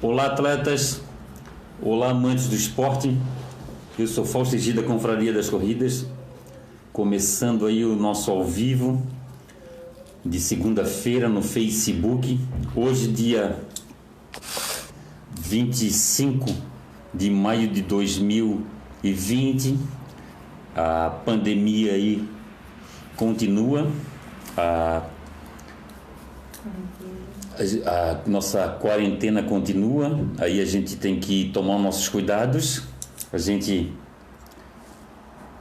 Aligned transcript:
Olá, 0.00 0.26
atletas. 0.26 1.02
Olá, 1.82 2.10
amantes 2.10 2.46
do 2.46 2.54
esporte. 2.54 3.18
Eu 3.98 4.06
sou 4.06 4.24
Fausto 4.24 4.56
G 4.56 4.72
da 4.72 4.84
Confraria 4.84 5.32
das 5.32 5.50
Corridas. 5.50 6.06
Começando 6.92 7.66
aí 7.66 7.84
o 7.84 7.96
nosso 7.96 8.30
ao 8.30 8.44
vivo 8.44 9.04
de 10.24 10.38
segunda-feira 10.38 11.28
no 11.28 11.42
Facebook. 11.42 12.38
Hoje, 12.76 13.08
dia 13.08 13.58
25 15.32 16.46
de 17.12 17.28
maio 17.28 17.66
de 17.66 17.82
2020. 17.82 19.80
A 20.76 21.10
pandemia 21.24 21.94
aí 21.94 22.22
continua. 23.16 23.90
A 24.56 25.02
a 27.86 28.20
nossa 28.28 28.68
quarentena 28.80 29.42
continua, 29.42 30.18
aí 30.38 30.60
a 30.60 30.64
gente 30.64 30.96
tem 30.96 31.18
que 31.18 31.50
tomar 31.52 31.78
nossos 31.78 32.08
cuidados. 32.08 32.82
A 33.32 33.38
gente 33.38 33.92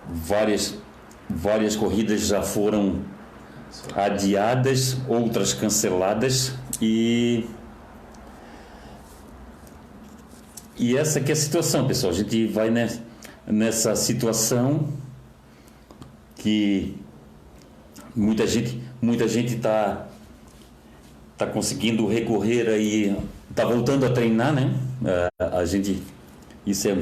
várias 0.07 0.75
várias 1.29 1.75
corridas 1.75 2.27
já 2.27 2.41
foram 2.41 3.01
adiadas, 3.95 4.97
outras 5.07 5.53
canceladas 5.53 6.53
e 6.81 7.45
e 10.79 10.95
essa 10.95 11.19
que 11.19 11.31
é 11.31 11.33
a 11.33 11.35
situação, 11.35 11.87
pessoal. 11.87 12.13
A 12.13 12.15
gente 12.15 12.45
vai 12.47 12.71
nessa 13.45 13.95
situação 13.95 14.87
que 16.35 16.95
muita 18.15 18.45
gente 18.45 18.81
muita 19.01 19.27
gente 19.27 19.55
está 19.55 20.06
está 21.37 21.45
conseguindo 21.45 22.07
recorrer 22.07 22.67
aí, 22.67 23.15
está 23.47 23.63
voltando 23.63 24.07
a 24.07 24.09
treinar, 24.09 24.51
né? 24.51 24.73
A, 25.39 25.59
a 25.59 25.65
gente, 25.65 26.01
isso 26.65 26.87
é, 26.87 26.97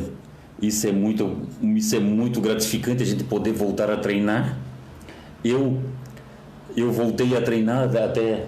isso 0.61 0.85
é 0.85 0.91
muito, 0.91 1.37
isso 1.61 1.95
é 1.95 2.01
muito 2.01 2.41
gratificante 2.41 3.01
a 3.01 3.05
gente 3.05 3.23
poder 3.23 3.53
voltar 3.53 3.89
a 3.89 3.95
treinar. 3.95 4.57
Eu, 5.41 5.81
eu 6.75 6.91
voltei 6.91 7.35
a 7.37 7.41
treinar 7.41 7.83
até 7.95 8.45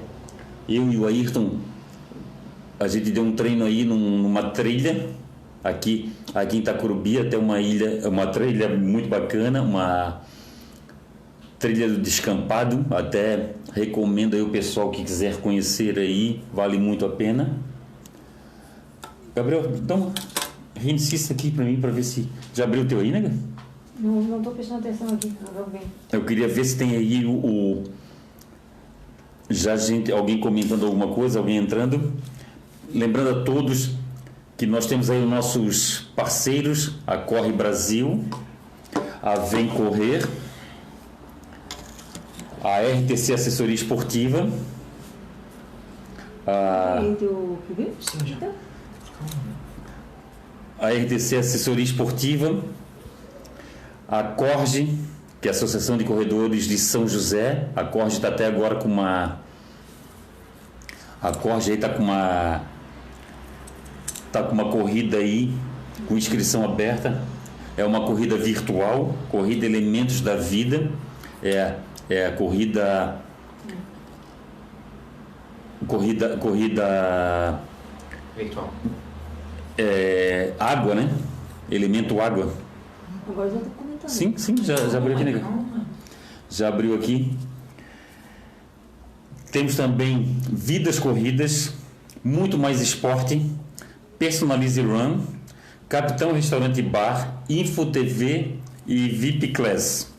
eu 0.67 0.92
e 0.92 0.97
o 0.97 1.08
Ayrton, 1.08 1.58
a 2.78 2.88
gente 2.90 3.09
deu 3.09 3.23
um 3.23 3.31
treino 3.31 3.64
aí 3.64 3.86
num, 3.86 4.17
numa 4.17 4.50
trilha 4.50 5.08
aqui, 5.64 6.12
aqui 6.36 6.58
em 6.58 6.59
Itacurubi, 6.59 7.17
até 7.17 7.38
uma 7.38 7.62
ilha, 7.62 8.09
uma 8.09 8.28
trilha 8.28 8.67
muito 8.67 9.08
bacana, 9.08 9.62
uma 9.62 10.22
trilha 11.59 11.89
do 11.89 11.97
descampado, 11.97 12.86
até 12.91 13.53
recomendo 13.73 14.36
aí 14.36 14.41
o 14.41 14.50
pessoal 14.50 14.91
que 14.91 15.03
quiser 15.03 15.38
conhecer 15.38 15.97
aí, 15.97 16.41
vale 16.53 16.77
muito 16.77 17.05
a 17.05 17.09
pena. 17.09 17.58
Gabriel, 19.36 19.72
então 19.75 20.11
reinicia 20.75 21.16
isso 21.16 21.31
aqui 21.31 21.52
para 21.52 21.66
mim 21.66 21.80
para 21.80 21.91
ver 21.91 22.03
se 22.03 22.28
já 22.53 22.63
abriu 22.63 22.83
o 22.83 22.85
teu 22.85 23.00
aí, 23.00 23.11
né? 23.11 23.31
Não, 24.00 24.22
não 24.22 24.41
tô 24.41 24.52
prestando 24.52 24.80
atenção 24.80 25.08
aqui, 25.08 25.33
bem. 25.72 25.81
Eu 26.11 26.23
queria 26.23 26.47
ver 26.47 26.63
se 26.66 26.78
tem 26.78 26.95
aí 26.95 27.25
o, 27.25 27.31
o 27.31 27.83
já 29.50 29.75
gente, 29.75 30.11
alguém 30.11 30.39
comentando 30.39 30.85
alguma 30.85 31.08
coisa, 31.08 31.39
alguém 31.39 31.58
entrando. 31.58 32.13
Lembrando 32.94 33.39
a 33.39 33.44
todos 33.44 33.91
que 34.55 34.66
nós 34.66 34.85
temos 34.85 35.09
aí 35.09 35.23
os 35.23 35.30
nossos 35.30 36.00
parceiros, 36.16 36.95
a 37.05 37.17
Corre 37.17 37.52
Brasil, 37.52 38.25
a 39.22 39.35
Vem 39.35 39.67
Correr, 39.67 40.28
a 42.63 42.80
RTC 42.80 43.33
Assessoria 43.33 43.75
Esportiva. 43.75 44.50
A, 46.45 47.00
a 50.80 50.89
RTC 50.89 51.38
Assessoria 51.38 51.83
Esportiva. 51.83 52.63
A 54.08 54.23
Corge, 54.23 54.97
que 55.41 55.47
é 55.47 55.52
a 55.52 55.53
Associação 55.53 55.97
de 55.97 56.03
Corredores 56.03 56.66
de 56.66 56.78
São 56.78 57.07
José. 57.07 57.67
A 57.75 57.84
Corge 57.84 58.16
está 58.16 58.29
até 58.29 58.46
agora 58.46 58.75
com 58.75 58.88
uma. 58.88 59.40
A 61.22 61.31
Corge 61.31 61.72
aí 61.72 61.75
está 61.75 61.90
com 61.90 62.03
uma. 62.03 62.62
Está 64.28 64.44
com 64.44 64.53
uma 64.53 64.69
corrida 64.69 65.17
aí, 65.17 65.53
com 66.07 66.17
inscrição 66.17 66.63
aberta. 66.63 67.22
É 67.75 67.85
uma 67.85 68.06
corrida 68.06 68.35
virtual, 68.35 69.16
corrida 69.29 69.66
Elementos 69.66 70.22
da 70.22 70.35
Vida. 70.35 70.90
É 71.44 71.75
é 72.09 72.25
a 72.28 72.31
corrida 72.31 73.22
corrida 75.88 76.38
corrida 76.38 77.59
virtual. 78.35 78.73
É, 79.78 80.53
água 80.59 80.96
né? 80.96 81.13
Elemento 81.69 82.19
água. 82.19 82.53
Agora 83.29 83.50
já 83.50 83.59
tá 83.59 83.66
comentando. 83.78 84.09
Sim 84.09 84.38
sim 84.38 84.56
já, 84.63 84.75
já 84.75 84.97
abriu 84.97 85.16
aqui 85.16 85.23
né? 85.23 85.85
Já 86.50 86.67
abriu 86.69 86.96
aqui. 86.96 87.38
Temos 89.51 89.75
também 89.75 90.38
vidas 90.51 91.00
corridas 91.00 91.73
muito 92.23 92.57
mais 92.57 92.81
esporte 92.81 93.41
personalize 94.19 94.81
run 94.81 95.22
capitão 95.88 96.34
restaurante 96.34 96.81
bar 96.81 97.41
info 97.50 97.85
tv 97.85 98.56
e 98.85 99.07
vip 99.07 99.50
class 99.50 100.12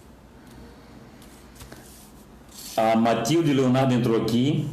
a 2.78 2.96
Matilde 2.96 3.52
Leonardo 3.52 3.92
entrou 3.92 4.16
aqui. 4.16 4.68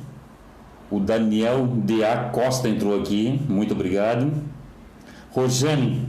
O 0.91 0.99
Daniel 0.99 1.66
D.A. 1.66 2.29
Costa 2.29 2.69
entrou 2.69 2.99
aqui. 2.99 3.41
Muito 3.49 3.73
obrigado. 3.73 4.31
Rojane. 5.31 6.07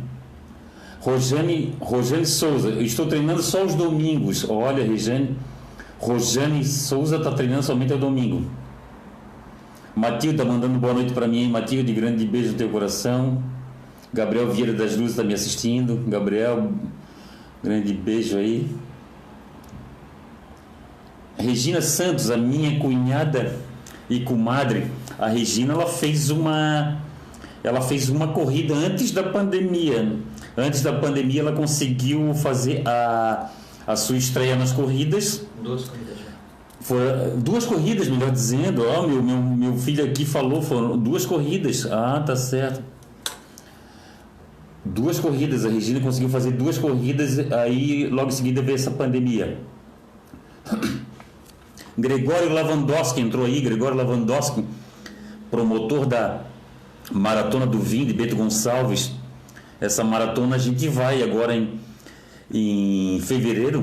Rojane, 1.00 1.74
Rojane 1.80 2.26
Souza. 2.26 2.68
Eu 2.68 2.82
estou 2.82 3.06
treinando 3.06 3.42
só 3.42 3.64
os 3.64 3.74
domingos. 3.74 4.48
Olha, 4.48 4.84
Rejane. 4.84 5.36
Rojane 5.98 6.64
Souza 6.64 7.16
está 7.16 7.32
treinando 7.32 7.62
somente 7.62 7.92
ao 7.92 7.98
domingo. 7.98 8.44
Matilde 9.94 10.36
está 10.36 10.44
mandando 10.44 10.78
boa 10.78 10.92
noite 10.92 11.14
para 11.14 11.26
mim. 11.26 11.48
Matilde, 11.48 11.90
grande 11.94 12.26
beijo 12.26 12.52
no 12.52 12.58
teu 12.58 12.68
coração. 12.68 13.42
Gabriel 14.12 14.50
Vieira 14.50 14.74
das 14.74 14.94
Luzes 14.96 15.12
está 15.12 15.24
me 15.24 15.32
assistindo. 15.32 16.04
Gabriel, 16.06 16.70
grande 17.64 17.94
beijo 17.94 18.36
aí. 18.36 18.68
Regina 21.38 21.80
Santos, 21.80 22.30
a 22.30 22.36
minha 22.36 22.78
cunhada 22.78 23.54
e 24.08 24.20
comadre, 24.20 24.90
a 25.18 25.28
Regina, 25.28 25.74
ela 25.74 25.86
fez 25.86 26.30
uma 26.30 27.00
ela 27.62 27.80
fez 27.80 28.08
uma 28.08 28.28
corrida 28.28 28.74
antes 28.74 29.10
da 29.10 29.24
pandemia. 29.24 30.16
Antes 30.56 30.82
da 30.82 30.92
pandemia 30.92 31.40
ela 31.40 31.52
conseguiu 31.52 32.32
fazer 32.32 32.86
a, 32.86 33.50
a 33.84 33.96
sua 33.96 34.16
estreia 34.16 34.54
nas 34.54 34.72
corridas. 34.72 35.44
Duas 35.60 35.84
corridas. 35.84 36.16
Foram 36.80 37.40
duas 37.40 37.64
corridas, 37.64 38.08
melhor 38.08 38.30
dizendo. 38.30 38.84
Ó, 38.86 39.00
oh, 39.02 39.08
meu, 39.08 39.20
meu, 39.20 39.36
meu 39.38 39.76
filho 39.76 40.04
aqui 40.04 40.24
falou, 40.24 40.62
foram 40.62 40.96
duas 40.96 41.26
corridas. 41.26 41.84
Ah, 41.90 42.22
tá 42.24 42.36
certo. 42.36 42.80
Duas 44.84 45.18
corridas, 45.18 45.64
a 45.64 45.68
Regina 45.68 45.98
conseguiu 45.98 46.28
fazer 46.28 46.52
duas 46.52 46.78
corridas, 46.78 47.40
aí 47.50 48.06
logo 48.06 48.28
em 48.28 48.32
seguida 48.32 48.62
veio 48.62 48.76
essa 48.76 48.92
pandemia. 48.92 49.58
Gregório 51.98 52.52
Lavandowski 52.52 53.20
entrou 53.20 53.46
aí, 53.46 53.60
Gregório 53.60 53.96
Lavandowski, 53.96 54.64
promotor 55.50 56.04
da 56.04 56.42
Maratona 57.10 57.66
do 57.66 57.78
Vinho 57.78 58.06
de 58.06 58.12
Beto 58.12 58.36
Gonçalves. 58.36 59.12
Essa 59.80 60.04
maratona 60.04 60.56
a 60.56 60.58
gente 60.58 60.88
vai 60.88 61.22
agora 61.22 61.54
em, 61.54 61.80
em 62.52 63.20
fevereiro, 63.20 63.82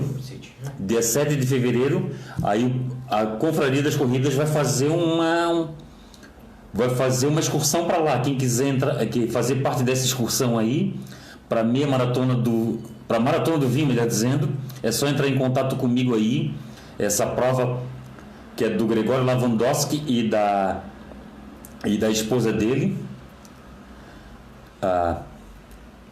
dia 0.80 1.02
7 1.02 1.36
de 1.36 1.46
fevereiro, 1.46 2.12
aí 2.44 2.82
a 3.10 3.26
Confraria 3.26 3.82
das 3.82 3.96
Corridas 3.96 4.36
vai 4.36 4.46
fazer 4.46 4.90
uma 4.90 5.70
vai 6.74 6.90
fazer 6.90 7.28
uma 7.28 7.40
excursão 7.40 7.86
para 7.86 7.98
lá. 7.98 8.20
Quem 8.20 8.36
quiser 8.36 8.68
entrar, 8.68 8.96
fazer 9.32 9.56
parte 9.56 9.84
dessa 9.84 10.06
excursão 10.06 10.58
aí, 10.58 10.96
para 11.48 11.64
meia 11.64 11.88
maratona 11.88 12.36
do 12.36 12.80
para 13.08 13.20
maratona 13.20 13.58
do 13.58 13.68
vinho, 13.68 13.88
melhor 13.88 14.08
dizendo, 14.08 14.50
é 14.82 14.92
só 14.92 15.08
entrar 15.08 15.28
em 15.28 15.38
contato 15.38 15.76
comigo 15.76 16.16
aí. 16.16 16.54
Essa 16.98 17.26
prova 17.28 17.80
que 18.56 18.66
é 18.66 18.70
do 18.70 18.86
Gregório 18.86 19.24
Lavandowski 19.24 20.04
e 20.08 20.30
da, 20.30 20.84
e 21.86 21.98
da 21.98 22.10
esposa 22.10 22.52
dele, 22.52 22.98
a, 24.82 25.22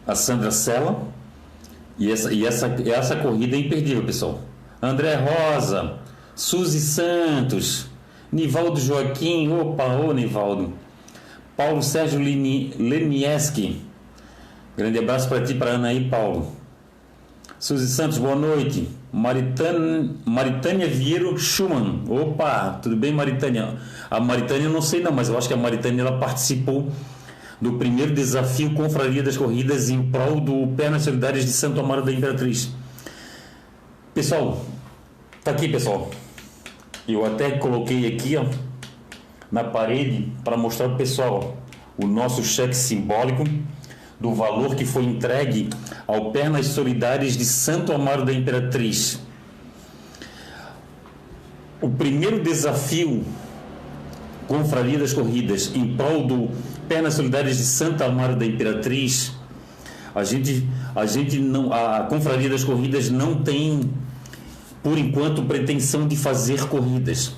a 0.06 0.14
Sandra 0.14 0.50
Sela. 0.50 1.08
E 1.98 2.10
essa, 2.10 2.32
e 2.32 2.46
essa, 2.46 2.66
essa 2.86 3.16
corrida 3.16 3.54
é 3.54 3.60
imperdível, 3.60 4.04
pessoal. 4.04 4.40
André 4.80 5.14
Rosa, 5.14 5.98
Suzy 6.34 6.80
Santos, 6.80 7.86
Nivaldo 8.32 8.80
Joaquim, 8.80 9.52
opa, 9.52 9.84
ô 9.84 10.12
Nivaldo. 10.12 10.72
Paulo 11.56 11.82
Sérgio 11.82 12.18
Lemieski. 12.18 13.82
Grande 14.76 14.98
abraço 14.98 15.28
para 15.28 15.44
ti, 15.44 15.54
para 15.54 15.72
Ana 15.72 15.90
Paulo. 16.10 16.50
Suzy 17.58 17.86
Santos, 17.86 18.18
boa 18.18 18.34
noite. 18.34 18.88
Maritânia, 19.12 20.10
Maritânia 20.24 20.88
Vieiro 20.88 21.36
Schumann. 21.38 22.02
Opa, 22.08 22.80
tudo 22.82 22.96
bem, 22.96 23.12
Maritânia? 23.12 23.76
A 24.10 24.18
Maritânia 24.18 24.68
não 24.68 24.80
sei 24.80 25.00
não, 25.00 25.12
mas 25.12 25.28
eu 25.28 25.36
acho 25.36 25.46
que 25.46 25.54
a 25.54 25.56
Maritânia 25.56 26.00
ela 26.00 26.18
participou 26.18 26.90
do 27.60 27.74
primeiro 27.74 28.14
desafio 28.14 28.72
Confraria 28.74 29.22
das 29.22 29.36
Corridas 29.36 29.90
em 29.90 30.10
prol 30.10 30.40
do 30.40 30.66
Pernas 30.74 31.02
Solidárias 31.02 31.44
de 31.44 31.52
Santo 31.52 31.78
Amaro 31.78 32.02
da 32.02 32.10
Imperatriz. 32.10 32.72
Pessoal, 34.14 34.64
tá 35.44 35.50
aqui, 35.50 35.68
pessoal. 35.68 36.10
Eu 37.06 37.24
até 37.26 37.50
coloquei 37.52 38.06
aqui, 38.06 38.36
ó, 38.36 38.46
na 39.50 39.62
parede 39.62 40.32
para 40.42 40.56
mostrar 40.56 40.86
para 40.86 40.94
o 40.94 40.98
pessoal 40.98 41.56
ó, 41.98 42.04
o 42.04 42.06
nosso 42.06 42.42
cheque 42.42 42.74
simbólico 42.74 43.44
do 44.22 44.32
valor 44.32 44.76
que 44.76 44.84
foi 44.84 45.02
entregue 45.02 45.68
ao 46.06 46.30
Pernas 46.30 46.66
Solidárias 46.66 47.36
de 47.36 47.44
Santo 47.44 47.92
Amaro 47.92 48.24
da 48.24 48.32
Imperatriz. 48.32 49.18
O 51.80 51.90
primeiro 51.90 52.40
desafio 52.40 53.24
Confraria 54.46 54.98
das 54.98 55.12
Corridas 55.12 55.72
em 55.74 55.96
prol 55.96 56.24
do 56.24 56.50
Pernas 56.88 57.14
Solidárias 57.14 57.56
de 57.56 57.64
Santa 57.64 58.04
Amaro 58.04 58.36
da 58.36 58.46
Imperatriz, 58.46 59.32
a 60.14 60.22
gente, 60.22 60.68
a 60.94 61.04
gente 61.06 61.38
não, 61.38 61.72
a 61.72 62.02
Confraria 62.02 62.48
das 62.48 62.62
Corridas 62.62 63.10
não 63.10 63.42
tem, 63.42 63.90
por 64.82 64.98
enquanto, 64.98 65.42
pretensão 65.42 66.06
de 66.06 66.16
fazer 66.16 66.68
corridas. 66.68 67.34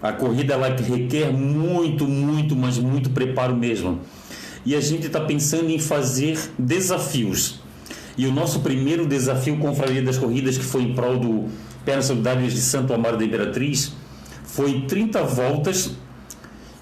A 0.00 0.12
corrida 0.12 0.54
ela 0.54 0.68
requer 0.68 1.32
muito, 1.32 2.06
muito, 2.06 2.54
mas 2.54 2.78
muito 2.78 3.10
preparo 3.10 3.54
mesmo. 3.54 4.00
E 4.68 4.76
a 4.76 4.82
gente 4.82 5.06
está 5.06 5.18
pensando 5.18 5.70
em 5.70 5.78
fazer 5.78 6.38
desafios. 6.58 7.58
E 8.18 8.26
o 8.26 8.32
nosso 8.34 8.60
primeiro 8.60 9.06
desafio 9.06 9.56
Confraria 9.56 10.02
das 10.02 10.18
Corridas, 10.18 10.58
que 10.58 10.64
foi 10.64 10.82
em 10.82 10.94
prol 10.94 11.18
do 11.18 11.46
Pernas 11.86 12.04
Solidárias 12.04 12.52
de 12.52 12.60
Santo 12.60 12.92
Amaro 12.92 13.16
da 13.16 13.24
Imperatriz, 13.24 13.94
foi 14.44 14.82
30 14.82 15.22
voltas 15.22 15.92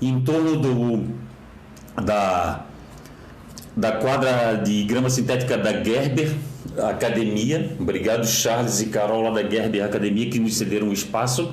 em 0.02 0.20
torno 0.20 0.56
do, 0.56 1.04
da, 2.02 2.66
da 3.76 3.92
quadra 3.92 4.56
de 4.56 4.82
grama 4.82 5.08
sintética 5.08 5.56
da 5.56 5.84
Gerber 5.84 6.34
Academia. 6.88 7.76
Obrigado, 7.78 8.26
Charles 8.26 8.80
e 8.80 8.86
Carol, 8.86 9.22
lá 9.22 9.30
da 9.30 9.48
Gerber 9.48 9.84
Academia, 9.84 10.28
que 10.28 10.40
nos 10.40 10.56
cederam 10.56 10.88
o 10.88 10.92
espaço. 10.92 11.52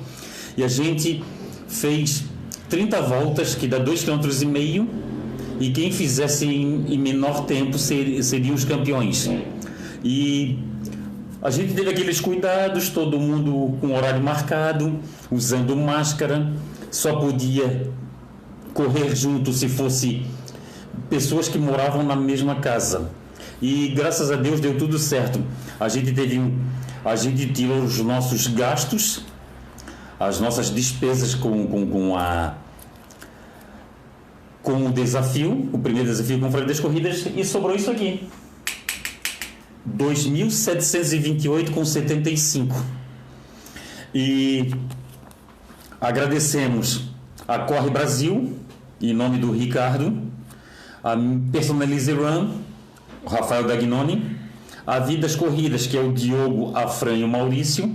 E 0.57 0.63
a 0.63 0.67
gente 0.67 1.23
fez 1.67 2.23
30 2.69 3.01
voltas, 3.03 3.53
que 3.53 3.67
dá 3.67 3.79
2,5 3.79 4.87
km, 4.87 5.02
e 5.59 5.71
quem 5.71 5.91
fizesse 5.91 6.45
em, 6.45 6.93
em 6.93 6.97
menor 6.97 7.45
tempo 7.45 7.77
ser, 7.77 8.21
seriam 8.23 8.55
os 8.55 8.65
campeões. 8.65 9.29
E 10.03 10.59
a 11.41 11.49
gente 11.49 11.73
teve 11.73 11.89
aqueles 11.89 12.19
cuidados, 12.19 12.89
todo 12.89 13.19
mundo 13.19 13.77
com 13.79 13.93
horário 13.95 14.21
marcado, 14.21 14.99
usando 15.31 15.75
máscara, 15.75 16.51
só 16.89 17.15
podia 17.15 17.89
correr 18.73 19.15
junto 19.15 19.51
se 19.53 19.67
fosse 19.67 20.25
pessoas 21.09 21.47
que 21.47 21.57
moravam 21.57 22.03
na 22.03 22.15
mesma 22.15 22.55
casa. 22.55 23.09
E 23.61 23.89
graças 23.89 24.31
a 24.31 24.35
Deus 24.35 24.59
deu 24.59 24.77
tudo 24.77 24.97
certo. 24.97 25.41
A 25.79 25.87
gente 25.87 26.11
teve 26.11 26.39
a 27.05 27.17
gente 27.17 27.47
tirou 27.51 27.79
os 27.79 27.99
nossos 27.99 28.47
gastos, 28.47 29.25
as 30.17 30.39
nossas 30.39 30.73
despesas 30.73 31.35
com, 31.35 31.67
com, 31.67 31.85
com 31.85 32.15
a 32.15 32.55
com 34.63 34.87
o 34.87 34.91
desafio, 34.91 35.69
o 35.71 35.77
primeiro 35.77 36.09
desafio 36.09 36.39
com 36.39 36.47
o 36.47 36.65
das 36.65 36.79
corridas 36.79 37.27
e 37.35 37.43
sobrou 37.43 37.75
isso 37.75 37.91
aqui. 37.91 38.27
2.728,75. 39.97 42.73
E 44.15 44.71
agradecemos 45.99 47.09
a 47.45 47.59
Corre 47.59 47.89
Brasil, 47.89 48.57
em 49.01 49.13
nome 49.13 49.37
do 49.37 49.51
Ricardo, 49.51 50.31
a 51.03 51.17
Personalize 51.51 52.13
Run, 52.13 52.61
o 53.25 53.29
Rafael 53.29 53.67
Dagnoni, 53.67 54.37
a 54.87 54.99
Vidas 54.99 55.35
Corridas, 55.35 55.85
que 55.85 55.97
é 55.97 56.01
o 56.01 56.13
Diogo, 56.13 56.73
Afran 56.75 57.15
e 57.15 57.25
o 57.25 57.27
Maurício, 57.27 57.93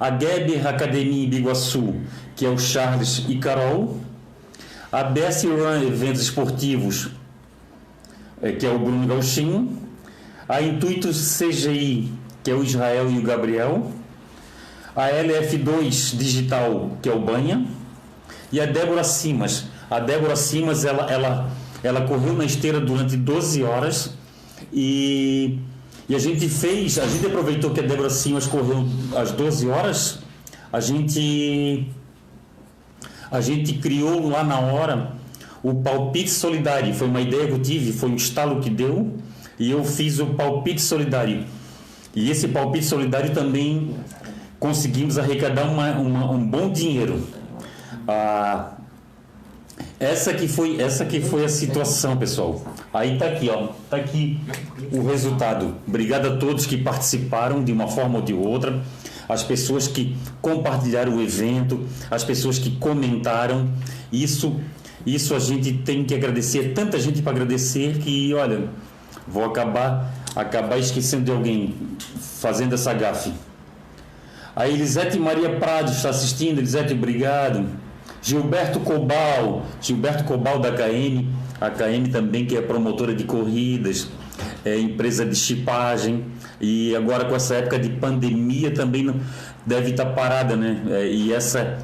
a 0.00 0.10
Geber 0.10 0.66
Academia 0.66 1.26
em 1.26 1.28
Biguaçu, 1.28 1.96
que 2.34 2.46
é 2.46 2.48
o 2.48 2.58
Charles 2.58 3.26
e 3.28 3.36
Carol, 3.36 4.00
a 4.94 5.02
Best 5.02 5.44
Run 5.44 5.82
Eventos 5.88 6.22
Esportivos, 6.22 7.08
é, 8.40 8.52
que 8.52 8.64
é 8.64 8.70
o 8.70 8.78
Bruno 8.78 9.08
Gauchinho, 9.08 9.76
a 10.48 10.62
Intuito 10.62 11.08
CGI, 11.08 12.12
que 12.44 12.50
é 12.52 12.54
o 12.54 12.62
Israel 12.62 13.10
e 13.10 13.18
o 13.18 13.22
Gabriel, 13.22 13.90
a 14.94 15.08
LF2 15.08 16.16
Digital, 16.16 16.96
que 17.02 17.08
é 17.08 17.12
o 17.12 17.18
Banha, 17.18 17.66
e 18.52 18.60
a 18.60 18.66
Débora 18.66 19.02
Simas, 19.02 19.64
a 19.90 19.98
Débora 19.98 20.36
Simas, 20.36 20.84
ela, 20.84 21.10
ela, 21.10 21.50
ela 21.82 22.02
correu 22.02 22.34
na 22.34 22.44
esteira 22.44 22.78
durante 22.78 23.16
12 23.16 23.64
horas 23.64 24.14
e, 24.72 25.58
e 26.08 26.14
a 26.14 26.20
gente 26.20 26.48
fez, 26.48 27.00
a 27.00 27.06
gente 27.08 27.26
aproveitou 27.26 27.72
que 27.72 27.80
a 27.80 27.82
Débora 27.82 28.10
Simas 28.10 28.46
correu 28.46 28.86
às 29.16 29.32
12 29.32 29.68
horas, 29.68 30.20
a 30.72 30.78
gente, 30.78 31.84
a 33.34 33.40
gente 33.40 33.74
criou 33.74 34.28
lá 34.28 34.44
na 34.44 34.60
hora 34.60 35.12
o 35.60 35.74
palpite 35.74 36.30
solidário. 36.30 36.94
Foi 36.94 37.08
uma 37.08 37.20
ideia 37.20 37.48
que 37.48 37.52
eu 37.52 37.60
tive, 37.60 37.92
foi 37.92 38.08
um 38.10 38.14
estalo 38.14 38.60
que 38.60 38.70
deu 38.70 39.12
e 39.58 39.72
eu 39.72 39.82
fiz 39.82 40.20
o 40.20 40.26
palpite 40.26 40.80
solidário. 40.80 41.44
E 42.14 42.30
esse 42.30 42.46
palpite 42.46 42.84
solidário 42.84 43.34
também 43.34 43.96
conseguimos 44.60 45.18
arrecadar 45.18 45.64
uma, 45.64 45.90
uma, 45.98 46.30
um 46.30 46.46
bom 46.46 46.70
dinheiro. 46.70 47.26
Ah, 48.06 48.74
essa 49.98 50.32
que 50.32 50.46
foi, 50.46 50.80
essa 50.80 51.04
que 51.04 51.20
foi 51.20 51.44
a 51.44 51.48
situação, 51.48 52.16
pessoal. 52.16 52.62
Aí 52.92 53.18
tá 53.18 53.26
aqui, 53.26 53.50
ó, 53.50 53.70
tá 53.90 53.96
aqui 53.96 54.38
o 54.92 55.04
resultado. 55.08 55.74
Obrigado 55.88 56.28
a 56.28 56.36
todos 56.36 56.66
que 56.66 56.76
participaram 56.76 57.64
de 57.64 57.72
uma 57.72 57.88
forma 57.88 58.18
ou 58.18 58.22
de 58.22 58.32
outra, 58.32 58.80
as 59.28 59.42
pessoas 59.42 59.86
que 59.88 60.16
compartilharam 60.40 61.16
o 61.16 61.22
evento, 61.22 61.84
as 62.10 62.24
pessoas 62.24 62.58
que 62.58 62.70
comentaram. 62.76 63.70
Isso, 64.12 64.60
isso 65.04 65.34
a 65.34 65.38
gente 65.38 65.72
tem 65.72 66.04
que 66.04 66.14
agradecer. 66.14 66.72
Tanta 66.74 66.98
gente 66.98 67.22
para 67.22 67.32
agradecer 67.32 67.98
que, 67.98 68.34
olha, 68.34 68.68
vou 69.26 69.44
acabar, 69.44 70.12
acabar 70.34 70.78
esquecendo 70.78 71.24
de 71.24 71.30
alguém 71.30 71.74
fazendo 72.18 72.74
essa 72.74 72.92
gafe. 72.92 73.32
A 74.54 74.68
Elisete 74.68 75.18
Maria 75.18 75.56
Prado 75.56 75.90
está 75.90 76.10
assistindo. 76.10 76.58
Elisete, 76.58 76.92
obrigado. 76.92 77.66
Gilberto 78.22 78.80
Cobal, 78.80 79.66
Gilberto 79.80 80.24
Cobal 80.24 80.58
da 80.58 80.72
KM, 80.72 81.28
a 81.60 81.68
KM 81.70 82.08
também 82.10 82.46
que 82.46 82.56
é 82.56 82.62
promotora 82.62 83.14
de 83.14 83.24
corridas, 83.24 84.08
é 84.64 84.78
empresa 84.78 85.26
de 85.26 85.36
chipagem 85.36 86.24
e 86.64 86.96
agora 86.96 87.26
com 87.26 87.36
essa 87.36 87.54
época 87.56 87.78
de 87.78 87.90
pandemia 87.90 88.70
também 88.70 89.02
não, 89.04 89.14
deve 89.66 89.90
estar 89.90 90.06
parada, 90.06 90.56
né? 90.56 90.82
É, 90.90 91.06
e 91.06 91.32
essa 91.32 91.78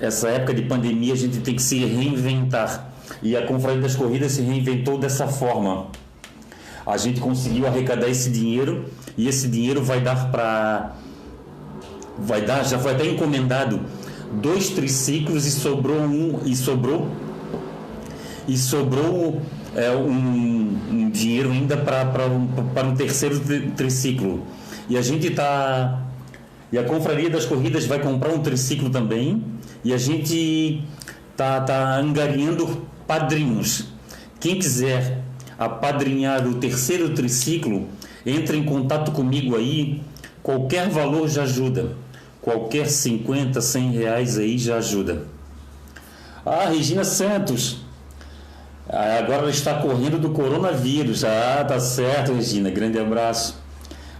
essa 0.00 0.28
época 0.28 0.52
de 0.52 0.62
pandemia 0.62 1.14
a 1.14 1.16
gente 1.16 1.38
tem 1.38 1.54
que 1.54 1.62
se 1.62 1.78
reinventar 1.78 2.92
e 3.22 3.36
a 3.36 3.46
Confraria 3.46 3.80
das 3.80 3.96
Corridas 3.96 4.32
se 4.32 4.42
reinventou 4.42 4.98
dessa 4.98 5.26
forma. 5.26 5.86
A 6.86 6.96
gente 6.98 7.20
conseguiu 7.20 7.66
arrecadar 7.66 8.08
esse 8.08 8.30
dinheiro 8.30 8.84
e 9.16 9.28
esse 9.28 9.48
dinheiro 9.48 9.82
vai 9.82 10.00
dar 10.00 10.30
para 10.30 10.96
vai 12.18 12.42
dar 12.42 12.62
já 12.62 12.78
foi 12.78 12.92
até 12.92 13.06
encomendado 13.06 13.80
dois 14.40 14.68
triciclos 14.70 15.46
e 15.46 15.50
sobrou 15.50 16.00
um 16.00 16.40
e 16.44 16.54
sobrou 16.54 17.08
e 18.46 18.56
sobrou 18.56 19.40
um, 19.96 20.78
um, 20.90 21.10
dinheiro 21.10 21.50
ainda 21.50 21.76
para 21.76 22.26
um, 22.26 22.46
para 22.46 22.86
um 22.86 22.94
terceiro 22.94 23.40
triciclo 23.76 24.46
e 24.88 24.96
a 24.96 25.02
gente 25.02 25.28
está 25.28 26.02
e 26.72 26.78
a 26.78 26.84
confraria 26.84 27.30
das 27.30 27.44
corridas 27.44 27.86
vai 27.86 27.98
comprar 27.98 28.32
um 28.32 28.40
triciclo 28.40 28.90
também 28.90 29.42
e 29.84 29.92
a 29.92 29.98
gente 29.98 30.82
tá 31.36 31.60
tá 31.60 31.96
angariando 31.96 32.86
padrinhos 33.06 33.86
quem 34.40 34.58
quiser 34.58 35.22
apadrinhar 35.58 36.46
o 36.46 36.54
terceiro 36.54 37.14
triciclo 37.14 37.88
entre 38.24 38.56
em 38.56 38.64
contato 38.64 39.12
comigo 39.12 39.56
aí 39.56 40.02
qualquer 40.42 40.88
valor 40.88 41.28
já 41.28 41.42
ajuda 41.42 42.04
Qualquer 42.44 42.90
50, 42.90 43.58
100 43.58 43.90
reais 43.92 44.36
aí 44.36 44.58
já 44.58 44.76
ajuda. 44.76 45.26
Ah, 46.44 46.68
Regina 46.68 47.02
Santos. 47.02 47.83
Agora 48.94 49.42
ela 49.42 49.50
está 49.50 49.74
correndo 49.74 50.20
do 50.20 50.30
coronavírus. 50.30 51.24
Ah, 51.24 51.64
tá 51.66 51.80
certo, 51.80 52.32
Regina. 52.32 52.70
Grande 52.70 52.98
abraço. 52.98 53.56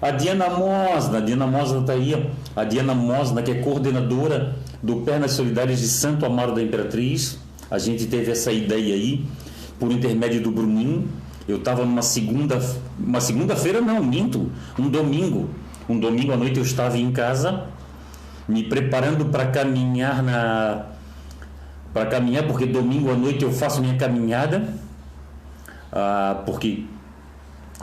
A 0.03 0.11
Diana 0.11 0.51
Mosna. 0.51 1.19
A 1.19 1.21
Diana 1.21 1.47
Mosna 1.47 1.81
está 1.81 1.93
aí. 1.93 2.31
A 2.57 2.65
Diana 2.65 2.95
Mosna, 2.95 3.43
que 3.43 3.53
é 3.53 3.55
coordenadora 3.55 4.57
do 4.83 4.97
Pernas 4.97 5.33
Solidárias 5.33 5.81
de 5.81 5.89
Santo 5.89 6.27
Amaro 6.27 6.55
da 6.55 6.63
Imperatriz. 6.63 7.39
A 7.71 7.79
gente 7.79 8.07
teve 8.07 8.33
essa 8.33 8.53
ideia 8.53 8.95
aí 8.95 9.25
por 9.79 9.93
intermédio 9.93 10.43
do 10.43 10.51
Bruninho. 10.51 11.09
Eu 11.47 11.59
estava 11.59 11.85
numa 11.85 12.03
segunda, 12.03 12.59
uma 12.99 13.21
segunda-feira 13.21 13.81
não, 13.81 14.03
minto, 14.03 14.51
um 14.79 14.89
domingo. 14.89 15.51
Um 15.89 16.01
domingo 16.01 16.33
à 16.33 16.37
noite 16.37 16.59
eu 16.59 16.65
estava 16.65 16.99
em 16.99 17.13
casa 17.13 17.65
me 18.49 18.65
preparando 18.65 19.27
para 19.27 19.47
caminhar 19.47 20.23
na 20.23 20.87
para 21.95 22.07
caminhar 22.07 22.47
porque 22.47 22.67
domingo 22.67 23.11
à 23.11 23.15
noite 23.15 23.45
eu 23.45 23.53
faço 23.53 23.81
minha 23.81 23.97
caminhada 23.97 24.69
ah, 25.97 26.43
porque 26.45 26.85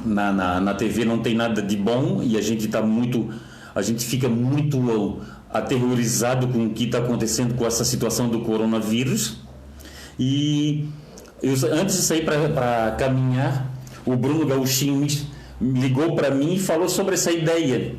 na, 0.06 0.34
na, 0.34 0.60
na 0.60 0.74
TV 0.74 1.06
não 1.06 1.20
tem 1.20 1.34
nada 1.34 1.62
de 1.62 1.78
bom 1.78 2.22
e 2.22 2.38
a 2.38 2.42
gente 2.42 2.66
está 2.66 2.82
muito, 2.82 3.30
a 3.74 3.82
gente 3.82 4.06
fica 4.06 4.28
muito 4.28 5.22
aterrorizado 5.50 6.48
com 6.50 6.66
o 6.66 6.70
que 6.72 6.86
está 6.86 6.98
acontecendo 6.98 7.54
com 7.56 7.66
essa 7.66 7.86
situação 7.86 8.28
do 8.28 8.42
coronavírus. 8.42 9.38
E 10.20 10.90
eu, 11.42 11.54
antes 11.74 11.96
de 11.96 12.02
sair 12.02 12.26
para 12.26 12.96
caminhar, 12.98 13.72
o 14.06 14.16
Bruno 14.16 14.46
Gauchinho 14.46 15.08
ligou 15.62 16.16
para 16.16 16.32
mim 16.32 16.56
e 16.56 16.60
falou 16.60 16.90
sobre 16.90 17.14
essa 17.14 17.32
ideia 17.32 17.96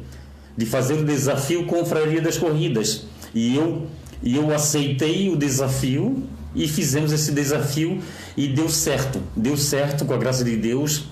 de 0.56 0.66
fazer 0.66 0.94
o 0.94 1.04
desafio 1.04 1.64
Confraria 1.66 2.20
das 2.20 2.36
Corridas. 2.36 3.06
E 3.34 3.56
eu, 3.56 3.86
e 4.22 4.36
eu 4.36 4.54
aceitei 4.54 5.28
o 5.30 5.36
desafio 5.36 6.22
e 6.54 6.68
fizemos 6.68 7.12
esse 7.12 7.32
desafio 7.32 8.00
e 8.36 8.46
deu 8.48 8.68
certo. 8.68 9.20
Deu 9.36 9.56
certo 9.56 10.04
com 10.04 10.14
a 10.14 10.16
graça 10.16 10.44
de 10.44 10.56
Deus. 10.56 11.06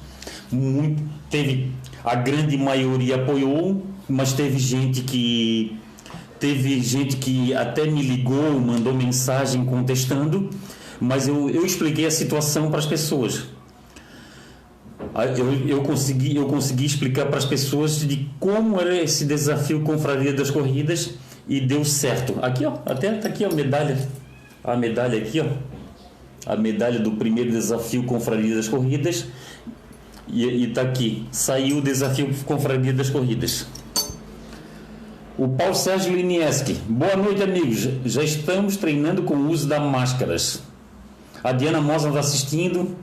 Muito, 0.50 1.02
teve 1.29 1.73
a 2.05 2.14
grande 2.14 2.57
maioria 2.57 3.17
apoiou, 3.17 3.85
mas 4.09 4.33
teve 4.33 4.59
gente 4.59 5.02
que 5.02 5.76
teve 6.38 6.81
gente 6.81 7.17
que 7.17 7.52
até 7.52 7.85
me 7.85 8.02
ligou, 8.02 8.59
mandou 8.59 8.95
mensagem 8.95 9.62
contestando, 9.64 10.49
mas 10.99 11.29
eu, 11.29 11.50
eu 11.50 11.67
expliquei 11.67 12.07
a 12.07 12.11
situação 12.11 12.71
para 12.71 12.79
as 12.79 12.87
pessoas. 12.87 13.45
Eu, 15.37 15.69
eu, 15.69 15.83
consegui, 15.83 16.37
eu 16.37 16.47
consegui 16.47 16.87
explicar 16.87 17.26
para 17.26 17.37
as 17.37 17.45
pessoas 17.45 17.99
de 17.99 18.29
como 18.38 18.81
era 18.81 18.97
esse 19.02 19.25
desafio 19.25 19.81
Confraria 19.81 20.33
das 20.33 20.50
Corridas 20.50 21.11
e 21.49 21.61
deu 21.61 21.85
certo. 21.85 22.38
Aqui, 22.42 22.64
ó, 22.64 22.78
até 22.87 23.12
tá 23.12 23.28
aqui 23.28 23.44
a 23.44 23.50
medalha, 23.50 23.97
a 24.62 24.76
medalha 24.76 25.18
aqui, 25.18 25.40
ó, 25.40 25.47
a 26.47 26.56
medalha 26.56 26.99
do 26.99 27.12
primeiro 27.12 27.50
desafio 27.50 28.04
Confraria 28.04 28.54
das 28.54 28.68
Corridas 28.68 29.26
e 30.28 30.64
está 30.64 30.82
aqui, 30.82 31.26
saiu 31.32 31.78
o 31.78 31.82
desafio 31.82 32.32
Confraria 32.44 32.92
das 32.92 33.11
Corridas. 33.11 33.66
O 35.37 35.49
Paulo 35.49 35.75
Sérgio 35.75 36.14
Linieski. 36.14 36.75
Boa 36.87 37.16
noite, 37.16 37.42
amigos. 37.42 37.88
Já 38.04 38.23
estamos 38.23 38.76
treinando 38.76 39.23
com 39.23 39.35
o 39.35 39.49
uso 39.49 39.66
das 39.66 39.80
máscaras. 39.80 40.62
A 41.42 41.50
Diana 41.50 41.80
Mosa 41.80 42.09
está 42.09 42.20
assistindo. 42.20 42.94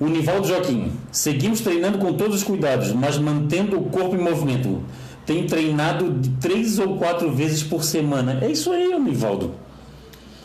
O 0.00 0.06
Nivaldo 0.06 0.48
Joaquim. 0.48 0.92
Seguimos 1.12 1.60
treinando 1.60 1.98
com 1.98 2.14
todos 2.14 2.36
os 2.36 2.42
cuidados, 2.42 2.92
mas 2.92 3.18
mantendo 3.18 3.78
o 3.78 3.90
corpo 3.90 4.16
em 4.16 4.18
movimento. 4.18 4.82
Tem 5.24 5.46
treinado 5.46 6.20
três 6.40 6.78
ou 6.78 6.96
quatro 6.96 7.32
vezes 7.32 7.62
por 7.62 7.84
semana. 7.84 8.38
É 8.42 8.50
isso 8.50 8.72
aí, 8.72 8.98
Nivaldo. 8.98 9.54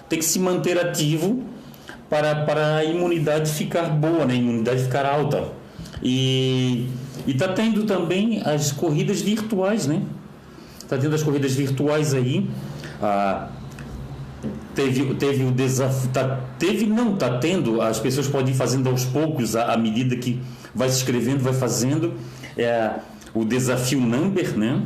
Tem 0.08 0.20
que 0.20 0.26
se 0.26 0.40
manter 0.40 0.80
ativo 0.80 1.44
para, 2.10 2.46
para 2.46 2.78
a 2.78 2.84
imunidade 2.84 3.52
ficar 3.52 3.90
boa, 3.90 4.26
né? 4.26 4.34
a 4.34 4.38
imunidade 4.38 4.84
ficar 4.84 5.06
alta. 5.06 5.52
E 6.02 6.88
está 7.28 7.50
tendo 7.50 7.86
também 7.86 8.42
as 8.46 8.72
corridas 8.72 9.22
virtuais, 9.22 9.88
né? 9.88 10.04
Está 10.80 10.98
tendo 10.98 11.16
as 11.16 11.24
corridas 11.24 11.54
virtuais 11.54 12.14
aí. 12.14 12.48
Ah, 13.02 13.50
teve, 14.74 15.16
teve 15.16 15.44
o 15.44 15.52
desafio. 15.52 16.10
Tá, 16.12 16.40
teve, 16.58 16.86
não, 16.86 17.16
está 17.16 17.38
tendo. 17.40 17.82
As 17.82 18.00
pessoas 18.00 18.28
podem 18.28 18.54
ir 18.54 18.58
fazendo 18.58 18.88
aos 18.88 19.04
poucos, 19.04 19.56
à, 19.56 19.74
à 19.74 19.78
medida 19.78 20.16
que 20.16 20.40
vai 20.74 20.88
se 20.90 20.98
inscrevendo, 20.98 21.44
vai 21.44 21.54
fazendo. 21.54 22.14
É, 22.56 22.92
o 23.40 23.46
desafio 23.46 24.00
number, 24.00 24.58
né? 24.58 24.84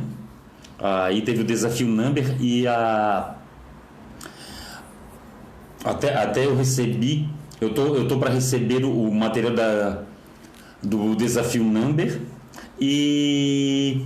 Aí 0.78 1.22
teve 1.22 1.42
o 1.42 1.44
desafio 1.44 1.86
number 1.86 2.36
e 2.40 2.66
a. 2.66 3.36
Até, 5.84 6.14
até 6.14 6.46
eu 6.46 6.56
recebi. 6.56 7.28
Eu 7.60 7.72
tô, 7.74 7.94
eu 7.94 8.08
tô 8.08 8.18
para 8.18 8.30
receber 8.30 8.84
o, 8.84 9.08
o 9.08 9.14
material 9.14 9.54
da, 9.54 10.02
do 10.82 11.14
desafio 11.14 11.62
number 11.62 12.20
e 12.80 14.04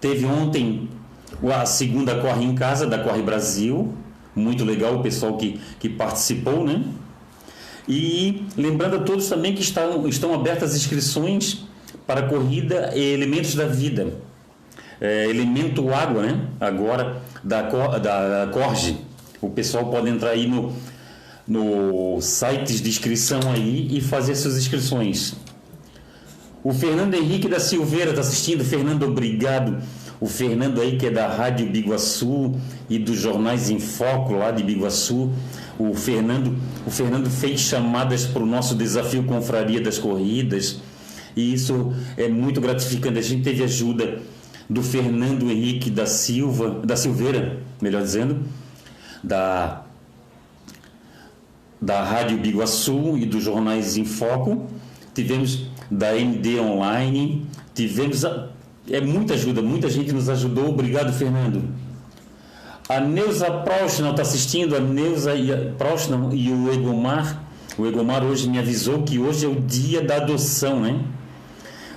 teve 0.00 0.24
ontem 0.24 0.88
a 1.52 1.66
segunda 1.66 2.18
Corre 2.20 2.44
em 2.44 2.54
Casa 2.54 2.86
da 2.86 2.98
Corre 2.98 3.20
Brasil 3.20 3.94
muito 4.34 4.64
legal 4.64 4.96
o 4.96 5.02
pessoal 5.02 5.36
que, 5.36 5.60
que 5.78 5.88
participou, 5.88 6.64
né? 6.64 6.84
E 7.88 8.44
lembrando 8.56 8.96
a 8.96 8.98
todos 9.00 9.28
também 9.28 9.54
que 9.54 9.62
estão, 9.62 10.06
estão 10.06 10.32
abertas 10.32 10.76
inscrições 10.76 11.64
para 12.10 12.22
a 12.22 12.28
corrida 12.28 12.90
Elementos 12.98 13.54
da 13.54 13.66
Vida. 13.66 14.14
É, 15.00 15.30
elemento 15.30 15.94
Água, 15.94 16.22
né? 16.22 16.40
Agora 16.58 17.22
da, 17.44 17.62
da, 17.62 18.46
da 18.46 18.52
Corge. 18.52 18.96
O 19.40 19.48
pessoal 19.48 19.86
pode 19.92 20.10
entrar 20.10 20.30
aí 20.30 20.48
no, 20.48 20.72
no 21.46 22.20
sites 22.20 22.80
de 22.80 22.88
inscrição 22.88 23.38
aí 23.54 23.96
e 23.96 24.00
fazer 24.00 24.34
suas 24.34 24.58
inscrições. 24.58 25.36
O 26.64 26.74
Fernando 26.74 27.14
Henrique 27.14 27.48
da 27.48 27.60
Silveira 27.60 28.10
está 28.10 28.22
assistindo. 28.22 28.64
Fernando, 28.64 29.04
obrigado 29.04 29.80
o 30.20 30.26
Fernando 30.26 30.80
aí, 30.80 30.98
que 30.98 31.06
é 31.06 31.10
da 31.10 31.28
Rádio 31.28 31.70
Biguaçu 31.70 32.56
e 32.90 32.98
dos 32.98 33.18
jornais 33.18 33.70
em 33.70 33.78
foco 33.78 34.34
lá 34.34 34.50
de 34.50 34.64
Biguaçu. 34.64 35.30
O 35.78 35.94
Fernando, 35.94 36.54
o 36.84 36.90
Fernando 36.90 37.30
fez 37.30 37.60
chamadas 37.60 38.26
para 38.26 38.42
o 38.42 38.46
nosso 38.46 38.74
desafio 38.74 39.22
Confraria 39.22 39.80
das 39.80 39.96
Corridas. 39.96 40.80
E 41.36 41.52
isso 41.52 41.92
é 42.16 42.28
muito 42.28 42.60
gratificante. 42.60 43.18
A 43.18 43.22
gente 43.22 43.42
teve 43.42 43.62
ajuda 43.62 44.20
do 44.68 44.82
Fernando 44.82 45.50
Henrique 45.50 45.90
da 45.90 46.06
Silva, 46.06 46.80
da 46.84 46.96
Silveira, 46.96 47.60
melhor 47.80 48.02
dizendo, 48.02 48.38
da 49.22 49.84
da 51.80 52.04
Rádio 52.04 52.36
Biguaçu 52.38 53.16
e 53.16 53.24
dos 53.24 53.42
jornais 53.42 53.96
em 53.96 54.04
foco. 54.04 54.66
Tivemos 55.14 55.66
da 55.90 56.16
MD 56.16 56.60
Online, 56.60 57.46
tivemos 57.74 58.24
a, 58.24 58.48
é 58.88 59.00
muita 59.00 59.34
ajuda, 59.34 59.62
muita 59.62 59.88
gente 59.88 60.12
nos 60.12 60.28
ajudou. 60.28 60.68
Obrigado, 60.68 61.12
Fernando. 61.12 61.62
A 62.88 63.00
Neuza 63.00 63.50
Prostnam 63.50 64.10
está 64.10 64.22
assistindo, 64.22 64.76
a 64.76 64.80
Neuza 64.80 65.32
Prostnam 65.78 66.30
e 66.32 66.50
o 66.50 66.72
Egomar. 66.72 67.44
O 67.78 67.86
Egomar 67.86 68.24
hoje 68.24 68.48
me 68.48 68.58
avisou 68.58 69.02
que 69.02 69.18
hoje 69.18 69.46
é 69.46 69.48
o 69.48 69.60
dia 69.60 70.02
da 70.02 70.16
adoção, 70.16 70.80
né? 70.80 71.00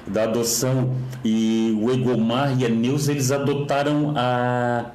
Da 0.05 0.24
adoção. 0.24 0.95
E 1.24 1.77
o 1.81 1.91
Egomar 1.91 2.60
e 2.60 2.65
a 2.65 2.69
Neuza, 2.69 3.12
eles 3.12 3.31
adotaram 3.31 4.13
a, 4.15 4.86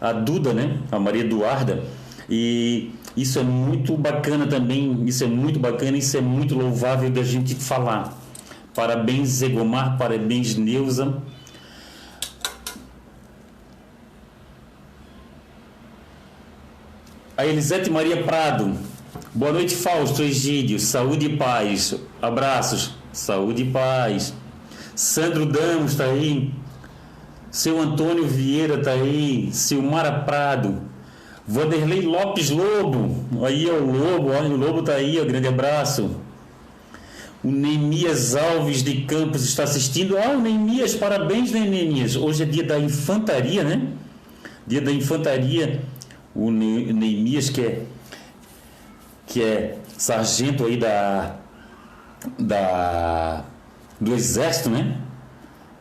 a 0.00 0.12
Duda, 0.12 0.52
né? 0.52 0.78
A 0.90 0.98
Maria 0.98 1.22
Eduarda. 1.22 1.82
E 2.28 2.90
isso 3.16 3.38
é 3.38 3.42
muito 3.42 3.96
bacana 3.96 4.46
também, 4.46 5.04
isso 5.06 5.24
é 5.24 5.26
muito 5.26 5.58
bacana, 5.58 5.98
isso 5.98 6.16
é 6.16 6.20
muito 6.20 6.54
louvável 6.54 7.10
da 7.10 7.22
gente 7.22 7.54
falar. 7.54 8.16
Parabéns, 8.74 9.42
Egomar, 9.42 9.98
parabéns, 9.98 10.56
Neuza. 10.56 11.20
A 17.36 17.44
Elisete 17.44 17.90
Maria 17.90 18.22
Prado. 18.22 18.72
Boa 19.34 19.52
noite, 19.52 19.74
Fausto 19.74 20.22
Egídio. 20.22 20.78
Saúde 20.78 21.26
e 21.26 21.36
paz. 21.36 21.94
Abraços. 22.20 22.94
Saúde 23.12 23.62
e 23.62 23.70
paz. 23.70 24.32
Sandro 24.94 25.46
Damos 25.46 25.92
está 25.92 26.04
aí. 26.04 26.52
Seu 27.50 27.80
Antônio 27.80 28.26
Vieira 28.26 28.74
está 28.74 28.92
aí. 28.92 29.50
Silmara 29.52 30.12
Prado. 30.20 30.82
Vanderlei 31.46 32.02
Lopes 32.02 32.50
Lobo. 32.50 33.44
Aí 33.44 33.68
é 33.68 33.72
o 33.72 33.84
Lobo. 33.84 34.30
Olha, 34.30 34.48
o 34.48 34.56
Lobo 34.56 34.80
está 34.80 34.94
aí. 34.94 35.20
Ó, 35.20 35.24
grande 35.24 35.48
abraço. 35.48 36.16
O 37.42 37.50
Neemias 37.50 38.36
Alves 38.36 38.82
de 38.82 39.02
Campos 39.02 39.44
está 39.44 39.64
assistindo. 39.64 40.16
Ah, 40.16 40.30
o 40.30 40.40
Neemias, 40.40 40.94
parabéns, 40.94 41.50
né, 41.50 41.60
Neemias? 41.60 42.14
Hoje 42.14 42.44
é 42.44 42.46
dia 42.46 42.62
da 42.62 42.78
infantaria, 42.78 43.64
né? 43.64 43.88
Dia 44.66 44.80
da 44.80 44.92
infantaria 44.92 45.80
o 46.34 46.50
Neemias, 46.50 47.50
que 47.50 47.60
é, 47.60 47.82
que 49.26 49.42
é 49.42 49.78
sargento 49.96 50.64
aí 50.64 50.76
da, 50.76 51.36
da, 52.38 53.44
do 54.02 54.14
Exército, 54.14 54.68
né? 54.68 54.96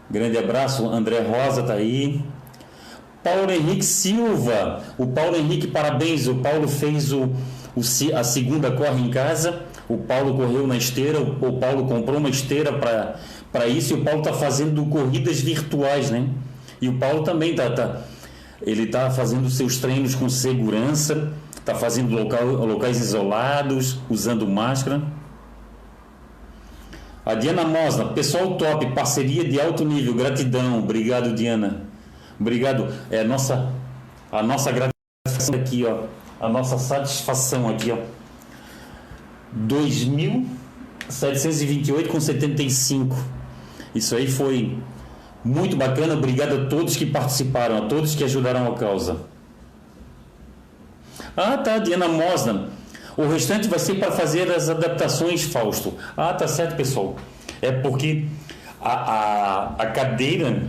Grande 0.10 0.38
abraço, 0.38 0.88
André 0.88 1.22
Rosa 1.22 1.64
tá 1.64 1.74
aí. 1.74 2.24
Paulo 3.24 3.52
Henrique 3.52 3.84
Silva, 3.86 4.82
o 4.98 5.08
Paulo 5.08 5.36
Henrique, 5.36 5.68
parabéns, 5.68 6.28
o 6.28 6.36
Paulo 6.36 6.68
fez 6.68 7.12
o, 7.12 7.32
o 7.76 7.82
a 8.16 8.24
segunda 8.24 8.72
corre 8.72 9.02
em 9.02 9.10
casa, 9.10 9.64
o 9.88 9.98
Paulo 9.98 10.36
correu 10.36 10.66
na 10.68 10.76
esteira, 10.76 11.20
o 11.20 11.54
Paulo 11.54 11.86
comprou 11.86 12.18
uma 12.18 12.30
esteira 12.30 12.72
para 13.52 13.68
isso 13.68 13.94
e 13.94 14.02
o 14.02 14.04
Paulo 14.04 14.20
está 14.20 14.34
fazendo 14.34 14.86
corridas 14.86 15.40
virtuais, 15.40 16.10
né? 16.10 16.28
E 16.82 16.90
o 16.90 16.98
Paulo 16.98 17.24
também 17.24 17.52
está 17.52 17.70
tá, 17.70 18.02
ele 18.62 18.84
está 18.84 19.10
fazendo 19.12 19.50
seus 19.50 19.78
treinos 19.78 20.16
com 20.16 20.28
segurança, 20.30 21.32
está 21.56 21.76
fazendo 21.76 22.16
local, 22.16 22.46
locais 22.46 23.00
isolados, 23.00 24.00
usando 24.10 24.48
máscara. 24.48 25.02
A 27.32 27.36
Diana 27.36 27.64
Mosna, 27.64 28.10
pessoal 28.10 28.58
top, 28.58 28.94
parceria 28.94 29.48
de 29.48 29.58
alto 29.58 29.86
nível, 29.86 30.14
gratidão, 30.14 30.80
obrigado 30.80 31.34
Diana, 31.34 31.84
obrigado, 32.38 32.94
é 33.10 33.22
a 33.22 33.24
nossa, 33.24 33.72
a 34.30 34.44
nossa 34.44 34.70
gratidão 34.70 34.92
aqui, 35.54 35.86
ó, 35.86 36.08
a 36.46 36.50
nossa 36.50 36.78
satisfação 36.78 37.70
aqui, 37.70 37.90
ó. 37.90 38.00
2.728 39.66 42.10
com 42.10 42.20
75. 42.20 43.16
Isso 43.96 44.14
aí 44.14 44.30
foi 44.30 44.78
muito 45.44 45.76
bacana. 45.78 46.14
Obrigado 46.16 46.56
a 46.56 46.66
todos 46.68 46.98
que 46.98 47.06
participaram, 47.06 47.78
a 47.78 47.82
todos 47.88 48.16
que 48.16 48.26
ajudaram 48.26 48.72
a 48.72 48.76
causa. 48.76 49.32
Ah, 51.36 51.58
tá, 51.58 51.78
Diana 51.78 52.08
Mosna. 52.08 52.70
O 53.18 53.28
restante 53.28 53.68
vai 53.68 53.80
ser 53.80 53.96
para 53.96 54.12
fazer 54.12 54.50
as 54.52 54.70
adaptações, 54.70 55.44
Fausto. 55.44 55.94
Ah, 56.16 56.34
tá 56.34 56.48
certo, 56.48 56.76
pessoal. 56.76 57.16
É 57.62 57.72
porque 57.72 58.26
a, 58.80 58.92
a, 58.92 59.66
a 59.78 59.86
cadeira, 59.88 60.64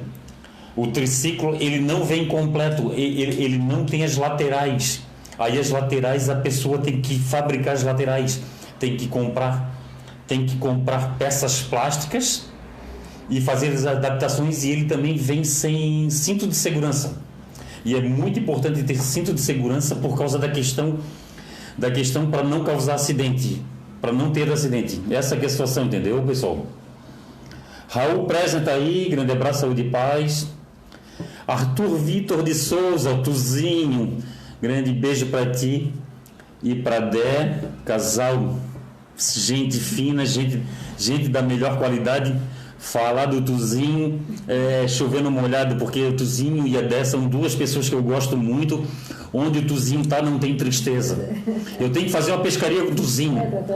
o 0.76 0.88
triciclo, 0.88 1.54
ele 1.56 1.78
não 1.78 2.04
vem 2.04 2.26
completo, 2.26 2.92
ele, 2.92 3.42
ele 3.42 3.58
não 3.58 3.84
tem 3.84 4.04
as 4.04 4.16
laterais. 4.16 5.02
Aí 5.38 5.58
as 5.58 5.70
laterais 5.70 6.28
a 6.28 6.36
pessoa 6.36 6.78
tem 6.78 7.00
que 7.00 7.18
fabricar 7.18 7.74
as 7.74 7.82
laterais, 7.82 8.40
tem 8.78 8.96
que 8.96 9.06
comprar, 9.08 9.74
tem 10.26 10.44
que 10.44 10.56
comprar 10.56 11.16
peças 11.18 11.62
plásticas 11.62 12.46
e 13.30 13.40
fazer 13.40 13.68
as 13.68 13.86
adaptações 13.86 14.62
e 14.64 14.70
ele 14.70 14.84
também 14.84 15.16
vem 15.16 15.42
sem 15.44 16.10
cinto 16.10 16.46
de 16.46 16.54
segurança. 16.54 17.22
E 17.84 17.94
é 17.94 18.00
muito 18.00 18.38
importante 18.38 18.82
ter 18.82 18.96
cinto 18.98 19.32
de 19.32 19.40
segurança 19.40 19.96
por 19.96 20.16
causa 20.16 20.38
da 20.38 20.48
questão 20.48 20.98
da 21.76 21.90
questão 21.90 22.30
para 22.30 22.42
não 22.42 22.64
causar 22.64 22.94
acidente, 22.94 23.62
para 24.00 24.12
não 24.12 24.30
ter 24.30 24.50
acidente. 24.50 25.00
Essa 25.10 25.36
é 25.36 25.44
a 25.44 25.48
situação, 25.48 25.84
entendeu, 25.84 26.22
pessoal? 26.22 26.66
Raul 27.88 28.24
presente 28.24 28.70
aí, 28.70 29.08
grande 29.10 29.32
abraço, 29.32 29.60
saúde 29.60 29.82
e 29.82 29.90
paz. 29.90 30.48
Arthur 31.46 31.98
Vitor 31.98 32.42
de 32.42 32.54
Souza, 32.54 33.14
Tuzinho, 33.18 34.18
grande 34.60 34.92
beijo 34.92 35.26
para 35.26 35.50
ti 35.50 35.92
e 36.62 36.74
para 36.74 37.00
Dé, 37.00 37.64
casal, 37.84 38.56
gente 39.18 39.78
fina, 39.78 40.24
gente, 40.24 40.62
gente 40.98 41.28
da 41.28 41.42
melhor 41.42 41.78
qualidade. 41.78 42.34
Falar 42.78 43.26
do 43.26 43.40
Tuzinho, 43.40 44.20
é, 44.48 44.88
chovendo 44.88 45.30
molhado, 45.30 45.76
porque 45.76 46.02
o 46.02 46.16
Tuzinho 46.16 46.66
e 46.66 46.76
a 46.76 46.80
Dé 46.80 47.04
são 47.04 47.28
duas 47.28 47.54
pessoas 47.54 47.88
que 47.88 47.94
eu 47.94 48.02
gosto 48.02 48.36
muito. 48.36 48.84
Onde 49.32 49.60
o 49.60 49.66
Tuzinho 49.66 50.06
tá, 50.06 50.20
não 50.20 50.38
tem 50.38 50.56
tristeza. 50.56 51.34
Eu 51.80 51.90
tenho 51.90 52.06
que 52.06 52.12
fazer 52.12 52.32
uma 52.32 52.42
pescaria 52.42 52.84
com 52.84 52.92
o 52.92 52.94
Tuzinho. 52.94 53.38
É, 53.38 53.44
tá. 53.46 53.74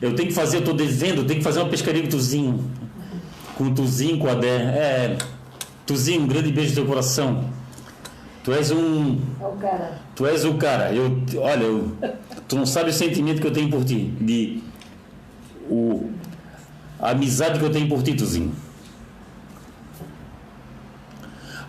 Eu 0.00 0.14
tenho 0.14 0.28
que 0.28 0.34
fazer, 0.34 0.58
eu 0.58 0.64
tô 0.64 0.72
devendo, 0.72 1.22
eu 1.22 1.26
tenho 1.26 1.38
que 1.38 1.44
fazer 1.44 1.58
uma 1.58 1.68
pescaria 1.68 2.02
com 2.02 2.06
o 2.06 2.10
Tuzinho. 2.10 2.70
Com 3.56 3.64
o 3.64 3.74
Tuzinho, 3.74 4.18
com 4.18 4.28
a 4.28 4.34
Dé. 4.34 4.56
É, 4.56 5.18
Tuzinho, 5.84 6.22
um 6.22 6.26
grande 6.26 6.52
beijo 6.52 6.70
no 6.70 6.74
teu 6.76 6.86
coração. 6.86 7.50
Tu 8.44 8.52
és 8.52 8.70
um. 8.70 9.18
É 9.40 9.44
o 9.44 9.56
cara. 9.56 9.98
Tu 10.14 10.24
és 10.24 10.44
o 10.44 10.54
cara. 10.54 10.92
Eu, 10.92 11.20
olha, 11.38 11.64
eu, 11.64 11.96
tu 12.46 12.54
não 12.54 12.64
sabe 12.64 12.90
o 12.90 12.92
sentimento 12.92 13.40
que 13.40 13.46
eu 13.48 13.52
tenho 13.52 13.68
por 13.68 13.84
ti. 13.84 14.14
De. 14.20 14.62
O, 15.68 16.10
a 17.00 17.10
amizade 17.10 17.58
que 17.58 17.64
eu 17.64 17.72
tenho 17.72 17.88
por 17.88 18.04
ti, 18.04 18.14
Tuzinho. 18.14 18.54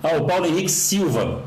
Ah, 0.03 0.17
o 0.17 0.25
Paulo 0.25 0.45
Henrique 0.45 0.69
Silva. 0.69 1.46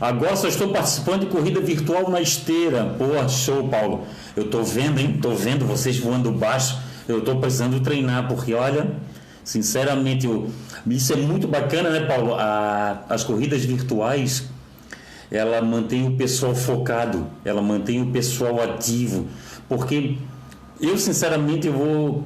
Agora 0.00 0.36
só 0.36 0.46
estou 0.46 0.68
participando 0.68 1.20
de 1.20 1.26
corrida 1.26 1.60
virtual 1.60 2.10
na 2.10 2.20
esteira. 2.20 2.94
Pô, 2.96 3.28
show, 3.28 3.68
Paulo. 3.68 4.06
Eu 4.36 4.48
tô 4.48 4.62
vendo, 4.62 5.00
hein? 5.00 5.18
Tô 5.20 5.30
vendo 5.30 5.66
vocês 5.66 5.98
voando 5.98 6.30
baixo. 6.30 6.78
Eu 7.08 7.22
tô 7.22 7.36
precisando 7.36 7.80
treinar, 7.80 8.28
porque 8.28 8.54
olha, 8.54 8.92
sinceramente, 9.42 10.26
eu, 10.26 10.50
isso 10.86 11.12
é 11.12 11.16
muito 11.16 11.48
bacana, 11.48 11.90
né, 11.90 12.00
Paulo? 12.06 12.34
A, 12.34 13.04
as 13.08 13.24
corridas 13.24 13.64
virtuais, 13.64 14.44
ela 15.30 15.60
mantém 15.62 16.06
o 16.06 16.16
pessoal 16.16 16.54
focado, 16.54 17.26
ela 17.44 17.62
mantém 17.62 18.02
o 18.02 18.06
pessoal 18.12 18.62
ativo, 18.62 19.26
porque 19.68 20.18
eu, 20.80 20.98
sinceramente, 20.98 21.66
eu 21.66 21.72
vou 21.72 22.24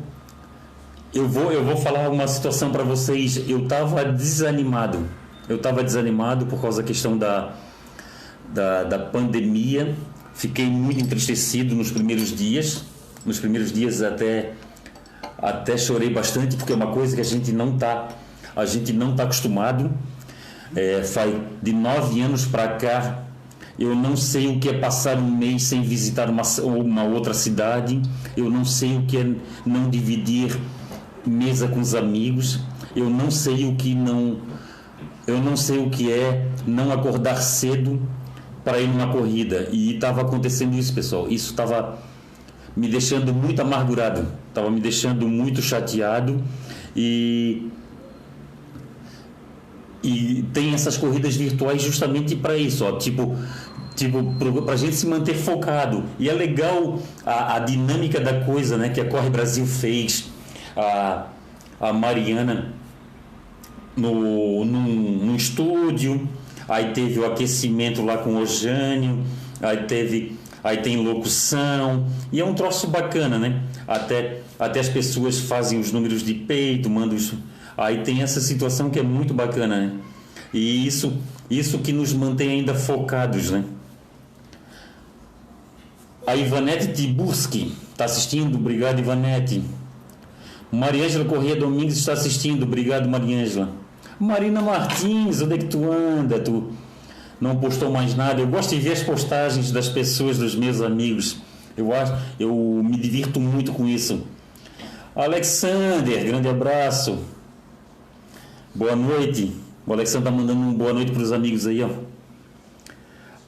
eu 1.14 1.28
vou, 1.28 1.52
eu 1.52 1.62
vou 1.62 1.76
falar 1.76 2.08
uma 2.08 2.26
situação 2.26 2.70
para 2.70 2.82
vocês. 2.82 3.36
Eu 3.48 3.64
estava 3.64 4.04
desanimado. 4.04 5.06
Eu 5.48 5.56
estava 5.56 5.82
desanimado 5.82 6.46
por 6.46 6.60
causa 6.60 6.82
da 6.82 6.88
questão 6.88 7.16
da, 7.18 7.52
da, 8.52 8.84
da 8.84 8.98
pandemia. 8.98 9.94
Fiquei 10.34 10.66
muito 10.66 11.00
entristecido 11.00 11.74
nos 11.74 11.90
primeiros 11.90 12.34
dias. 12.34 12.84
Nos 13.24 13.38
primeiros 13.38 13.72
dias 13.72 14.02
até 14.02 14.52
até 15.38 15.76
chorei 15.76 16.08
bastante 16.08 16.56
porque 16.56 16.72
é 16.72 16.76
uma 16.76 16.92
coisa 16.92 17.16
que 17.16 17.20
a 17.20 17.24
gente 17.24 17.50
não 17.50 17.76
tá 17.76 18.08
a 18.54 18.64
gente 18.64 18.92
não 18.92 19.14
tá 19.14 19.24
acostumado. 19.24 19.90
É, 20.74 21.02
faz 21.02 21.34
de 21.62 21.72
nove 21.72 22.20
anos 22.20 22.46
para 22.46 22.68
cá 22.76 23.22
eu 23.78 23.94
não 23.94 24.16
sei 24.16 24.48
o 24.48 24.60
que 24.60 24.68
é 24.68 24.74
passar 24.74 25.18
um 25.18 25.30
mês 25.30 25.64
sem 25.64 25.82
visitar 25.82 26.28
uma, 26.28 26.42
uma 26.62 27.04
outra 27.04 27.32
cidade. 27.32 28.00
Eu 28.36 28.50
não 28.50 28.64
sei 28.64 28.98
o 28.98 29.02
que 29.02 29.16
é 29.16 29.34
não 29.64 29.88
dividir 29.88 30.58
mesa 31.26 31.66
com 31.68 31.80
os 31.80 31.94
amigos. 31.94 32.60
Eu 32.94 33.08
não 33.08 33.30
sei 33.30 33.66
o 33.66 33.74
que 33.74 33.94
não 33.94 34.38
eu 35.26 35.40
não 35.40 35.56
sei 35.56 35.78
o 35.78 35.90
que 35.90 36.10
é 36.12 36.48
não 36.66 36.92
acordar 36.92 37.36
cedo 37.36 38.00
para 38.64 38.80
ir 38.80 38.88
numa 38.88 39.08
corrida. 39.08 39.68
E 39.72 39.94
estava 39.94 40.22
acontecendo 40.22 40.76
isso, 40.76 40.92
pessoal. 40.92 41.28
Isso 41.28 41.50
estava 41.50 41.98
me 42.76 42.88
deixando 42.88 43.32
muito 43.32 43.60
amargurado, 43.60 44.26
estava 44.48 44.70
me 44.70 44.80
deixando 44.80 45.28
muito 45.28 45.60
chateado. 45.60 46.42
E 46.94 47.68
e 50.04 50.44
tem 50.52 50.74
essas 50.74 50.96
corridas 50.96 51.36
virtuais 51.36 51.80
justamente 51.80 52.34
para 52.34 52.56
isso, 52.56 52.84
ó, 52.84 52.98
tipo 52.98 53.36
tipo 53.94 54.34
para 54.64 54.74
a 54.74 54.76
gente 54.76 54.96
se 54.96 55.06
manter 55.06 55.34
focado. 55.34 56.04
E 56.18 56.28
é 56.28 56.32
legal 56.32 56.98
a, 57.24 57.56
a 57.56 57.58
dinâmica 57.60 58.18
da 58.18 58.40
coisa, 58.40 58.76
né, 58.76 58.88
que 58.88 59.00
a 59.00 59.04
Corre 59.04 59.30
Brasil 59.30 59.64
fez 59.64 60.28
a, 60.76 61.26
a 61.80 61.92
Mariana 61.92 62.72
no, 63.96 64.64
num, 64.64 64.86
num 65.24 65.36
estúdio, 65.36 66.28
aí 66.68 66.92
teve 66.92 67.20
o 67.20 67.26
aquecimento 67.26 68.02
lá 68.02 68.18
com 68.18 68.36
o 68.36 68.46
Jânio, 68.46 69.22
aí 69.60 69.84
teve 69.84 70.36
aí 70.64 70.76
tem 70.76 70.96
locução, 70.96 72.06
e 72.30 72.40
é 72.40 72.44
um 72.44 72.54
troço 72.54 72.86
bacana, 72.86 73.36
né? 73.38 73.62
Até, 73.86 74.42
até 74.58 74.78
as 74.78 74.88
pessoas 74.88 75.40
fazem 75.40 75.80
os 75.80 75.90
números 75.90 76.22
de 76.22 76.34
peito, 76.34 76.88
mandam 76.88 77.16
os, 77.16 77.34
aí 77.76 78.02
tem 78.02 78.22
essa 78.22 78.40
situação 78.40 78.88
que 78.88 78.98
é 78.98 79.02
muito 79.02 79.34
bacana, 79.34 79.80
né? 79.80 79.92
E 80.54 80.86
isso, 80.86 81.14
isso 81.50 81.78
que 81.78 81.92
nos 81.92 82.12
mantém 82.12 82.50
ainda 82.50 82.74
focados, 82.74 83.50
né? 83.50 83.64
A 86.24 86.36
Ivanete 86.36 86.92
Tiburski 86.92 87.74
está 87.90 88.04
assistindo, 88.04 88.56
obrigado 88.56 89.00
Ivanete. 89.00 89.62
Mariângela 90.72 91.26
Corrêa 91.26 91.54
Domingues 91.54 91.98
está 91.98 92.14
assistindo. 92.14 92.62
Obrigado, 92.62 93.06
Mariângela. 93.06 93.81
Marina 94.22 94.62
Martins, 94.62 95.42
onde 95.42 95.54
é 95.54 95.58
que 95.58 95.64
tu 95.64 95.90
anda? 95.90 96.38
Tu 96.38 96.70
não 97.40 97.56
postou 97.56 97.90
mais 97.90 98.14
nada. 98.14 98.40
Eu 98.40 98.46
gosto 98.46 98.70
de 98.70 98.80
ver 98.80 98.92
as 98.92 99.02
postagens 99.02 99.72
das 99.72 99.88
pessoas, 99.88 100.38
dos 100.38 100.54
meus 100.54 100.80
amigos. 100.80 101.38
Eu 101.76 101.92
acho, 101.92 102.14
eu 102.38 102.54
me 102.84 102.96
divirto 103.00 103.40
muito 103.40 103.72
com 103.72 103.84
isso. 103.84 104.22
Alexander, 105.16 106.24
grande 106.24 106.48
abraço. 106.48 107.18
Boa 108.72 108.94
noite. 108.94 109.56
O 109.84 109.92
Alexander 109.92 110.28
está 110.28 110.40
mandando 110.40 110.60
um 110.60 110.72
boa 110.72 110.92
noite 110.92 111.10
para 111.10 111.22
os 111.22 111.32
amigos 111.32 111.66
aí, 111.66 111.82
ó. 111.82 111.90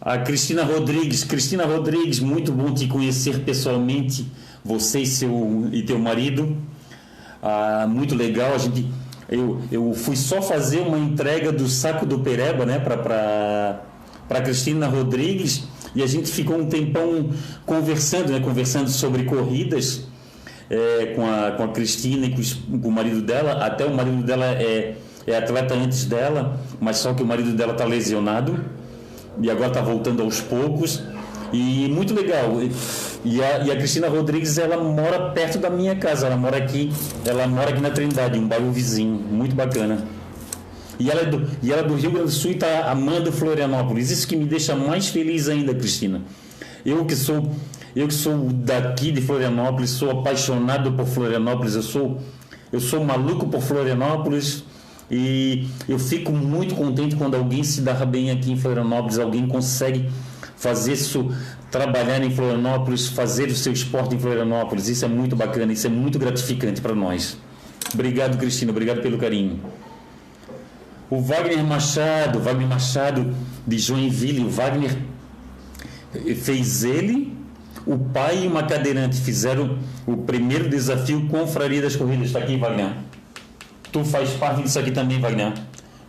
A 0.01 0.19
Cristina 0.19 0.65
Rodrigues, 0.65 1.23
Cristina 1.23 1.65
Rodrigues, 1.65 2.19
muito 2.19 2.51
bom 2.51 2.75
te 2.75 2.89
conhecer 2.89 3.45
pessoalmente, 3.45 4.27
você 4.65 5.03
e 5.03 5.07
seu 5.07 5.69
e 5.73 5.85
teu 5.85 6.01
marido 6.01 6.57
ah, 7.47 7.87
muito 7.87 8.15
legal. 8.15 8.55
A 8.55 8.59
gente, 8.59 8.89
eu, 9.29 9.61
eu 9.71 9.93
fui 9.95 10.17
só 10.17 10.43
fazer 10.43 10.81
uma 10.81 10.99
entrega 10.99 11.53
do 11.53 11.69
saco 11.69 12.05
do 12.05 12.19
Pereba, 12.21 12.67
né, 12.67 12.79
para 12.79 14.41
Cristina 14.43 14.87
Rodrigues 14.87 15.65
e 15.95 16.03
a 16.03 16.07
gente 16.07 16.31
ficou 16.31 16.59
um 16.59 16.67
tempão 16.67 17.31
conversando, 17.65 18.33
né, 18.33 18.41
conversando 18.41 18.91
sobre 18.91 19.25
corridas 19.25 20.03
é, 20.69 21.13
com, 21.15 21.25
a, 21.25 21.53
com 21.53 21.63
a 21.63 21.69
Cristina 21.69 22.27
e 22.27 22.31
com, 22.31 22.79
com, 22.81 22.89
o 22.89 22.93
marido 22.93 23.23
dela. 23.23 23.65
Até 23.65 23.85
o 23.85 23.95
marido 23.95 24.23
dela 24.23 24.47
é, 24.47 24.97
é 25.27 25.37
atleta 25.37 25.75
antes 25.75 26.05
dela, 26.05 26.59
mas 26.81 26.97
só 26.99 27.15
que 27.15 27.23
o 27.23 27.27
marido 27.27 27.53
dela 27.53 27.73
está 27.73 27.85
lesionado 27.85 28.65
e 29.41 29.51
agora 29.51 29.69
está 29.69 29.81
voltando 29.81 30.23
aos 30.23 30.41
poucos. 30.41 31.03
E 31.53 31.89
muito 31.89 32.13
legal. 32.13 32.61
E 33.25 33.43
a, 33.43 33.65
e 33.65 33.71
a 33.71 33.77
Cristina 33.77 34.09
Rodrigues, 34.09 34.59
ela 34.59 34.77
mora 34.77 35.31
perto 35.31 35.59
da 35.59 35.71
minha 35.71 35.97
casa. 35.97 36.27
Ela 36.27 36.37
mora 36.37 36.59
aqui, 36.59 36.93
ela 37.25 37.47
mora 37.47 37.71
aqui 37.71 37.81
na 37.81 37.91
Trindade, 37.91 38.39
um 38.39 38.47
bairro 38.47 38.71
vizinho. 38.71 39.15
Muito 39.15 39.55
bacana. 39.55 40.05
E 40.99 41.11
ela, 41.11 41.23
é 41.23 41.25
do, 41.25 41.49
e 41.63 41.73
ela 41.73 41.83
é 41.83 41.85
do 41.85 41.95
Rio 41.95 42.11
Grande 42.11 42.27
do 42.27 42.33
Sul 42.33 42.53
e 42.53 42.55
está 42.55 42.91
amando 42.91 43.33
Florianópolis. 43.33 44.11
Isso 44.11 44.29
que 44.29 44.37
me 44.37 44.45
deixa 44.45 44.77
mais 44.77 45.09
feliz 45.09 45.49
ainda, 45.49 45.75
Cristina. 45.75 46.23
Eu 46.85 47.05
que 47.05 47.17
sou 47.17 47.51
eu 47.97 48.09
que 48.09 48.15
sou 48.15 48.49
daqui 48.53 49.13
de 49.13 49.21
Florianópolis, 49.21 49.91
sou 49.91 50.11
apaixonado 50.11 50.93
por 50.93 51.07
Florianópolis, 51.07 51.77
eu 51.77 51.83
sou 51.83 52.19
eu 52.73 52.81
sou 52.81 53.05
maluco 53.05 53.47
por 53.47 53.63
Florianópolis 53.63 54.65
e 55.09 55.69
eu 55.89 55.99
fico 55.99 56.33
muito 56.33 56.75
contente 56.75 57.15
quando 57.15 57.37
alguém 57.37 57.63
se 57.63 57.83
dá 57.83 57.93
bem 58.05 58.33
aqui 58.33 58.51
em 58.51 58.57
Florianópolis, 58.57 59.19
alguém 59.19 59.47
consegue 59.47 60.09
fazer 60.57 60.93
isso, 60.93 61.31
trabalhar 61.71 62.23
em 62.23 62.31
Florianópolis, 62.31 63.09
fazer 63.09 63.49
o 63.49 63.55
seu 63.55 63.73
esporte 63.73 64.15
em 64.15 64.19
Florianópolis. 64.19 64.89
Isso 64.89 65.05
é 65.05 65.09
muito 65.09 65.35
bacana, 65.37 65.73
isso 65.73 65.87
é 65.87 65.91
muito 65.91 66.19
gratificante 66.19 66.81
para 66.81 66.95
nós. 66.95 67.37
Obrigado, 67.93 68.39
Cristina, 68.39 68.71
obrigado 68.71 69.01
pelo 69.03 69.19
carinho. 69.19 69.61
O 71.11 71.21
Wagner 71.21 71.63
Machado, 71.63 72.41
Wagner 72.41 72.67
Machado 72.67 73.35
de 73.67 73.79
Joinville, 73.79 74.41
o 74.41 74.51
Wagner 74.51 74.97
fez 76.43 76.85
ele, 76.85 77.37
o 77.87 77.99
pai 77.99 78.45
e 78.45 78.47
uma 78.47 78.63
cadeirante 78.63 79.21
fizeram 79.21 79.79
o 80.07 80.17
primeiro 80.17 80.69
desafio 80.69 81.27
Confraria 81.29 81.83
das 81.83 81.95
Corridas. 81.95 82.29
Está 82.29 82.39
aqui, 82.39 82.57
Wagner. 82.57 82.93
Tu 83.93 84.05
faz 84.05 84.31
parte 84.31 84.63
disso 84.63 84.79
aqui 84.79 84.91
também, 84.91 85.21
Wagner. 85.21 85.53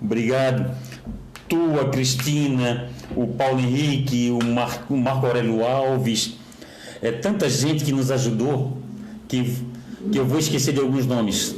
Obrigado. 0.02 0.72
Tu, 1.48 1.80
a 1.80 1.90
Cristina, 1.90 2.90
o 3.16 3.28
Paulo 3.28 3.60
Henrique, 3.60 4.32
o, 4.32 4.44
Mar, 4.44 4.86
o 4.90 4.98
Marco 4.98 5.28
Aurélio 5.28 5.64
Alves. 5.66 6.38
É 7.02 7.12
tanta 7.12 7.50
gente 7.50 7.84
que 7.84 7.92
nos 7.92 8.10
ajudou 8.10 8.78
que, 9.28 9.56
que 10.12 10.18
eu 10.18 10.26
vou 10.26 10.40
esquecer 10.40 10.74
de 10.74 10.80
alguns 10.80 11.06
nomes. 11.06 11.56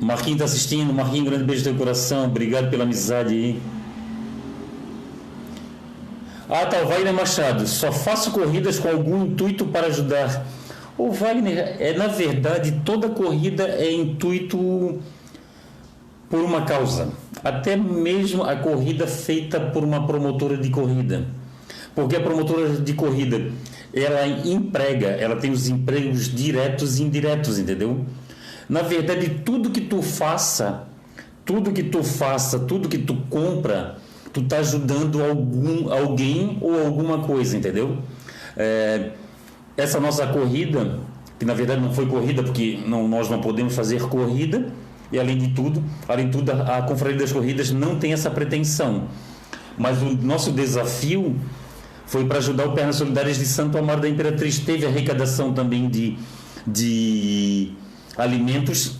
Marquinhos 0.00 0.40
está 0.40 0.44
assistindo. 0.44 0.92
Marquinhos, 0.92 1.28
grande 1.28 1.44
beijo 1.44 1.64
no 1.64 1.70
teu 1.70 1.78
coração. 1.78 2.24
Obrigado 2.24 2.70
pela 2.70 2.84
amizade 2.84 3.34
aí. 3.34 3.60
Ah, 6.48 6.66
tá, 6.66 6.82
o 6.82 6.86
Wagner 6.86 7.12
Machado. 7.12 7.66
Só 7.66 7.90
faço 7.90 8.30
corridas 8.30 8.78
com 8.78 8.88
algum 8.88 9.24
intuito 9.24 9.66
para 9.66 9.88
ajudar. 9.88 10.46
O 10.96 11.10
Wagner, 11.10 11.76
é 11.80 11.92
na 11.92 12.06
verdade, 12.06 12.80
toda 12.84 13.08
corrida 13.08 13.64
é 13.64 13.92
intuito 13.92 15.00
por 16.28 16.40
uma 16.40 16.62
causa. 16.62 17.12
Até 17.42 17.76
mesmo 17.76 18.42
a 18.42 18.56
corrida 18.56 19.06
feita 19.06 19.60
por 19.60 19.84
uma 19.84 20.06
promotora 20.06 20.56
de 20.56 20.70
corrida. 20.70 21.26
Porque 21.94 22.16
a 22.16 22.20
promotora 22.20 22.68
de 22.68 22.92
corrida, 22.92 23.50
ela 23.94 24.26
emprega, 24.26 25.08
ela 25.08 25.36
tem 25.36 25.50
os 25.50 25.68
empregos 25.68 26.34
diretos 26.34 26.98
e 26.98 27.02
indiretos, 27.02 27.58
entendeu? 27.58 28.04
Na 28.68 28.82
verdade, 28.82 29.40
tudo 29.44 29.70
que 29.70 29.80
tu 29.80 30.02
faça, 30.02 30.88
tudo 31.44 31.72
que 31.72 31.84
tu 31.84 32.02
faça, 32.02 32.58
tudo 32.58 32.88
que 32.88 32.98
tu 32.98 33.16
compra, 33.30 33.96
tu 34.32 34.42
tá 34.42 34.58
ajudando 34.58 35.22
algum, 35.22 35.90
alguém 35.92 36.58
ou 36.60 36.84
alguma 36.84 37.20
coisa, 37.20 37.56
entendeu? 37.56 37.98
É, 38.56 39.12
essa 39.76 40.00
nossa 40.00 40.26
corrida, 40.26 40.98
que 41.38 41.44
na 41.44 41.54
verdade 41.54 41.80
não 41.80 41.92
foi 41.92 42.06
corrida, 42.06 42.42
porque 42.42 42.78
não, 42.86 43.06
nós 43.06 43.30
não 43.30 43.40
podemos 43.40 43.74
fazer 43.74 44.02
corrida, 44.02 44.72
e 45.12 45.18
além 45.18 45.38
de 45.38 45.48
tudo, 45.48 45.82
além 46.08 46.26
de 46.26 46.32
tudo, 46.32 46.50
a, 46.50 46.78
a 46.78 46.82
Confraria 46.82 47.18
das 47.18 47.32
Corridas 47.32 47.70
não 47.70 47.98
tem 47.98 48.12
essa 48.12 48.30
pretensão. 48.30 49.08
Mas 49.78 50.00
o 50.02 50.16
nosso 50.16 50.52
desafio 50.52 51.36
foi 52.06 52.24
para 52.24 52.38
ajudar 52.38 52.66
o 52.66 52.72
Pernas 52.72 52.96
Solidárias 52.96 53.38
de 53.38 53.44
Santo 53.44 53.76
Amaro 53.76 54.00
da 54.00 54.08
Imperatriz. 54.08 54.58
Teve 54.58 54.86
arrecadação 54.86 55.52
também 55.52 55.88
de, 55.88 56.16
de 56.66 57.72
alimentos. 58.16 58.96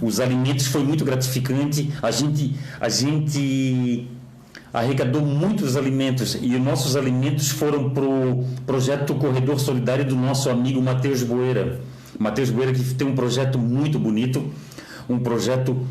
Os 0.00 0.20
alimentos 0.20 0.66
foi 0.66 0.82
muito 0.82 1.04
gratificante. 1.04 1.92
A 2.00 2.10
gente, 2.10 2.54
a 2.80 2.88
gente 2.88 4.08
arrecadou 4.72 5.22
muitos 5.22 5.76
alimentos 5.76 6.36
e 6.40 6.54
os 6.54 6.60
nossos 6.60 6.96
alimentos 6.96 7.50
foram 7.50 7.90
para 7.90 8.04
o 8.04 8.44
projeto 8.66 9.14
Corredor 9.14 9.60
Solidário 9.60 10.04
do 10.04 10.16
nosso 10.16 10.50
amigo 10.50 10.82
Matheus 10.82 11.22
Boeira. 11.22 11.80
Matheus 12.18 12.50
Boeira 12.50 12.72
que 12.72 12.82
tem 12.94 13.06
um 13.06 13.14
projeto 13.14 13.58
muito 13.58 13.98
bonito, 13.98 14.50
um 15.08 15.18
projeto 15.18 15.86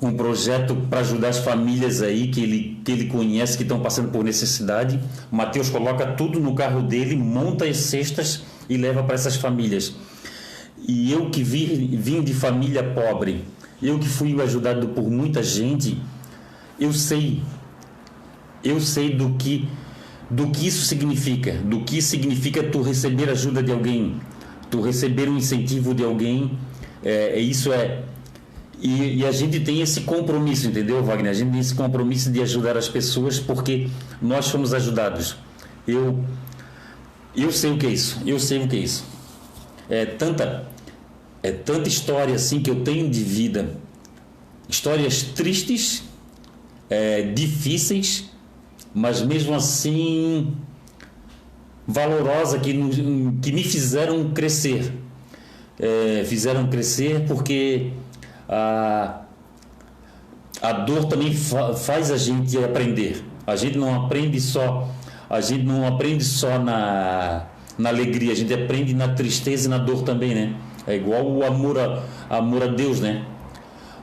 um 0.00 0.12
projeto 0.12 0.76
para 0.88 1.00
ajudar 1.00 1.28
as 1.28 1.38
famílias 1.38 2.02
aí 2.02 2.28
que 2.28 2.40
ele, 2.40 2.80
que 2.84 2.92
ele 2.92 3.06
conhece 3.06 3.56
que 3.56 3.64
estão 3.64 3.80
passando 3.80 4.10
por 4.10 4.22
necessidade. 4.22 4.98
O 5.30 5.34
Matheus 5.34 5.68
coloca 5.68 6.06
tudo 6.12 6.38
no 6.38 6.54
carro 6.54 6.82
dele, 6.82 7.16
monta 7.16 7.64
as 7.64 7.78
cestas 7.78 8.42
e 8.68 8.76
leva 8.76 9.02
para 9.02 9.16
essas 9.16 9.34
famílias. 9.36 9.94
E 10.86 11.12
eu 11.12 11.30
que 11.30 11.42
vim, 11.42 11.96
vim 11.96 12.22
de 12.22 12.32
família 12.32 12.82
pobre, 12.82 13.44
eu 13.82 13.98
que 13.98 14.08
fui 14.08 14.40
ajudado 14.40 14.88
por 14.88 15.10
muita 15.10 15.42
gente, 15.42 16.00
eu 16.78 16.92
sei, 16.92 17.42
eu 18.62 18.80
sei 18.80 19.14
do 19.14 19.30
que, 19.30 19.68
do 20.30 20.48
que 20.48 20.68
isso 20.68 20.84
significa, 20.84 21.52
do 21.54 21.80
que 21.80 22.00
significa 22.00 22.62
tu 22.62 22.82
receber 22.82 23.28
ajuda 23.28 23.62
de 23.62 23.72
alguém, 23.72 24.20
tu 24.70 24.80
receber 24.80 25.28
um 25.28 25.36
incentivo 25.36 25.92
de 25.92 26.04
alguém, 26.04 26.56
é, 27.04 27.38
é 27.38 27.40
isso 27.40 27.72
é 27.72 28.02
e, 28.80 29.18
e, 29.18 29.26
a 29.26 29.32
gente 29.32 29.58
tem 29.60 29.80
esse 29.80 30.02
compromisso, 30.02 30.68
entendeu, 30.68 31.02
Wagner? 31.02 31.32
A 31.32 31.34
gente 31.34 31.50
tem 31.50 31.60
esse 31.60 31.74
compromisso 31.74 32.30
de 32.30 32.40
ajudar 32.42 32.76
as 32.76 32.88
pessoas 32.88 33.40
porque 33.40 33.88
nós 34.22 34.48
fomos 34.48 34.72
ajudados. 34.72 35.36
Eu, 35.86 36.24
eu 37.36 37.50
sei 37.50 37.72
o 37.72 37.78
que 37.78 37.86
é 37.86 37.90
isso. 37.90 38.22
Eu 38.24 38.38
sei 38.38 38.62
o 38.62 38.68
que 38.68 38.76
é 38.76 38.78
isso. 38.78 39.04
É 39.90 40.06
tanta, 40.06 40.68
é 41.42 41.50
tanta 41.50 41.88
história 41.88 42.34
assim 42.34 42.60
que 42.60 42.70
eu 42.70 42.84
tenho 42.84 43.10
de 43.10 43.22
vida, 43.24 43.74
histórias 44.68 45.22
tristes, 45.22 46.04
é, 46.88 47.22
difíceis, 47.22 48.30
mas 48.94 49.22
mesmo 49.22 49.54
assim 49.54 50.54
valorosa 51.86 52.58
que, 52.58 52.72
que 53.42 53.50
me 53.50 53.64
fizeram 53.64 54.30
crescer. 54.30 54.92
É, 55.80 56.24
fizeram 56.26 56.66
crescer 56.66 57.24
porque 57.26 57.90
a, 58.48 59.20
a 60.60 60.72
dor 60.72 61.04
também 61.04 61.32
fa, 61.34 61.74
faz 61.74 62.10
a 62.10 62.16
gente 62.16 62.56
aprender. 62.58 63.24
A 63.46 63.56
gente 63.56 63.78
não 63.78 64.04
aprende 64.04 64.40
só, 64.40 64.88
a 65.30 65.40
gente 65.40 65.64
não 65.64 65.86
aprende 65.86 66.24
só 66.24 66.58
na, 66.58 67.46
na 67.78 67.88
alegria, 67.88 68.32
a 68.32 68.34
gente 68.34 68.52
aprende 68.52 68.94
na 68.94 69.08
tristeza 69.08 69.66
e 69.66 69.70
na 69.70 69.78
dor 69.78 70.02
também, 70.02 70.34
né? 70.34 70.54
É 70.86 70.96
igual 70.96 71.26
o 71.26 71.44
amor 71.44 71.78
a, 71.78 72.02
amor 72.28 72.62
a 72.62 72.66
Deus, 72.66 73.00
né? 73.00 73.24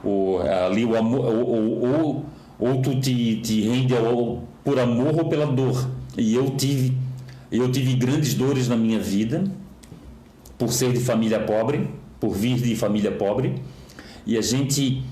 O, 0.04 0.40
ali 0.68 0.86
o 0.86 0.96
amor, 0.96 1.26
ou, 1.26 1.84
ou, 1.84 2.26
ou 2.60 2.82
tu 2.82 3.00
te, 3.00 3.38
te 3.42 3.62
rende 3.62 3.96
ao, 3.96 4.44
por 4.64 4.80
amor 4.80 5.16
ou 5.16 5.30
pela 5.30 5.46
dor. 5.46 5.90
E 6.18 6.34
eu 6.34 6.52
tive, 6.52 6.98
eu 7.52 7.72
tive 7.72 7.94
grandes 7.96 8.34
dores 8.34 8.68
na 8.68 8.76
minha 8.76 9.00
vida, 9.00 9.44
por 10.58 10.72
ser 10.72 10.91
de 10.94 11.00
família 11.00 11.39
pobre, 11.39 11.89
por 12.20 12.32
vir 12.32 12.58
de 12.58 12.76
família 12.76 13.12
pobre, 13.12 13.56
e 14.26 14.38
a 14.38 14.41
gente 14.41 15.04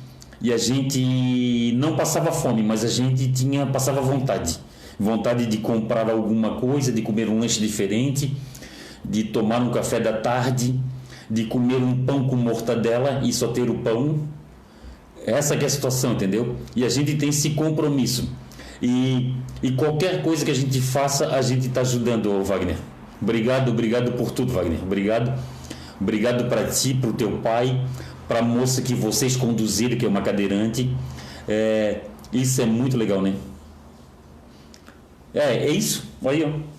e 0.42 0.52
a 0.52 0.58
gente 0.58 1.72
não 1.76 1.96
passava 1.96 2.32
fome, 2.32 2.62
mas 2.62 2.84
a 2.84 2.90
gente 2.90 3.32
tinha 3.32 3.66
passava 3.66 4.02
vontade, 4.02 4.60
vontade 5.00 5.46
de 5.46 5.58
comprar 5.58 6.10
alguma 6.10 6.56
coisa, 6.56 6.92
de 6.92 7.02
comer 7.02 7.30
um 7.30 7.40
lanche 7.40 7.62
diferente, 7.62 8.36
de 9.06 9.24
tomar 9.24 9.62
um 9.62 9.72
café 9.72 10.00
da 10.00 10.14
tarde, 10.14 10.78
de 11.30 11.46
comer 11.46 11.78
um 11.78 12.06
pão 12.06 12.28
com 12.28 12.36
mortadela 12.36 13.22
e 13.24 13.32
só 13.32 13.48
ter 13.48 13.70
o 13.70 13.76
pão. 13.76 14.20
Essa 15.26 15.56
é 15.56 15.66
a 15.66 15.70
situação, 15.70 16.14
entendeu? 16.14 16.58
E 16.76 16.84
a 16.84 16.90
gente 16.90 17.16
tem 17.16 17.30
esse 17.30 17.52
compromisso. 17.52 18.30
E, 18.82 19.34
e 19.62 19.72
qualquer 19.72 20.22
coisa 20.22 20.44
que 20.44 20.52
a 20.52 20.56
gente 20.56 20.82
faça, 20.82 21.28
a 21.30 21.42
gente 21.42 21.68
está 21.68 21.82
ajudando, 21.82 22.44
Wagner. 22.44 22.76
Obrigado, 23.24 23.70
obrigado 23.72 24.12
por 24.12 24.32
tudo, 24.32 24.52
Wagner. 24.52 24.84
Obrigado. 24.84 25.34
Obrigado 26.00 26.50
para 26.50 26.66
ti, 26.68 26.94
para 26.94 27.10
o 27.10 27.14
teu 27.14 27.38
pai, 27.38 27.82
para 28.28 28.40
a 28.40 28.42
moça 28.42 28.82
que 28.82 28.94
vocês 28.94 29.38
conduziram, 29.38 29.98
que 29.98 30.06
é 30.06 30.10
uma 30.10 30.22
cadeirante. 30.22 30.94
É, 31.48 32.02
isso 32.34 32.62
é 32.62 32.66
muito 32.66 32.98
legal, 32.98 33.22
né? 33.22 33.34
É, 35.34 35.68
é 35.68 35.70
isso. 35.70 36.04
Aí, 36.26 36.44
ó. 36.44 36.74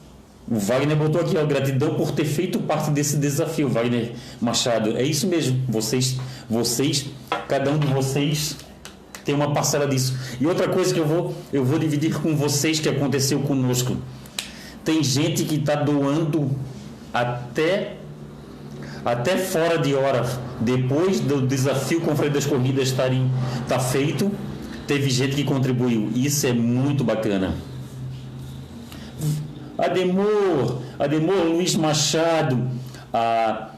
O 0.47 0.59
Wagner 0.59 0.95
botou 0.95 1.23
aqui, 1.23 1.39
ó, 1.39 1.47
gratidão 1.47 1.95
por 1.95 2.11
ter 2.11 2.27
feito 2.27 2.59
parte 2.59 2.91
desse 2.91 3.17
desafio, 3.17 3.67
Wagner 3.67 4.13
Machado. 4.39 4.95
É 4.99 5.03
isso 5.03 5.27
mesmo. 5.27 5.59
Vocês, 5.67 6.19
vocês, 6.51 7.07
cada 7.49 7.71
um 7.71 7.79
de 7.79 7.87
vocês 7.87 8.55
tem 9.25 9.35
uma 9.35 9.55
parcela 9.55 9.87
disso. 9.87 10.15
E 10.39 10.47
outra 10.47 10.69
coisa 10.69 10.93
que 10.93 11.01
eu 11.01 11.07
vou, 11.07 11.35
eu 11.51 11.65
vou 11.65 11.79
dividir 11.79 12.21
com 12.21 12.37
vocês 12.37 12.79
que 12.79 12.91
aconteceu 12.91 13.41
conosco. 13.41 13.97
Tem 14.85 15.03
gente 15.03 15.45
que 15.45 15.57
está 15.57 15.75
doando 15.75 16.51
até 17.13 17.97
até 19.05 19.37
fora 19.37 19.79
de 19.79 19.95
hora, 19.95 20.25
depois 20.61 21.21
do 21.21 21.47
desafio 21.47 22.01
com 22.01 22.17
freio 22.17 22.33
das 22.33 22.47
corridas 22.47 22.89
estarem 22.89 23.31
tá 23.69 23.79
feito, 23.79 24.33
teve 24.87 25.11
gente 25.11 25.37
que 25.37 25.45
contribuiu. 25.45 26.11
Isso 26.15 26.47
é 26.47 26.55
muito 26.55 27.05
bacana. 27.05 27.55
Ademor, 29.77 30.81
Ademor 30.99 31.45
Luiz 31.49 31.75
Machado, 31.75 32.67
a, 33.13 33.71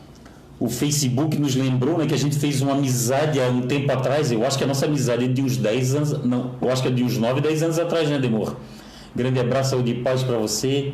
o 0.60 0.68
Facebook 0.68 1.36
nos 1.38 1.56
lembrou 1.56 1.98
né, 1.98 2.06
que 2.06 2.14
a 2.14 2.18
gente 2.18 2.38
fez 2.38 2.62
uma 2.62 2.74
amizade 2.74 3.40
há 3.40 3.48
um 3.48 3.62
tempo 3.62 3.90
atrás. 3.90 4.30
Eu 4.30 4.46
acho 4.46 4.56
que 4.56 4.64
a 4.64 4.66
nossa 4.66 4.86
amizade 4.86 5.24
é 5.24 5.28
de 5.28 5.42
uns 5.42 5.56
10 5.56 5.94
anos, 5.94 6.24
não, 6.24 6.52
eu 6.60 6.70
acho 6.70 6.82
que 6.82 6.88
é 6.88 6.90
de 6.90 7.02
uns 7.02 7.18
9, 7.18 7.40
10 7.40 7.62
anos 7.64 7.78
atrás, 7.78 8.08
né, 8.08 8.16
Ademor? 8.16 8.56
Grande 9.16 9.40
abraço, 9.40 9.70
saúde 9.70 9.92
e 9.92 10.02
paz 10.02 10.22
para 10.22 10.36
você. 10.36 10.92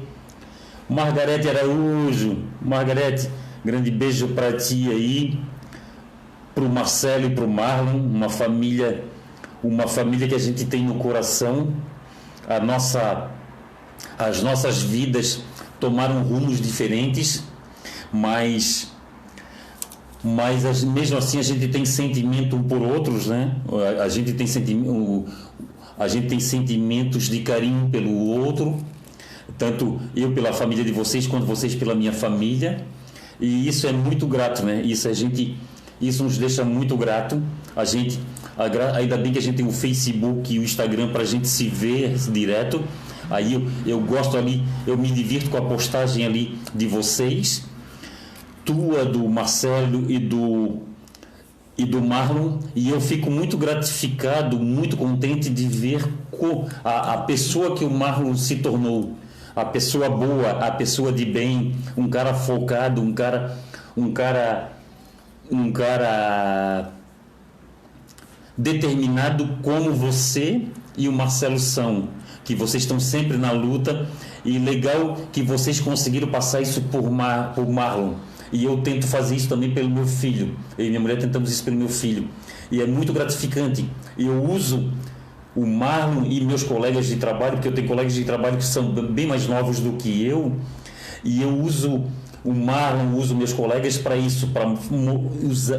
Margarete 0.88 1.48
Araújo, 1.48 2.38
Margarete, 2.60 3.28
grande 3.64 3.90
beijo 3.90 4.28
para 4.28 4.52
ti 4.52 4.88
aí, 4.90 5.38
para 6.54 6.62
o 6.64 6.68
Marcelo 6.68 7.26
e 7.26 7.30
para 7.34 7.44
o 7.44 7.50
Marlon, 7.50 7.98
uma 7.98 8.28
família, 8.28 9.04
uma 9.62 9.88
família 9.88 10.28
que 10.28 10.34
a 10.34 10.38
gente 10.38 10.64
tem 10.66 10.84
no 10.84 10.94
coração. 10.96 11.74
A 12.48 12.60
nossa 12.60 13.30
as 14.18 14.42
nossas 14.42 14.82
vidas 14.82 15.42
tomaram 15.80 16.22
rumos 16.22 16.60
diferentes, 16.60 17.42
mas 18.12 18.92
mas 20.24 20.64
as- 20.64 20.84
mesmo 20.84 21.18
assim 21.18 21.38
a 21.38 21.42
gente 21.42 21.66
tem 21.68 21.84
sentimento 21.84 22.54
um 22.54 22.62
por 22.62 22.80
outros, 22.80 23.26
né? 23.26 23.56
A 24.00 24.08
gente 24.08 24.32
tem 24.34 24.46
sentimento, 24.46 25.24
a 25.98 26.08
gente 26.08 26.28
tem 26.28 26.40
sentimentos 26.40 27.28
de 27.28 27.40
carinho 27.40 27.88
pelo 27.90 28.12
outro, 28.12 28.78
tanto 29.58 30.00
eu 30.14 30.32
pela 30.32 30.52
família 30.52 30.84
de 30.84 30.92
vocês 30.92 31.26
quanto 31.26 31.46
vocês 31.46 31.74
pela 31.74 31.94
minha 31.94 32.12
família, 32.12 32.84
e 33.40 33.66
isso 33.66 33.86
é 33.86 33.92
muito 33.92 34.26
grato, 34.26 34.64
né? 34.64 34.82
Isso 34.82 35.08
a 35.08 35.12
gente, 35.12 35.56
isso 36.00 36.22
nos 36.22 36.38
deixa 36.38 36.64
muito 36.64 36.96
grato. 36.96 37.42
A 37.74 37.84
gente, 37.84 38.18
ainda 38.94 39.16
bem 39.16 39.32
que 39.32 39.38
a 39.38 39.42
gente 39.42 39.56
tem 39.56 39.66
o 39.66 39.72
Facebook 39.72 40.54
e 40.54 40.58
o 40.58 40.62
Instagram 40.62 41.10
para 41.10 41.22
a 41.22 41.26
gente 41.26 41.48
se 41.48 41.66
ver 41.68 42.14
direto. 42.30 42.82
Aí 43.28 43.54
eu, 43.54 43.66
eu 43.86 44.00
gosto 44.00 44.36
ali, 44.36 44.62
eu 44.86 44.96
me 44.96 45.10
divirto 45.10 45.50
com 45.50 45.56
a 45.56 45.62
postagem 45.62 46.24
ali 46.24 46.58
de 46.74 46.86
vocês 46.86 47.64
tua, 48.64 49.04
do 49.04 49.28
Marcelo 49.28 50.10
e 50.10 50.18
do 50.18 50.82
e 51.76 51.84
do 51.84 52.02
Marlon 52.02 52.58
e 52.74 52.90
eu 52.90 53.00
fico 53.00 53.30
muito 53.30 53.56
gratificado, 53.56 54.58
muito 54.58 54.96
contente 54.96 55.48
de 55.48 55.66
ver 55.66 56.06
a, 56.84 57.14
a 57.14 57.18
pessoa 57.18 57.74
que 57.74 57.84
o 57.84 57.90
Marlon 57.90 58.36
se 58.36 58.56
tornou, 58.56 59.16
a 59.54 59.64
pessoa 59.64 60.08
boa, 60.08 60.50
a 60.50 60.70
pessoa 60.70 61.12
de 61.12 61.24
bem, 61.24 61.74
um 61.96 62.08
cara 62.08 62.34
focado, 62.34 63.00
um 63.00 63.12
cara, 63.12 63.56
um 63.96 64.12
cara, 64.12 64.72
um 65.50 65.72
cara 65.72 66.90
determinado 68.56 69.58
como 69.62 69.92
você 69.92 70.66
e 70.96 71.08
o 71.08 71.12
Marcelo 71.12 71.58
são, 71.58 72.08
que 72.44 72.54
vocês 72.54 72.82
estão 72.82 73.00
sempre 73.00 73.36
na 73.36 73.52
luta 73.52 74.06
e 74.44 74.58
legal 74.58 75.16
que 75.32 75.42
vocês 75.42 75.80
conseguiram 75.80 76.28
passar 76.28 76.60
isso 76.60 76.82
por, 76.82 77.10
Mar, 77.10 77.54
por 77.54 77.68
Marlon. 77.68 78.14
E 78.52 78.64
eu 78.64 78.78
tento 78.78 79.06
fazer 79.06 79.34
isso 79.34 79.48
também 79.48 79.70
pelo 79.70 79.88
meu 79.88 80.06
filho. 80.06 80.54
Eu 80.76 80.84
e 80.84 80.88
minha 80.88 81.00
mulher 81.00 81.18
tentamos 81.18 81.50
isso 81.50 81.64
pelo 81.64 81.76
meu 81.76 81.88
filho. 81.88 82.28
E 82.70 82.80
é 82.80 82.86
muito 82.86 83.12
gratificante. 83.12 83.88
Eu 84.18 84.44
uso 84.44 84.92
o 85.56 85.66
Marlon 85.66 86.24
e 86.24 86.40
meus 86.40 86.62
colegas 86.62 87.06
de 87.06 87.16
trabalho, 87.16 87.54
porque 87.54 87.68
eu 87.68 87.72
tenho 87.72 87.88
colegas 87.88 88.14
de 88.14 88.24
trabalho 88.24 88.56
que 88.56 88.64
são 88.64 88.90
bem 88.90 89.26
mais 89.26 89.46
novos 89.46 89.80
do 89.80 89.92
que 89.92 90.24
eu, 90.24 90.56
e 91.24 91.42
eu 91.42 91.58
uso 91.60 92.04
o 92.44 92.52
Marlon, 92.52 93.16
uso 93.16 93.34
meus 93.34 93.52
colegas 93.52 93.96
para 93.98 94.16
isso, 94.16 94.48
para 94.48 94.66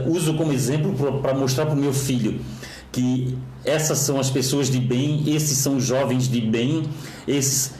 uso 0.07 0.33
como 0.35 0.53
exemplo 0.53 0.93
para 1.21 1.33
mostrar 1.33 1.65
para 1.65 1.75
o 1.75 1.77
meu 1.77 1.93
filho 1.93 2.39
que 2.91 3.35
essas 3.65 3.97
são 3.97 4.19
as 4.19 4.29
pessoas 4.29 4.69
de 4.69 4.79
bem, 4.79 5.23
esses 5.25 5.57
são 5.57 5.77
os 5.77 5.83
jovens 5.83 6.29
de 6.29 6.39
bem, 6.39 6.83
esses 7.27 7.73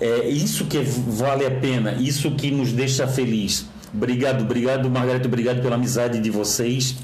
é 0.00 0.28
isso 0.28 0.64
que 0.64 0.78
vale 0.78 1.46
a 1.46 1.50
pena, 1.50 1.94
isso 1.94 2.30
que 2.32 2.50
nos 2.50 2.72
deixa 2.72 3.06
feliz. 3.06 3.66
Obrigado, 3.96 4.42
obrigado, 4.42 4.90
Margareta, 4.90 5.26
obrigado 5.26 5.62
pela 5.62 5.74
amizade 5.74 6.20
de 6.20 6.30
vocês, 6.30 6.98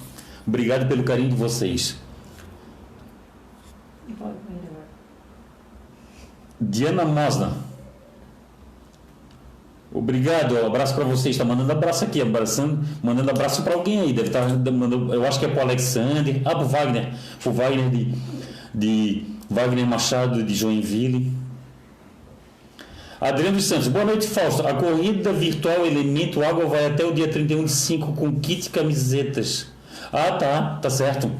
obrigado 0.46 0.86
pelo 0.86 1.02
carinho 1.02 1.30
de 1.30 1.36
vocês. 1.36 1.96
Diana 6.60 7.06
Mosna. 7.06 7.54
Obrigado, 9.90 10.54
um 10.54 10.66
abraço 10.66 10.94
para 10.94 11.04
vocês. 11.04 11.34
Está 11.34 11.46
mandando 11.46 11.72
abraço 11.72 12.04
aqui, 12.04 12.20
abraçando, 12.20 12.84
mandando 13.02 13.30
abraço 13.30 13.62
para 13.62 13.72
alguém 13.74 14.00
aí. 14.00 14.12
Deve 14.12 14.28
estar 14.28 14.46
mandando, 14.48 15.14
eu 15.14 15.26
acho 15.26 15.38
que 15.38 15.46
é 15.46 15.48
para 15.48 15.62
Alexander, 15.62 16.42
ah, 16.44 16.50
para 16.50 16.64
Wagner, 16.64 17.14
para 17.42 17.52
Wagner 17.52 17.90
de, 17.90 18.14
de 18.74 19.26
Wagner 19.50 19.86
Machado 19.86 20.42
de 20.42 20.54
Joinville. 20.54 21.32
Adriano 23.22 23.56
dos 23.56 23.66
Santos, 23.66 23.86
boa 23.86 24.04
noite, 24.04 24.26
Fausto. 24.26 24.66
A 24.66 24.74
corrida 24.74 25.32
virtual 25.32 25.86
Elemento 25.86 26.42
Água 26.42 26.66
vai 26.66 26.86
até 26.86 27.04
o 27.04 27.14
dia 27.14 27.28
31 27.28 27.66
de 27.66 27.70
5 27.70 28.14
com 28.14 28.40
kit 28.40 28.68
camisetas. 28.68 29.68
Ah, 30.12 30.32
tá, 30.32 30.80
tá 30.82 30.90
certo. 30.90 31.30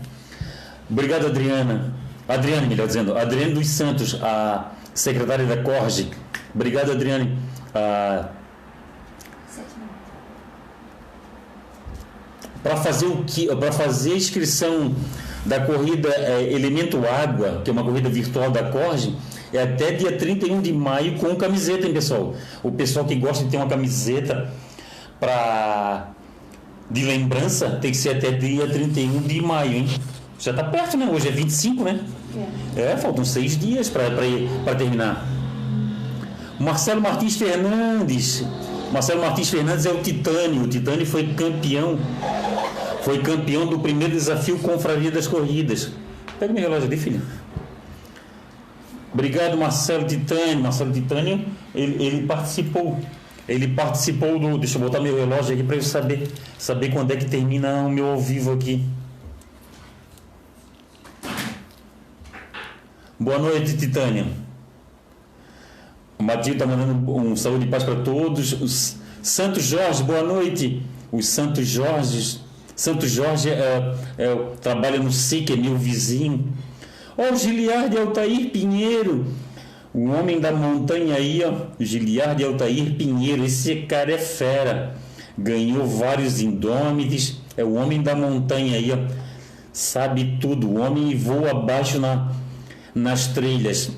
Obrigado, 0.89 1.27
Adriana. 1.27 1.93
Adriane, 2.29 2.69
melhor 2.69 2.87
dizendo. 2.87 3.19
Adriane 3.19 3.53
dos 3.55 3.67
Santos, 3.67 4.17
a 4.23 4.71
secretária 4.95 5.45
da 5.45 5.57
Corge. 5.57 6.09
Obrigado, 6.55 6.93
Adriane. 6.93 7.37
Ah, 7.75 8.29
para 12.63 12.77
fazer 12.77 13.07
o 13.07 13.25
que 13.25 13.49
para 13.57 13.73
fazer 13.73 14.13
a 14.13 14.17
inscrição 14.17 14.95
da 15.45 15.61
corrida 15.61 16.09
é, 16.09 16.53
Elemento 16.53 16.99
Água, 17.07 17.63
que 17.65 17.71
é 17.71 17.73
uma 17.73 17.83
corrida 17.83 18.09
virtual 18.09 18.51
da 18.51 18.65
Corge, 18.65 19.17
é 19.53 19.63
até 19.63 19.93
dia 19.93 20.13
31 20.13 20.63
de 20.63 20.73
maio 20.73 21.17
com 21.19 21.35
camiseta, 21.37 21.87
hein, 21.87 21.93
pessoal? 21.93 22.35
O 22.63 22.71
pessoal 22.73 23.05
que 23.05 23.15
gosta 23.17 23.45
de 23.45 23.51
ter 23.51 23.57
uma 23.57 23.69
camiseta 23.69 24.51
para 25.21 26.09
de 26.91 27.05
lembrança 27.05 27.71
tem 27.81 27.91
que 27.91 27.97
ser 27.97 28.17
até 28.17 28.31
dia 28.31 28.69
31 28.69 29.23
de 29.23 29.41
maio, 29.41 29.73
hein? 29.73 29.89
Já 30.39 30.51
está 30.51 30.65
perto, 30.65 30.97
né? 30.97 31.09
Hoje 31.13 31.29
é 31.29 31.31
25, 31.31 31.85
né? 31.85 32.01
É. 32.77 32.93
É, 32.93 32.97
faltam 32.97 33.25
seis 33.25 33.57
dias 33.59 33.89
para 33.89 34.75
terminar. 34.75 35.25
Marcelo 36.59 37.01
Martins 37.01 37.37
Fernandes. 37.37 38.45
Marcelo 38.93 39.21
Martins 39.21 39.49
Fernandes 39.49 39.87
é 39.87 39.91
o 39.91 40.03
Titânio. 40.03 40.63
O 40.63 40.69
Titânio 40.69 41.07
foi 41.07 41.29
campeão. 41.35 41.99
Foi 43.03 43.21
campeão 43.21 43.67
do 43.67 43.81
primeiro 43.81 44.13
desafio 44.13 44.59
Confraria 44.61 45.11
das 45.11 45.27
Corridas. 45.27 45.91
Pega 46.39 46.53
minha 46.53 46.67
relógio 46.67 46.87
ali, 46.87 46.97
filho. 46.97 47.21
Obrigado, 49.13 49.57
Marcelo 49.57 50.07
Titânio. 50.07 50.61
Marcelo 50.61 50.93
Titânio, 50.93 51.45
ele, 51.75 52.03
ele 52.03 52.27
participou. 52.27 53.01
Ele 53.49 53.67
participou 53.69 54.39
do. 54.39 54.57
Deixa 54.57 54.79
eu 54.79 54.83
botar 54.83 55.01
meu 55.01 55.17
relógio 55.17 55.53
aqui 55.53 55.65
para 55.65 55.77
eu 55.77 55.83
saber, 55.83 56.31
saber 56.57 56.91
quando 56.91 57.11
é 57.11 57.17
que 57.17 57.25
termina 57.25 57.83
o 57.83 57.91
meu 57.91 58.07
ao 58.07 58.21
vivo 58.21 58.53
aqui. 58.53 58.85
Boa 63.19 63.39
noite, 63.39 63.77
Titânia. 63.77 64.27
O 66.19 66.23
Matilde 66.23 66.53
está 66.53 66.67
mandando 66.67 67.13
um 67.13 67.35
saúde 67.35 67.67
e 67.67 67.69
paz 67.69 67.83
para 67.83 67.97
todos. 67.97 68.53
Os 68.53 68.97
Santos 69.23 69.65
Jorge, 69.65 70.05
boa 70.05 70.23
noite. 70.23 70.83
Os 71.11 71.27
Santos 71.27 71.67
Jorge. 71.67 72.52
Santos 72.83 73.13
Jorge 73.13 73.49
é, 73.49 73.95
é, 74.19 74.35
trabalha 74.61 74.99
no 74.99 75.13
SIC, 75.13 75.53
é 75.53 75.57
meu 75.57 75.77
vizinho. 75.77 76.49
Ó, 77.17 77.33
o 77.33 77.37
Giliardi 77.37 77.97
Altair 77.97 78.51
Pinheiro. 78.51 79.25
O 79.95 80.09
homem 80.09 80.41
da 80.41 80.51
montanha 80.51 81.15
aí, 81.15 81.45
ó. 81.45 81.69
Giliardi 81.79 82.43
Altair 82.43 82.97
Pinheiro. 82.97 83.45
Esse 83.45 83.83
cara 83.83 84.11
é 84.11 84.19
fera. 84.19 84.97
Ganhou 85.39 85.87
vários 85.87 86.41
indômites. 86.41 87.41
É 87.57 87.63
o 87.63 87.75
homem 87.75 88.03
da 88.03 88.17
montanha 88.17 88.77
aí, 88.77 88.91
ó. 88.91 88.99
Sabe 89.73 90.39
tudo. 90.41 90.69
O 90.69 90.81
homem 90.81 91.17
voa 91.17 91.53
abaixo 91.53 92.01
na, 92.01 92.33
nas 92.93 93.29
trilhas. 93.29 93.93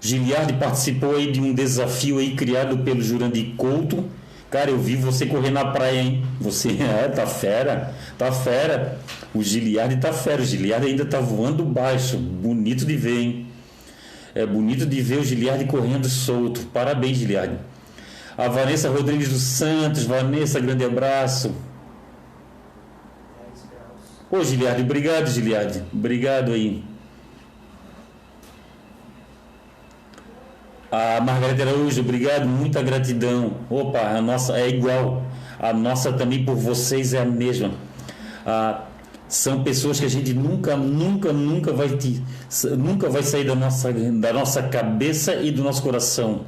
Giliardi 0.00 0.52
participou 0.52 1.16
aí 1.16 1.32
de 1.32 1.40
um 1.40 1.52
desafio 1.52 2.18
aí 2.18 2.36
criado 2.36 2.78
pelo 2.84 3.02
Jurandir 3.02 3.56
Couto. 3.56 4.04
Cara, 4.50 4.70
eu 4.70 4.78
vi 4.78 4.96
você 4.96 5.26
correr 5.26 5.50
na 5.50 5.66
praia, 5.66 6.00
hein? 6.00 6.24
Você 6.40 6.70
é, 6.82 7.08
tá 7.08 7.26
fera, 7.26 7.94
tá 8.16 8.32
fera. 8.32 8.98
O 9.34 9.42
Giliardi 9.42 9.96
tá 9.96 10.12
fera, 10.12 10.40
o 10.40 10.44
Giliardi 10.44 10.86
ainda 10.86 11.04
tá 11.04 11.20
voando 11.20 11.64
baixo. 11.64 12.16
Bonito 12.16 12.86
de 12.86 12.96
ver, 12.96 13.20
hein? 13.20 13.46
É 14.34 14.46
bonito 14.46 14.86
de 14.86 15.00
ver 15.02 15.18
o 15.18 15.24
Giliardi 15.24 15.64
correndo 15.66 16.08
solto. 16.08 16.66
Parabéns, 16.72 17.18
Giliardi. 17.18 17.56
A 18.36 18.48
Vanessa 18.48 18.88
Rodrigues 18.88 19.28
dos 19.28 19.42
Santos, 19.42 20.04
Vanessa, 20.04 20.60
grande 20.60 20.84
abraço. 20.84 21.52
Ô, 24.30 24.42
Giliardi, 24.42 24.82
obrigado, 24.82 25.28
Giliardi. 25.28 25.82
Obrigado 25.92 26.52
aí. 26.52 26.84
A 30.90 31.20
Margarida 31.20 31.64
Araújo, 31.64 32.00
obrigado, 32.00 32.46
muita 32.46 32.82
gratidão. 32.82 33.58
Opa, 33.68 33.98
a 33.98 34.22
nossa 34.22 34.58
é 34.58 34.68
igual. 34.68 35.22
A 35.58 35.72
nossa 35.72 36.12
também 36.12 36.44
por 36.44 36.56
vocês 36.56 37.12
é 37.12 37.20
a 37.20 37.24
mesma. 37.26 37.72
Ah, 38.46 38.84
são 39.28 39.62
pessoas 39.62 40.00
que 40.00 40.06
a 40.06 40.08
gente 40.08 40.32
nunca, 40.32 40.74
nunca, 40.76 41.30
nunca 41.30 41.72
vai 41.72 41.90
te, 41.90 42.22
nunca 42.78 43.10
vai 43.10 43.22
sair 43.22 43.44
da 43.44 43.54
nossa, 43.54 43.92
da 43.92 44.32
nossa 44.32 44.62
cabeça 44.62 45.34
e 45.34 45.50
do 45.50 45.62
nosso 45.62 45.82
coração. 45.82 46.46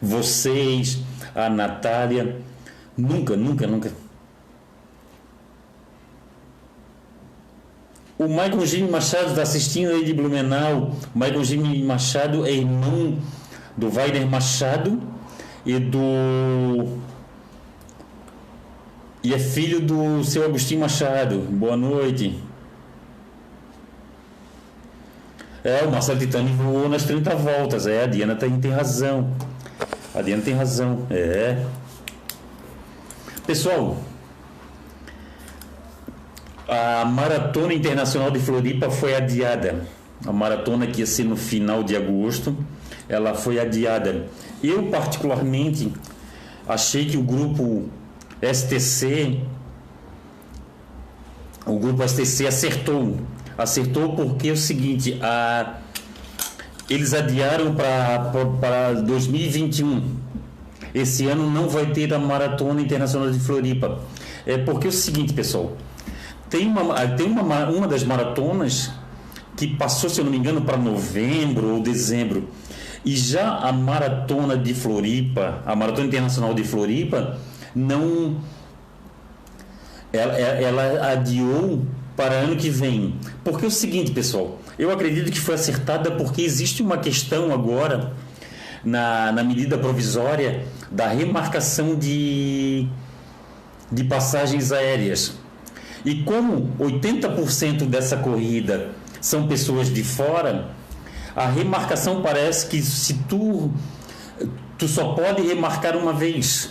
Vocês, 0.00 1.00
a 1.34 1.50
Natália, 1.50 2.36
nunca, 2.96 3.36
nunca, 3.36 3.66
nunca. 3.66 3.92
O 8.16 8.28
Michael 8.28 8.66
Jimmy 8.66 8.90
Machado 8.90 9.30
está 9.30 9.42
assistindo 9.42 9.90
aí 9.90 10.04
de 10.04 10.12
Blumenau. 10.12 10.94
O 11.12 11.18
Michael 11.18 11.42
Jimmy 11.42 11.82
Machado 11.82 12.46
é 12.46 12.52
irmão 12.52 13.18
do 13.80 13.88
Wagner 13.88 14.26
Machado 14.26 15.00
e 15.64 15.78
do 15.78 16.98
e 19.22 19.34
é 19.34 19.38
filho 19.38 19.80
do 19.80 20.22
seu 20.22 20.44
Agostinho 20.44 20.80
Machado. 20.80 21.38
Boa 21.38 21.76
noite. 21.76 22.38
É, 25.62 25.82
o 25.82 25.90
Marcelo 25.90 26.18
Titani 26.18 26.52
voou 26.52 26.88
nas 26.88 27.04
30 27.04 27.34
voltas. 27.36 27.86
É, 27.86 28.04
a 28.04 28.06
Diana 28.06 28.34
tem, 28.34 28.58
tem 28.60 28.70
razão. 28.70 29.30
A 30.14 30.22
Diana 30.22 30.42
tem 30.42 30.54
razão. 30.54 31.06
É. 31.10 31.62
Pessoal, 33.46 33.98
a 36.66 37.04
Maratona 37.04 37.74
Internacional 37.74 38.30
de 38.30 38.38
Floripa 38.38 38.90
foi 38.90 39.14
adiada. 39.14 39.86
A 40.26 40.32
maratona 40.32 40.86
que 40.86 41.00
ia 41.00 41.06
ser 41.06 41.24
no 41.24 41.36
final 41.36 41.82
de 41.82 41.96
agosto, 41.96 42.56
ela 43.10 43.34
foi 43.34 43.58
adiada. 43.58 44.26
Eu, 44.62 44.84
particularmente, 44.84 45.92
achei 46.66 47.06
que 47.06 47.16
o 47.16 47.22
grupo 47.22 47.88
STC, 48.40 49.40
o 51.66 51.78
grupo 51.78 52.06
STC 52.06 52.46
acertou. 52.46 53.16
Acertou 53.58 54.14
porque 54.14 54.48
é 54.48 54.52
o 54.52 54.56
seguinte, 54.56 55.18
a, 55.20 55.80
eles 56.88 57.12
adiaram 57.12 57.74
para 57.74 58.94
2021. 58.94 60.20
Esse 60.94 61.26
ano 61.26 61.50
não 61.50 61.68
vai 61.68 61.86
ter 61.86 62.12
a 62.14 62.18
Maratona 62.18 62.80
Internacional 62.80 63.30
de 63.30 63.38
Floripa. 63.38 64.00
É 64.46 64.56
porque 64.56 64.86
é 64.86 64.90
o 64.90 64.92
seguinte, 64.92 65.32
pessoal. 65.32 65.76
Tem 66.48 66.66
uma, 66.66 67.06
tem 67.08 67.26
uma, 67.26 67.68
uma 67.68 67.86
das 67.86 68.02
maratonas 68.02 68.90
que 69.56 69.66
passou, 69.68 70.08
se 70.08 70.20
eu 70.20 70.24
não 70.24 70.32
me 70.32 70.38
engano, 70.38 70.62
para 70.62 70.76
novembro 70.76 71.74
ou 71.74 71.82
dezembro. 71.82 72.48
E 73.04 73.16
já 73.16 73.56
a 73.56 73.72
maratona 73.72 74.56
de 74.56 74.74
Floripa, 74.74 75.62
a 75.64 75.74
Maratona 75.74 76.06
Internacional 76.06 76.52
de 76.52 76.64
Floripa, 76.64 77.38
não. 77.74 78.36
Ela, 80.12 80.38
ela 80.38 81.12
adiou 81.12 81.84
para 82.16 82.34
ano 82.34 82.56
que 82.56 82.68
vem. 82.68 83.14
Porque 83.42 83.64
é 83.64 83.68
o 83.68 83.70
seguinte, 83.70 84.10
pessoal, 84.10 84.58
eu 84.78 84.90
acredito 84.90 85.30
que 85.30 85.40
foi 85.40 85.54
acertada 85.54 86.10
porque 86.10 86.42
existe 86.42 86.82
uma 86.82 86.98
questão 86.98 87.52
agora 87.52 88.12
na, 88.84 89.32
na 89.32 89.42
medida 89.44 89.78
provisória 89.78 90.64
da 90.90 91.06
remarcação 91.08 91.94
de, 91.94 92.86
de 93.90 94.04
passagens 94.04 94.72
aéreas. 94.72 95.34
E 96.04 96.16
como 96.22 96.70
80% 96.78 97.86
dessa 97.86 98.16
corrida 98.16 98.90
são 99.20 99.46
pessoas 99.46 99.92
de 99.92 100.02
fora, 100.02 100.70
a 101.34 101.46
remarcação 101.46 102.22
parece 102.22 102.66
que 102.66 102.82
se 102.82 103.14
tu, 103.28 103.70
tu 104.76 104.88
só 104.88 105.12
pode 105.12 105.42
remarcar 105.42 105.96
uma 105.96 106.12
vez. 106.12 106.70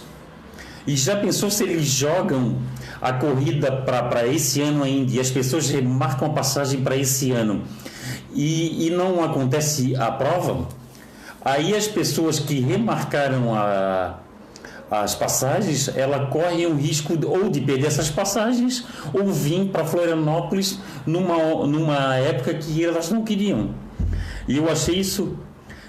E 0.86 0.96
já 0.96 1.16
pensou 1.16 1.50
se 1.50 1.64
eles 1.64 1.86
jogam 1.86 2.58
a 3.02 3.14
corrida 3.14 3.72
para 3.72 4.28
esse 4.28 4.62
ano 4.62 4.84
ainda 4.84 5.12
e 5.12 5.20
as 5.20 5.30
pessoas 5.30 5.70
remarcam 5.70 6.30
a 6.30 6.34
passagem 6.34 6.82
para 6.82 6.98
esse 6.98 7.32
ano 7.32 7.64
e, 8.34 8.88
e 8.88 8.90
não 8.90 9.24
acontece 9.24 9.96
a 9.96 10.12
prova? 10.12 10.68
Aí 11.44 11.76
as 11.76 11.88
pessoas 11.88 12.40
que 12.40 12.60
remarcaram 12.60 13.54
a, 13.56 14.20
as 14.92 15.16
passagens, 15.16 15.90
ela 15.96 16.28
corre 16.28 16.66
o 16.66 16.76
risco 16.76 17.14
ou 17.28 17.50
de 17.50 17.62
perder 17.62 17.88
essas 17.88 18.10
passagens 18.10 18.84
ou 19.14 19.28
vir 19.28 19.68
para 19.68 19.86
Florianópolis 19.86 20.80
numa, 21.06 21.38
numa 21.68 22.16
época 22.16 22.54
que 22.56 22.84
elas 22.84 23.10
não 23.10 23.24
queriam. 23.24 23.70
E 24.50 24.58
eu 24.58 24.70
achei 24.70 25.00
isso 25.00 25.38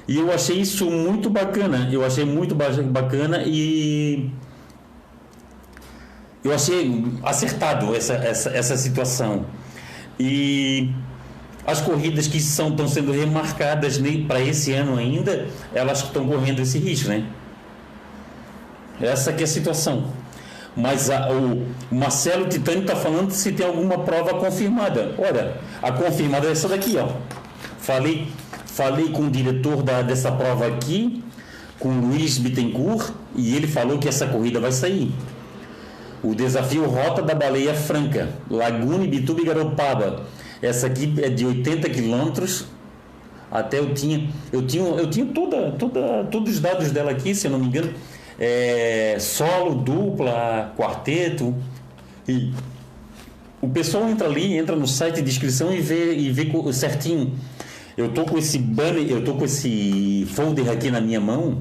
e 0.07 0.19
eu 0.19 0.33
achei 0.33 0.61
isso 0.61 0.91
muito 0.91 1.31
bacana. 1.31 1.89
Eu 1.91 2.05
achei 2.05 2.25
muito 2.25 2.55
bacana 2.55 3.43
e 3.47 4.29
eu 6.45 6.53
achei 6.53 7.05
acertado 7.23 7.95
essa, 7.95 8.15
essa, 8.15 8.51
essa 8.51 8.77
situação. 8.77 9.47
E 10.19 10.91
as 11.67 11.81
corridas 11.81 12.27
que 12.27 12.41
são, 12.41 12.71
estão 12.71 12.89
sendo 12.89 13.13
remarcadas 13.13 14.01
para 14.27 14.41
esse 14.41 14.73
ano 14.73 14.99
ainda, 14.99 15.47
elas 15.73 16.03
estão 16.03 16.27
correndo 16.27 16.61
esse 16.61 16.79
risco, 16.79 17.09
né? 17.09 17.25
Essa 19.01 19.33
que 19.33 19.43
é 19.43 19.45
a 19.45 19.49
situação. 19.49 20.13
Mas 20.77 21.09
a, 21.09 21.31
o 21.31 21.67
Marcelo 21.91 22.49
Titani 22.49 22.81
está 22.81 22.97
falando 22.97 23.31
se 23.31 23.53
tem 23.53 23.65
alguma 23.65 23.99
prova 23.99 24.35
confirmada. 24.35 25.15
Olha, 25.19 25.57
a 25.81 25.93
confirmada 25.93 26.49
é 26.49 26.51
essa 26.51 26.69
daqui, 26.69 26.97
ó. 26.99 27.09
Falei, 27.79 28.29
falei 28.75 29.11
com 29.11 29.27
o 29.27 29.31
diretor 29.31 29.83
da, 29.83 30.03
dessa 30.03 30.31
prova 30.33 30.67
aqui, 30.67 31.23
com 31.79 31.89
o 31.89 32.01
Luiz 32.09 32.39
Bittencourt, 32.39 33.13
e 33.37 33.55
ele 33.55 33.67
falou 33.67 33.99
que 33.99 34.09
essa 34.09 34.27
corrida 34.27 34.61
vai 34.61 34.73
sair. 34.73 35.13
O 36.23 36.35
desafio 36.35 36.87
Rota 36.87 37.23
da 37.23 37.35
Baleia 37.35 37.75
Franca, 37.75 38.29
Laguna, 38.51 39.07
Bituba 39.07 39.41
e 39.41 39.45
Garopaba. 39.45 40.27
Essa 40.61 40.87
aqui 40.87 41.15
é 41.23 41.31
de 41.31 41.47
80 41.47 41.89
quilômetros. 41.89 42.67
Até 43.51 43.79
eu 43.79 43.95
tinha, 43.95 44.29
eu 44.53 44.67
tinha, 44.67 44.85
eu 44.85 45.11
tinha 45.11 45.27
toda, 45.27 45.73
toda, 45.73 46.25
todos 46.31 46.55
os 46.55 46.61
dados 46.61 46.91
dela 46.91 47.11
aqui, 47.11 47.35
se 47.35 47.47
eu 47.47 47.51
não 47.51 47.59
me 47.59 47.67
engano 47.67 47.93
é, 48.41 49.19
solo, 49.21 49.75
dupla, 49.75 50.73
quarteto. 50.77 51.55
E 52.27 52.51
o 53.61 53.69
pessoal 53.69 54.09
entra 54.09 54.27
ali, 54.27 54.57
entra 54.57 54.75
no 54.75 54.89
site 54.89 55.21
de 55.21 55.31
inscrição 55.31 55.73
e 55.73 55.81
vê, 55.81 56.15
e 56.15 56.31
vê 56.31 56.51
certinho. 56.73 57.35
Eu 58.01 58.09
tô 58.09 58.25
com 58.25 58.39
esse 58.39 58.59
banner, 58.59 59.07
eu 59.11 59.23
tô 59.23 59.35
com 59.35 59.45
esse 59.45 60.27
folder 60.31 60.71
aqui 60.71 60.91
na 60.91 61.03
minha 61.03 61.21
mão, 61.21 61.61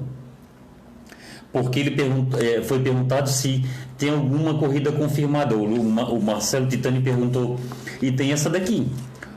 porque 1.51 1.81
ele 1.81 1.97
é, 2.39 2.61
foi 2.61 2.79
perguntado 2.79 3.27
se 3.27 3.65
tem 3.97 4.09
alguma 4.09 4.57
corrida 4.57 4.89
confirmada. 4.89 5.53
O, 5.57 6.21
Marcelo 6.21 6.65
Titani 6.65 7.01
perguntou, 7.01 7.59
e 8.01 8.09
tem 8.09 8.31
essa 8.31 8.49
daqui. 8.49 8.87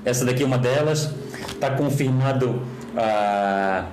Essa 0.05 0.25
daqui 0.25 0.45
é 0.45 0.47
uma 0.47 0.59
delas, 0.59 1.13
está 1.49 1.71
confirmado 1.71 2.63
a. 2.97 3.87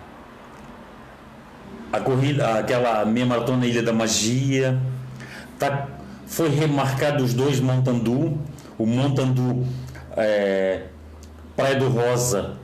A 1.92 2.00
corrida, 2.00 2.60
aquela 2.60 3.04
meia 3.04 3.26
maratona 3.26 3.66
Ilha 3.66 3.82
da 3.82 3.92
Magia, 3.92 4.80
tá, 5.58 5.88
foi 6.28 6.48
remarcado 6.50 7.24
os 7.24 7.34
dois 7.34 7.60
Montandu, 7.60 8.38
o 8.78 8.86
Montandu 8.86 9.66
é, 10.16 10.84
Praia 11.56 11.76
do 11.76 11.90
Rosa 11.90 12.60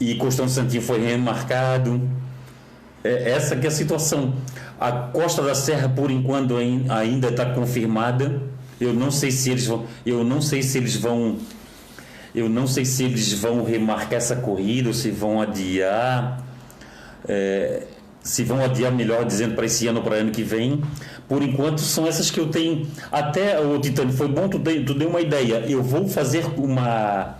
e 0.00 0.14
Costão 0.14 0.48
Santinho 0.48 0.82
foi 0.82 1.04
remarcado. 1.04 2.00
É, 3.02 3.30
essa 3.30 3.56
que 3.56 3.66
é 3.66 3.68
a 3.68 3.72
situação. 3.72 4.34
A 4.78 4.92
Costa 4.92 5.42
da 5.42 5.54
Serra, 5.54 5.88
por 5.88 6.10
enquanto, 6.10 6.56
ainda 6.56 7.28
está 7.28 7.46
confirmada. 7.46 8.40
Eu 8.80 8.92
não 8.92 9.10
sei 9.10 9.30
se 9.30 9.50
eles 9.50 9.66
vão. 9.66 9.86
Eu 10.06 10.22
não 10.22 10.40
sei 10.40 10.62
se 10.62 10.78
eles 10.78 10.96
vão. 10.96 11.36
Eu 12.34 12.48
não 12.48 12.66
sei 12.66 12.84
se 12.84 13.02
eles 13.04 13.32
vão 13.32 13.64
remarcar 13.64 14.14
essa 14.14 14.36
corrida 14.36 14.88
ou 14.88 14.94
se 14.94 15.10
vão 15.10 15.40
adiar. 15.40 16.44
É, 17.26 17.82
se 18.22 18.44
vão 18.44 18.62
adiar 18.62 18.92
melhor 18.92 19.24
dizendo 19.24 19.54
para 19.54 19.66
esse 19.66 19.86
ano 19.88 20.02
para 20.02 20.16
ano 20.16 20.30
que 20.30 20.42
vem. 20.42 20.80
Por 21.26 21.42
enquanto 21.42 21.80
são 21.80 22.06
essas 22.06 22.30
que 22.30 22.38
eu 22.38 22.48
tenho. 22.48 22.86
Até 23.10 23.58
o 23.58 23.80
Titânio 23.80 24.12
foi 24.12 24.28
bom 24.28 24.48
tu 24.48 24.58
deu 24.58 25.08
uma 25.08 25.20
ideia. 25.20 25.64
Eu 25.68 25.82
vou 25.82 26.06
fazer 26.08 26.44
uma 26.56 27.38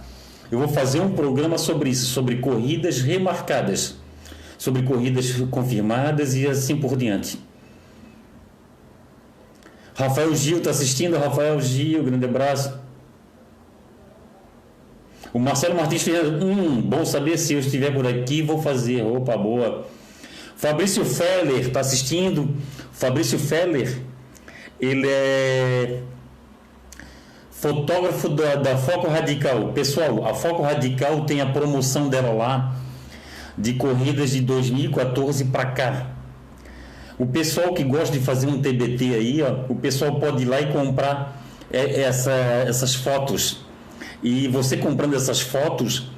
eu 0.50 0.58
vou 0.58 0.68
fazer 0.68 1.00
um 1.00 1.12
programa 1.12 1.58
sobre 1.58 1.90
isso, 1.90 2.06
sobre 2.06 2.36
corridas 2.36 3.00
remarcadas, 3.00 3.96
sobre 4.56 4.82
corridas 4.82 5.30
confirmadas 5.50 6.34
e 6.34 6.46
assim 6.46 6.76
por 6.76 6.96
diante. 6.96 7.38
Rafael 9.94 10.34
Gil 10.34 10.58
está 10.58 10.70
assistindo, 10.70 11.18
Rafael 11.18 11.60
Gil, 11.60 12.04
grande 12.04 12.24
abraço. 12.24 12.78
O 15.32 15.38
Marcelo 15.38 15.74
Martins 15.74 16.02
fez, 16.02 16.26
hum, 16.42 16.80
bom 16.80 17.04
saber 17.04 17.36
se 17.36 17.52
eu 17.52 17.58
estiver 17.58 17.92
por 17.92 18.06
aqui, 18.06 18.40
vou 18.40 18.62
fazer. 18.62 19.02
Opa, 19.02 19.36
boa. 19.36 19.86
Fabrício 20.56 21.04
Feller 21.04 21.66
está 21.66 21.80
assistindo. 21.80 22.56
Fabrício 22.92 23.38
Feller, 23.38 24.00
ele 24.80 25.06
é 25.06 26.00
fotógrafo 27.60 28.28
da, 28.28 28.54
da, 28.54 28.76
Foco 28.76 29.08
Radical. 29.08 29.72
Pessoal, 29.72 30.24
a 30.26 30.32
Foco 30.32 30.62
Radical 30.62 31.24
tem 31.24 31.40
a 31.40 31.46
promoção 31.46 32.08
dela 32.08 32.32
lá 32.32 32.74
de 33.56 33.74
corridas 33.74 34.30
de 34.30 34.40
2014 34.40 35.46
para 35.46 35.66
cá. 35.66 36.06
O 37.18 37.26
pessoal 37.26 37.74
que 37.74 37.82
gosta 37.82 38.16
de 38.16 38.24
fazer 38.24 38.46
um 38.46 38.62
TBT 38.62 39.14
aí, 39.14 39.42
ó, 39.42 39.64
o 39.68 39.74
pessoal 39.74 40.20
pode 40.20 40.42
ir 40.42 40.46
lá 40.46 40.60
e 40.60 40.72
comprar 40.72 41.42
é, 41.72 42.02
essa, 42.02 42.30
essas 42.30 42.94
fotos. 42.94 43.64
E 44.22 44.46
você 44.46 44.76
comprando 44.76 45.16
essas 45.16 45.40
fotos, 45.40 46.12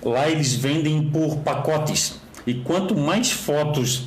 lá 0.00 0.28
eles 0.28 0.54
vendem 0.54 1.10
por 1.10 1.38
pacotes. 1.38 2.20
E 2.46 2.54
quanto 2.54 2.96
mais 2.96 3.32
fotos 3.32 4.04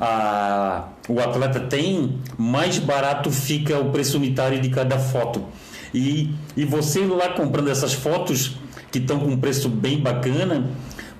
a, 0.00 0.88
o 1.06 1.20
atleta 1.20 1.60
tem, 1.60 2.18
mais 2.38 2.78
barato 2.78 3.30
fica 3.30 3.78
o 3.78 3.90
preço 3.90 4.16
unitário 4.16 4.58
de 4.58 4.70
cada 4.70 4.98
foto. 4.98 5.44
E, 5.94 6.34
e 6.56 6.64
você 6.64 7.06
lá 7.06 7.30
comprando 7.30 7.70
essas 7.70 7.94
fotos 7.94 8.56
que 8.90 8.98
estão 8.98 9.20
com 9.20 9.28
um 9.28 9.36
preço 9.36 9.68
bem 9.68 10.00
bacana, 10.00 10.68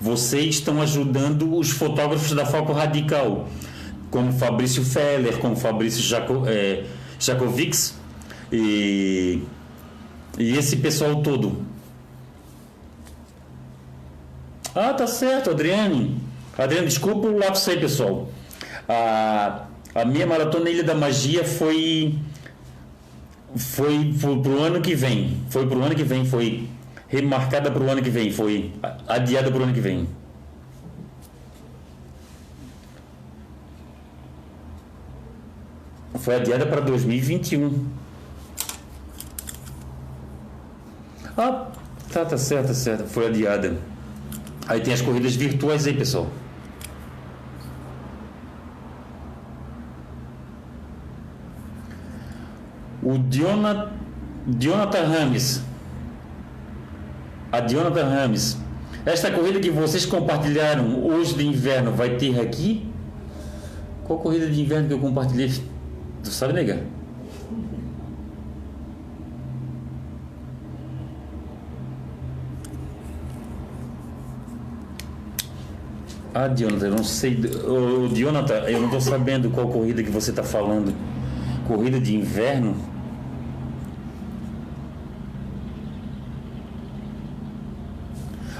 vocês 0.00 0.56
estão 0.56 0.82
ajudando 0.82 1.56
os 1.56 1.70
fotógrafos 1.70 2.32
da 2.32 2.44
Foco 2.44 2.72
Radical, 2.72 3.48
como 4.10 4.32
Fabrício 4.32 4.84
Feller, 4.84 5.38
como 5.38 5.54
Fabrício 5.54 6.02
Jaco, 6.02 6.42
é, 6.46 6.84
Jakovics 7.20 7.94
e, 8.52 9.42
e 10.38 10.58
esse 10.58 10.76
pessoal 10.76 11.22
todo. 11.22 11.64
Ah, 14.74 14.92
tá 14.92 15.06
certo, 15.06 15.50
Adriane. 15.50 16.20
Adriano, 16.58 16.88
desculpa 16.88 17.28
o 17.28 17.38
lapso 17.38 17.70
aí, 17.70 17.78
pessoal. 17.78 18.28
A, 18.88 19.66
a 19.94 20.04
minha 20.04 20.26
maratona 20.26 20.68
Ilha 20.68 20.82
da 20.82 20.94
Magia 20.94 21.44
foi 21.44 22.18
foi, 23.56 24.12
foi 24.18 24.40
pro 24.40 24.62
ano 24.62 24.80
que 24.80 24.94
vem. 24.94 25.40
Foi 25.50 25.66
pro 25.66 25.82
ano 25.82 25.94
que 25.94 26.02
vem, 26.02 26.24
foi 26.24 26.68
remarcada 27.08 27.70
pro 27.70 27.88
ano 27.88 28.02
que 28.02 28.10
vem, 28.10 28.32
foi 28.32 28.72
adiada 29.06 29.50
pro 29.50 29.62
ano 29.62 29.72
que 29.72 29.80
vem. 29.80 30.08
Foi 36.18 36.36
adiada 36.36 36.64
para 36.66 36.80
2021. 36.80 37.86
Ah, 41.36 41.66
tá, 42.10 42.24
tá 42.24 42.38
certo, 42.38 42.68
tá 42.68 42.74
certo. 42.74 43.06
Foi 43.08 43.26
adiada. 43.26 43.76
Aí 44.66 44.80
tem 44.80 44.94
as 44.94 45.02
corridas 45.02 45.36
virtuais 45.36 45.86
aí, 45.86 45.94
pessoal. 45.94 46.30
O 53.14 53.18
Jonathan, 53.30 53.92
Jonathan 54.58 55.06
Rames. 55.06 55.62
A 57.52 57.60
Jonathan 57.60 58.08
Rames. 58.08 58.58
Esta 59.06 59.30
corrida 59.30 59.60
que 59.60 59.70
vocês 59.70 60.04
compartilharam 60.04 61.06
hoje 61.06 61.34
de 61.34 61.46
inverno 61.46 61.92
vai 61.92 62.16
ter 62.16 62.40
aqui? 62.40 62.88
Qual 64.02 64.18
corrida 64.18 64.48
de 64.50 64.60
inverno 64.60 64.88
que 64.88 64.94
eu 64.94 64.98
compartilhei? 64.98 65.48
Tu 66.24 66.28
sabe, 66.30 66.54
nega? 66.54 66.82
Ah, 76.34 76.48
Jonathan, 76.48 76.86
eu 76.86 76.90
não 76.90 77.04
sei. 77.04 77.38
Ô, 77.64 78.08
Jonathan, 78.12 78.54
eu 78.66 78.80
não 78.80 78.86
estou 78.86 79.00
sabendo 79.00 79.50
qual 79.50 79.68
corrida 79.68 80.02
que 80.02 80.10
você 80.10 80.30
está 80.30 80.42
falando. 80.42 80.92
Corrida 81.68 82.00
de 82.00 82.16
inverno? 82.16 82.93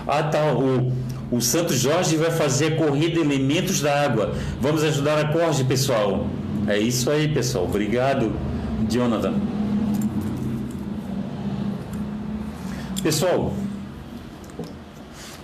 Ah, 0.07 0.23
tá. 0.23 0.53
O, 0.53 0.93
o 1.31 1.41
Santo 1.41 1.75
Jorge 1.75 2.17
vai 2.17 2.31
fazer 2.31 2.75
a 2.75 2.77
corrida 2.77 3.19
Elementos 3.19 3.81
da 3.81 4.05
Água. 4.05 4.35
Vamos 4.61 4.83
ajudar 4.85 5.19
a 5.19 5.33
corte, 5.33 5.65
pessoal. 5.65 6.27
É 6.67 6.79
isso 6.79 7.11
aí, 7.11 7.29
pessoal. 7.29 7.65
Obrigado, 7.65 8.33
Jonathan. 8.89 9.35
Pessoal, 13.03 13.53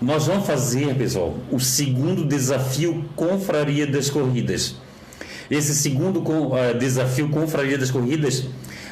nós 0.00 0.26
vamos 0.26 0.46
fazer, 0.46 0.94
pessoal, 0.94 1.36
o 1.50 1.60
segundo 1.60 2.24
desafio 2.24 3.04
Confraria 3.14 3.86
das 3.86 4.08
Corridas. 4.08 4.76
Esse 5.50 5.74
segundo 5.74 6.20
uh, 6.20 6.78
desafio 6.78 7.28
Confraria 7.28 7.76
das 7.76 7.90
Corridas 7.90 8.46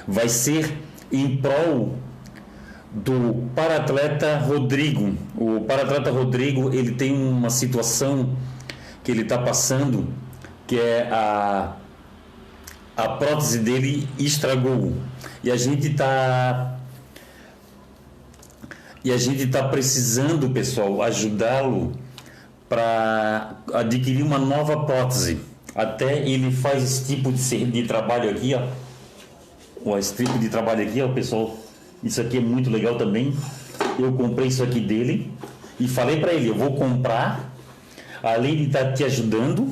vai 0.06 0.28
ser 0.28 0.70
em 1.10 1.36
prol 1.38 1.96
do 2.92 3.48
paratleta 3.54 4.38
Rodrigo. 4.38 5.14
O 5.36 5.60
paratleta 5.62 6.10
Rodrigo 6.10 6.72
ele 6.72 6.92
tem 6.92 7.12
uma 7.12 7.50
situação 7.50 8.36
que 9.04 9.10
ele 9.10 9.22
está 9.22 9.38
passando 9.38 10.08
que 10.66 10.78
é 10.78 11.08
a 11.10 11.76
a 12.96 13.08
prótese 13.10 13.60
dele 13.60 14.08
estragou 14.18 14.92
e 15.42 15.52
a 15.52 15.56
gente 15.56 15.86
está 15.86 16.78
e 19.04 19.12
a 19.12 19.16
gente 19.16 19.44
está 19.44 19.66
precisando, 19.68 20.50
pessoal, 20.50 21.00
ajudá-lo 21.02 21.92
para 22.68 23.54
adquirir 23.72 24.22
uma 24.22 24.38
nova 24.38 24.84
prótese. 24.84 25.40
Até 25.74 26.28
ele 26.28 26.50
faz 26.50 26.82
esse 26.82 27.14
tipo 27.14 27.32
de, 27.32 27.64
de 27.66 27.84
trabalho 27.84 28.28
aqui, 28.28 28.54
ó. 28.54 29.96
Esse 29.96 30.14
tipo 30.14 30.38
de 30.38 30.48
trabalho 30.48 30.86
aqui, 30.86 31.00
ó, 31.00 31.08
pessoal. 31.08 31.56
Isso 32.02 32.20
aqui 32.20 32.38
é 32.38 32.40
muito 32.40 32.70
legal 32.70 32.96
também. 32.96 33.34
Eu 33.98 34.12
comprei 34.12 34.48
isso 34.48 34.62
aqui 34.62 34.80
dele 34.80 35.32
e 35.80 35.88
falei 35.88 36.20
para 36.20 36.32
ele, 36.32 36.48
eu 36.48 36.54
vou 36.54 36.74
comprar, 36.74 37.52
além 38.22 38.56
de 38.56 38.64
estar 38.64 38.92
te 38.92 39.04
ajudando, 39.04 39.68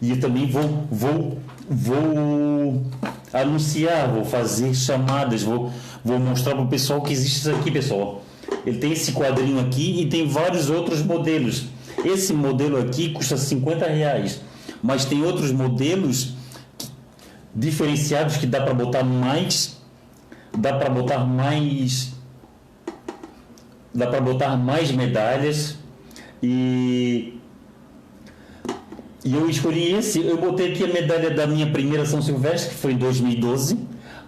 e 0.00 0.16
também 0.16 0.46
vou, 0.46 0.86
vou, 0.90 1.38
vou 1.68 2.82
anunciar, 3.32 4.08
vou 4.08 4.24
fazer 4.24 4.74
chamadas, 4.74 5.42
vou, 5.42 5.72
vou 6.04 6.18
mostrar 6.18 6.54
para 6.54 6.64
o 6.64 6.68
pessoal 6.68 7.02
que 7.02 7.12
existe 7.12 7.38
isso 7.38 7.50
aqui, 7.50 7.70
pessoal. 7.70 8.22
Ele 8.64 8.78
tem 8.78 8.92
esse 8.92 9.12
quadrinho 9.12 9.60
aqui 9.60 10.02
e 10.02 10.06
tem 10.06 10.26
vários 10.26 10.70
outros 10.70 11.02
modelos. 11.02 11.64
Esse 12.04 12.32
modelo 12.32 12.78
aqui 12.78 13.10
custa 13.10 13.36
50 13.36 13.86
reais, 13.86 14.40
mas 14.82 15.04
tem 15.04 15.22
outros 15.22 15.50
modelos 15.50 16.34
diferenciados 17.54 18.36
que 18.36 18.46
dá 18.46 18.60
para 18.60 18.72
botar 18.72 19.02
mais, 19.02 19.77
dá 20.60 20.74
para 20.74 20.90
botar 20.90 21.18
mais, 21.18 22.14
dá 23.94 24.06
para 24.06 24.20
botar 24.20 24.56
mais 24.56 24.90
medalhas. 24.92 25.78
E 26.42 27.34
e 29.24 29.34
eu 29.34 29.50
escolhi 29.50 29.92
esse, 29.92 30.24
eu 30.24 30.38
botei 30.38 30.72
aqui 30.72 30.84
a 30.84 30.86
medalha 30.86 31.30
da 31.30 31.46
minha 31.46 31.70
primeira 31.70 32.06
São 32.06 32.22
Silvestre, 32.22 32.70
que 32.70 32.76
foi 32.76 32.92
em 32.92 32.96
2012, 32.96 33.78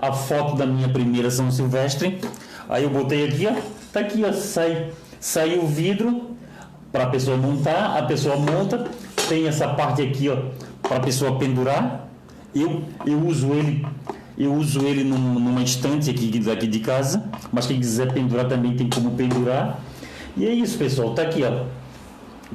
a 0.01 0.13
foto 0.13 0.57
da 0.57 0.67
minha 0.67 0.89
primeira 0.89 1.31
São 1.31 1.51
Silvestre. 1.51 2.19
Aí 2.69 2.83
eu 2.83 2.91
botei 2.91 3.27
aqui, 3.27 3.47
ó, 3.47 3.55
Tá 3.93 4.01
aqui, 4.01 4.25
ó, 4.25 4.33
sai, 4.33 4.93
sai 5.19 5.59
o 5.59 5.67
vidro 5.67 6.37
para 6.93 7.05
a 7.05 7.07
pessoa 7.09 7.37
montar, 7.37 7.99
a 7.99 8.03
pessoa 8.03 8.37
monta, 8.37 8.87
tem 9.29 9.49
essa 9.49 9.67
parte 9.69 10.03
aqui, 10.03 10.29
ó, 10.29 10.37
para 10.81 10.99
a 10.99 11.01
pessoa 11.01 11.39
pendurar. 11.39 12.09
Eu, 12.55 12.83
eu 13.05 13.19
uso 13.27 13.53
ele, 13.53 13.85
eu 14.43 14.55
uso 14.55 14.81
ele 14.87 15.05
num, 15.05 15.19
numa 15.19 15.63
estante 15.63 16.09
aqui 16.09 16.39
daqui 16.39 16.67
de 16.67 16.81
casa, 16.81 17.25
mas 17.53 17.67
quem 17.67 17.79
quiser 17.79 18.11
pendurar 18.13 18.49
também 18.49 18.75
tem 18.75 18.89
como 18.89 19.11
pendurar. 19.11 19.81
E 20.35 20.47
é 20.47 20.53
isso, 20.53 20.79
pessoal, 20.79 21.15
tá 21.15 21.23
aqui, 21.23 21.43
ó. 21.45 21.67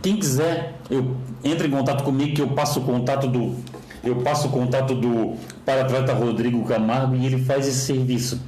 Quem 0.02 0.18
quiser, 0.18 0.80
eu 0.90 1.16
entre 1.44 1.68
em 1.68 1.72
contato 1.72 2.04
comigo 2.04 2.34
que 2.34 2.42
eu 2.42 2.48
passo 2.48 2.80
o 2.80 2.84
contato 2.84 3.28
do 3.28 3.56
eu 4.04 4.18
passo 4.18 4.48
o 4.48 4.52
contato 4.52 4.94
do 4.94 5.36
para-atleta 5.66 6.14
Rodrigo 6.14 6.64
Camargo 6.66 7.16
e 7.16 7.26
ele 7.26 7.44
faz 7.44 7.68
esse 7.68 7.86
serviço. 7.86 8.40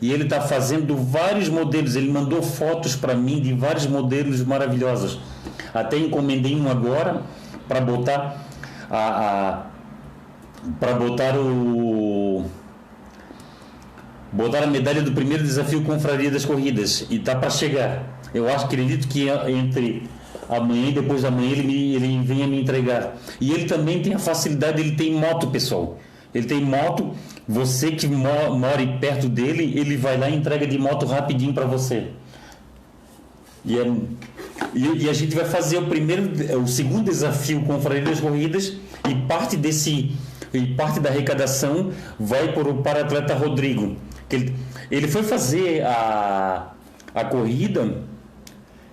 E 0.00 0.12
ele 0.12 0.24
está 0.24 0.40
fazendo 0.40 0.96
vários 0.96 1.48
modelos. 1.48 1.94
Ele 1.94 2.10
mandou 2.10 2.42
fotos 2.42 2.96
para 2.96 3.14
mim 3.14 3.40
de 3.40 3.52
vários 3.52 3.86
modelos 3.86 4.42
maravilhosos. 4.42 5.20
Até 5.74 5.98
encomendei 5.98 6.56
um 6.56 6.70
agora 6.70 7.22
para 7.68 7.82
botar 7.82 8.46
a, 8.90 8.98
a 8.98 9.62
para 10.80 10.94
botar 10.94 11.36
o 11.36 12.46
botar 14.34 14.64
a 14.64 14.66
medalha 14.66 15.00
do 15.00 15.12
primeiro 15.12 15.44
desafio 15.44 15.82
Confraria 15.82 16.30
das 16.30 16.44
Corridas 16.44 17.06
e 17.08 17.18
tá 17.20 17.36
para 17.36 17.48
chegar. 17.48 18.20
Eu 18.34 18.48
acho, 18.48 18.66
acredito 18.66 19.06
que 19.06 19.28
entre 19.48 20.02
amanhã 20.48 20.88
e 20.88 20.92
depois 20.92 21.22
da 21.22 21.30
manhã 21.30 21.52
ele, 21.52 21.94
ele 21.94 22.20
venha 22.22 22.46
me 22.46 22.60
entregar. 22.60 23.16
E 23.40 23.52
ele 23.52 23.64
também 23.66 24.02
tem 24.02 24.12
a 24.12 24.18
facilidade, 24.18 24.80
ele 24.80 24.96
tem 24.96 25.14
moto, 25.14 25.46
pessoal. 25.46 25.98
Ele 26.34 26.46
tem 26.46 26.60
moto, 26.60 27.12
você 27.46 27.92
que 27.92 28.08
mora 28.08 28.84
perto 29.00 29.28
dele, 29.28 29.78
ele 29.78 29.96
vai 29.96 30.18
lá 30.18 30.28
e 30.28 30.34
entrega 30.34 30.66
de 30.66 30.76
moto 30.78 31.06
rapidinho 31.06 31.54
para 31.54 31.64
você. 31.64 32.08
E, 33.64 33.78
é, 33.78 33.86
e, 34.74 35.04
e, 35.04 35.08
a 35.08 35.12
gente 35.12 35.34
vai 35.34 35.44
fazer 35.44 35.78
o 35.78 35.86
primeiro, 35.86 36.30
o 36.60 36.66
segundo 36.66 37.04
desafio 37.04 37.62
com 37.62 37.78
das 37.78 38.20
Corridas 38.20 38.74
e 39.08 39.14
parte 39.26 39.56
desse 39.56 40.12
e 40.52 40.66
parte 40.74 41.00
da 41.00 41.08
arrecadação 41.10 41.90
vai 42.18 42.52
para 42.52 42.68
o 42.68 42.82
para-atleta 42.82 43.34
Rodrigo. 43.34 43.96
Ele, 44.34 44.56
ele 44.90 45.08
foi 45.08 45.22
fazer 45.22 45.82
a, 45.84 46.72
a 47.14 47.24
corrida 47.24 48.04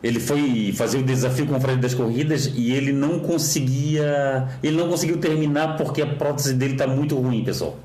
ele 0.04 0.20
foi 0.20 0.74
fazer 0.76 0.98
o 0.98 1.04
desafio 1.04 1.46
com 1.46 1.56
o 1.56 1.62
Freire 1.62 1.80
das 1.80 1.94
corridas 1.94 2.52
e 2.56 2.72
ele 2.72 2.92
não 2.92 3.20
conseguia, 3.20 4.48
ele 4.64 4.76
não 4.76 4.90
conseguiu 4.90 5.18
terminar 5.18 5.78
porque 5.78 6.02
a 6.02 6.08
prótese 6.08 6.56
dele 6.56 6.74
está 6.74 6.88
muito 6.88 7.16
ruim, 7.16 7.44
pessoal. 7.44 7.78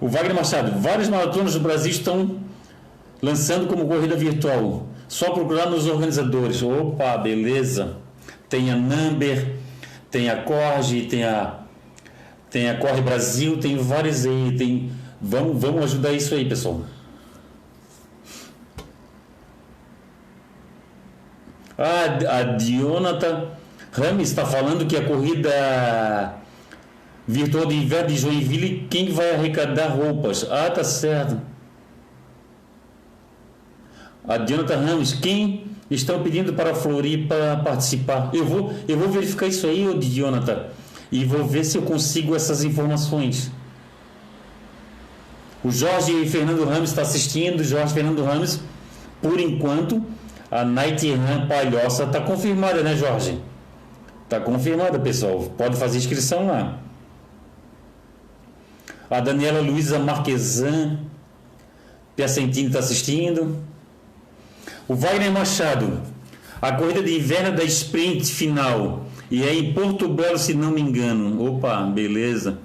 O 0.00 0.06
Wagner 0.06 0.34
Machado, 0.36 0.80
vários 0.80 1.08
maratonas 1.08 1.54
do 1.54 1.60
Brasil 1.60 1.90
estão 1.90 2.38
lançando 3.20 3.66
como 3.66 3.88
corrida 3.88 4.14
virtual. 4.14 4.86
Só 5.08 5.32
procurar 5.32 5.68
nos 5.68 5.86
organizadores. 5.86 6.62
Opa, 6.62 7.16
beleza. 7.16 7.96
Tem 8.48 8.70
a 8.70 8.76
Number, 8.76 9.56
tem 10.10 10.30
a 10.30 10.42
Corge, 10.42 11.06
tem 11.06 11.24
a 11.24 11.60
tem 12.50 12.70
a 12.70 12.78
Corre 12.78 13.02
Brasil, 13.02 13.58
tem 13.58 13.76
várias 13.76 14.24
aí, 14.24 14.56
tem 14.56 14.90
vamos, 15.20 15.60
vamos 15.60 15.84
ajudar 15.84 16.12
isso 16.12 16.34
aí, 16.34 16.48
pessoal. 16.48 16.82
Ah, 21.76 22.38
a 22.38 22.42
Dionata 22.42 23.50
Rames 23.92 24.30
está 24.30 24.44
falando 24.44 24.86
que 24.86 24.96
a 24.96 25.04
corrida 25.04 26.34
virtual 27.26 27.66
de 27.66 27.76
inverno 27.76 28.08
de 28.08 28.16
Joinville, 28.16 28.88
quem 28.90 29.12
vai 29.12 29.34
arrecadar 29.34 29.88
roupas? 29.88 30.46
Ah, 30.50 30.70
tá 30.70 30.82
certo. 30.82 31.40
A 34.26 34.38
Jonathan 34.38 34.76
Ramos, 34.76 35.12
quem 35.12 35.67
estão 35.90 36.22
pedindo 36.22 36.52
para 36.52 36.72
a 36.72 36.74
Floripa 36.74 37.60
participar? 37.64 38.30
Eu 38.32 38.44
vou, 38.44 38.72
eu 38.86 38.98
vou 38.98 39.08
verificar 39.08 39.46
isso 39.46 39.66
aí, 39.66 39.86
Jonathan, 40.00 40.66
e 41.10 41.24
vou 41.24 41.46
ver 41.46 41.64
se 41.64 41.78
eu 41.78 41.82
consigo 41.82 42.34
essas 42.34 42.64
informações. 42.64 43.50
O 45.62 45.70
Jorge 45.70 46.26
Fernando 46.26 46.64
Ramos 46.64 46.90
está 46.90 47.02
assistindo. 47.02 47.64
Jorge 47.64 47.92
Fernando 47.92 48.22
Ramos, 48.22 48.60
por 49.20 49.40
enquanto, 49.40 50.04
a 50.50 50.64
Night 50.64 51.10
Run 51.10 51.48
Palhoça 51.48 52.04
está 52.04 52.20
confirmada, 52.20 52.82
né, 52.82 52.96
Jorge? 52.96 53.40
Está 54.24 54.38
confirmada, 54.38 54.98
pessoal. 54.98 55.40
Pode 55.56 55.76
fazer 55.76 55.98
inscrição 55.98 56.46
lá. 56.46 56.78
A 59.10 59.20
Daniela 59.20 59.60
Luiza 59.60 59.98
Marquesan 59.98 60.98
Piacentini 62.14 62.66
está 62.66 62.80
assistindo. 62.80 63.56
O 64.88 64.94
Wagner 64.94 65.30
Machado. 65.30 66.00
A 66.60 66.72
corrida 66.72 67.02
de 67.02 67.16
inverno 67.16 67.54
da 67.54 67.62
sprint 67.62 68.32
final. 68.32 69.06
E 69.30 69.44
é 69.44 69.54
em 69.54 69.74
Porto 69.74 70.08
Belo, 70.08 70.38
se 70.38 70.54
não 70.54 70.70
me 70.70 70.80
engano. 70.80 71.44
Opa, 71.44 71.82
beleza. 71.82 72.58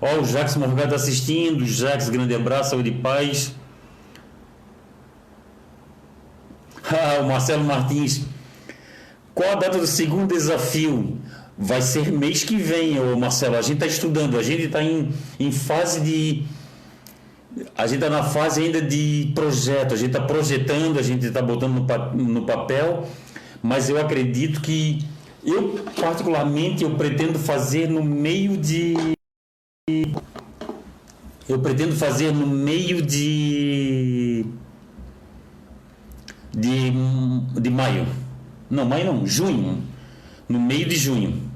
Ó, 0.00 0.20
o 0.20 0.24
Jacques 0.24 0.56
Morgado 0.56 0.94
assistindo. 0.94 1.66
Jacques, 1.66 2.08
grande 2.08 2.34
abraço, 2.34 2.70
saúde 2.70 2.88
e 2.88 2.94
paz. 2.94 3.54
Ah, 6.92 7.20
o 7.20 7.28
Marcelo 7.28 7.62
Martins. 7.62 8.22
Qual 9.32 9.52
a 9.52 9.54
data 9.54 9.78
do 9.78 9.86
segundo 9.86 10.34
desafio? 10.34 11.18
Vai 11.56 11.80
ser 11.82 12.10
mês 12.10 12.42
que 12.42 12.56
vem, 12.56 12.98
ô 12.98 13.16
Marcelo. 13.16 13.56
A 13.56 13.62
gente 13.62 13.74
está 13.74 13.86
estudando, 13.86 14.36
a 14.36 14.42
gente 14.42 14.64
está 14.64 14.82
em, 14.82 15.12
em 15.38 15.52
fase 15.52 16.00
de. 16.00 16.42
A 17.76 17.86
gente 17.86 18.02
está 18.02 18.10
na 18.10 18.22
fase 18.22 18.62
ainda 18.62 18.80
de 18.80 19.32
projeto, 19.34 19.94
a 19.94 19.96
gente 19.96 20.10
está 20.10 20.20
projetando, 20.20 20.98
a 20.98 21.02
gente 21.02 21.26
está 21.26 21.42
botando 21.42 21.80
no, 21.80 22.24
no 22.24 22.46
papel, 22.46 23.06
mas 23.62 23.88
eu 23.88 24.00
acredito 24.00 24.60
que 24.60 25.04
eu, 25.44 25.84
particularmente, 26.00 26.84
eu 26.84 26.94
pretendo 26.94 27.38
fazer 27.38 27.88
no 27.88 28.04
meio 28.04 28.56
de 28.56 28.94
eu 31.48 31.58
pretendo 31.58 31.96
fazer 31.96 32.32
no 32.32 32.46
meio 32.46 33.02
de 33.02 34.46
de, 36.52 36.92
de 37.60 37.70
maio. 37.70 38.06
Não, 38.68 38.84
maio 38.84 39.06
não, 39.06 39.26
junho. 39.26 39.82
No 40.48 40.60
meio 40.60 40.88
de 40.88 40.96
junho. 40.96 41.50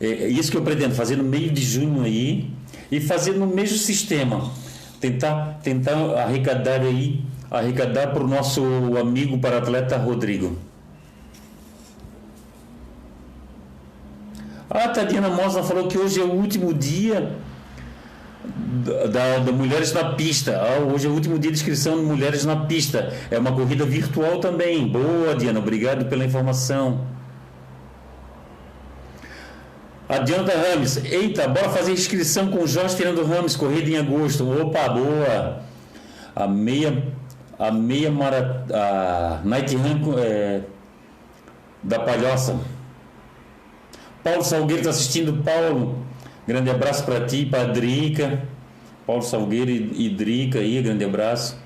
É, 0.00 0.06
é 0.06 0.28
isso 0.28 0.50
que 0.50 0.56
eu 0.56 0.62
pretendo 0.62 0.94
fazer 0.94 1.16
no 1.16 1.24
meio 1.24 1.50
de 1.50 1.62
junho 1.62 2.02
aí 2.02 2.50
e 2.90 3.00
fazer 3.00 3.32
no 3.32 3.46
mesmo 3.46 3.76
sistema. 3.76 4.50
Tentar, 5.00 5.58
tentar 5.62 5.94
arrecadar 6.18 6.80
aí, 6.80 7.22
arrecadar 7.50 8.08
para 8.08 8.22
o 8.22 8.28
nosso 8.28 8.62
amigo 8.98 9.38
para 9.38 9.58
atleta 9.58 9.96
Rodrigo. 9.96 10.56
A 14.68 14.88
Tatiana 14.88 15.28
Mosna 15.28 15.62
falou 15.62 15.86
que 15.86 15.96
hoje 15.96 16.20
é 16.20 16.24
o 16.24 16.32
último 16.32 16.74
dia 16.74 17.36
da, 19.10 19.38
da, 19.38 19.52
Mulheres 19.52 19.92
na 19.92 20.14
Pista. 20.14 20.60
Ah, 20.60 20.80
hoje 20.80 21.06
é 21.06 21.10
o 21.10 21.12
último 21.12 21.38
dia 21.38 21.50
de 21.50 21.56
inscrição 21.56 21.96
de 21.96 22.04
Mulheres 22.04 22.44
na 22.44 22.56
Pista. 22.56 23.12
É 23.30 23.38
uma 23.38 23.52
corrida 23.52 23.84
virtual 23.84 24.38
também. 24.38 24.86
Boa, 24.88 25.34
Diana, 25.34 25.58
obrigado 25.58 26.06
pela 26.06 26.24
informação. 26.24 27.15
A 30.08 30.18
Diana 30.18 30.52
Rames, 30.52 30.98
eita, 31.04 31.48
bora 31.48 31.68
fazer 31.68 31.92
inscrição 31.92 32.48
com 32.48 32.62
o 32.62 32.66
Jorge 32.66 32.94
Fernando 32.94 33.24
Ramos, 33.24 33.56
corrida 33.56 33.90
em 33.90 33.96
agosto. 33.96 34.48
Opa, 34.48 34.88
boa. 34.88 35.62
A 36.34 36.46
meia, 36.46 37.02
a 37.58 37.72
meia 37.72 38.10
mara, 38.10 38.64
a 38.72 39.40
Night 39.44 39.74
Run 39.74 40.16
é, 40.16 40.60
da 41.82 41.98
Palhoça. 41.98 42.56
Paulo 44.22 44.44
Salgueiro 44.44 44.82
está 44.82 44.90
assistindo. 44.90 45.42
Paulo, 45.42 46.06
grande 46.46 46.70
abraço 46.70 47.04
para 47.04 47.26
ti, 47.26 47.44
para 47.44 47.64
Drica. 47.64 48.44
Paulo 49.04 49.22
Salgueiro 49.22 49.70
e 49.70 50.08
Drica 50.08 50.60
aí, 50.60 50.80
grande 50.82 51.04
abraço. 51.04 51.58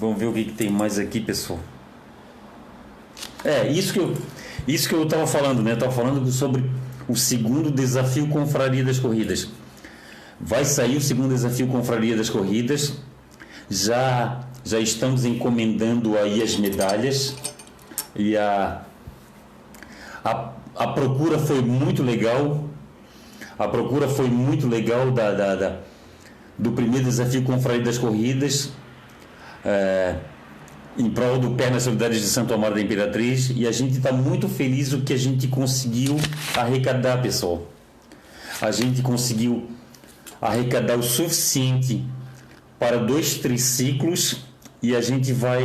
Vamos 0.00 0.18
ver 0.18 0.26
o 0.26 0.32
que, 0.32 0.44
que 0.46 0.52
tem 0.52 0.68
mais 0.68 0.98
aqui, 0.98 1.20
pessoal. 1.20 1.60
É, 3.44 3.68
isso 3.68 3.92
que 3.92 4.00
eu 4.00 4.16
isso 4.66 4.88
que 4.88 4.94
eu 4.94 5.04
estava 5.04 5.26
falando, 5.26 5.62
né? 5.62 5.74
Estava 5.74 5.92
falando 5.92 6.30
sobre 6.30 6.64
o 7.08 7.16
segundo 7.16 7.70
desafio 7.70 8.28
Confraria 8.28 8.84
das 8.84 8.98
Corridas. 8.98 9.48
Vai 10.40 10.64
sair 10.64 10.96
o 10.96 11.00
segundo 11.00 11.28
desafio 11.28 11.66
Confraria 11.66 12.16
das 12.16 12.30
Corridas. 12.30 12.94
Já 13.68 14.40
já 14.64 14.78
estamos 14.78 15.24
encomendando 15.24 16.16
aí 16.16 16.40
as 16.40 16.56
medalhas 16.56 17.34
e 18.14 18.36
a 18.36 18.82
a, 20.24 20.52
a 20.76 20.86
procura 20.88 21.38
foi 21.38 21.60
muito 21.60 22.02
legal. 22.02 22.64
A 23.58 23.66
procura 23.68 24.08
foi 24.08 24.28
muito 24.28 24.68
legal 24.68 25.10
da, 25.10 25.32
da, 25.32 25.54
da 25.56 25.78
do 26.58 26.72
primeiro 26.72 27.04
desafio 27.04 27.42
Confraria 27.42 27.82
das 27.82 27.98
Corridas, 27.98 28.70
é, 29.64 30.16
em 30.98 31.08
prol 31.10 31.38
do 31.38 31.50
Pernas 31.52 31.84
Solidárias 31.84 32.20
de 32.20 32.26
Santo 32.26 32.52
Amaro 32.52 32.74
da 32.74 32.80
Imperatriz, 32.80 33.50
e 33.54 33.66
a 33.66 33.72
gente 33.72 33.96
está 33.96 34.12
muito 34.12 34.48
feliz 34.48 34.92
o 34.92 35.00
que 35.00 35.12
a 35.12 35.16
gente 35.16 35.48
conseguiu 35.48 36.16
arrecadar, 36.54 37.22
pessoal. 37.22 37.66
A 38.60 38.70
gente 38.70 39.02
conseguiu 39.02 39.70
arrecadar 40.40 40.96
o 40.96 41.02
suficiente 41.02 42.04
para 42.78 42.98
dois 42.98 43.38
triciclos 43.38 44.44
e 44.82 44.94
a 44.94 45.00
gente 45.00 45.32
vai 45.32 45.64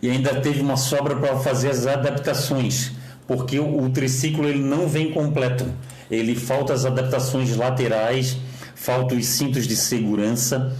e 0.00 0.08
ainda 0.08 0.40
teve 0.40 0.60
uma 0.60 0.76
sobra 0.76 1.16
para 1.16 1.36
fazer 1.38 1.70
as 1.70 1.86
adaptações, 1.86 2.92
porque 3.26 3.58
o, 3.58 3.82
o 3.82 3.90
triciclo 3.90 4.46
ele 4.46 4.62
não 4.62 4.86
vem 4.86 5.10
completo. 5.12 5.66
Ele 6.08 6.36
falta 6.36 6.72
as 6.72 6.84
adaptações 6.84 7.56
laterais, 7.56 8.36
falta 8.74 9.14
os 9.14 9.26
cintos 9.26 9.66
de 9.66 9.74
segurança 9.74 10.72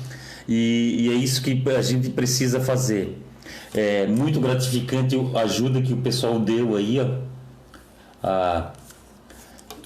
e, 0.48 0.96
e 1.00 1.10
é 1.10 1.14
isso 1.14 1.42
que 1.42 1.62
a 1.76 1.82
gente 1.82 2.10
precisa 2.10 2.60
fazer. 2.60 3.22
É 3.74 4.06
muito 4.06 4.40
gratificante 4.40 5.14
a 5.34 5.40
ajuda 5.40 5.82
que 5.82 5.92
o 5.92 5.98
pessoal 5.98 6.40
deu 6.40 6.76
aí, 6.76 6.98
ó. 7.00 7.28
Ah, 8.22 8.72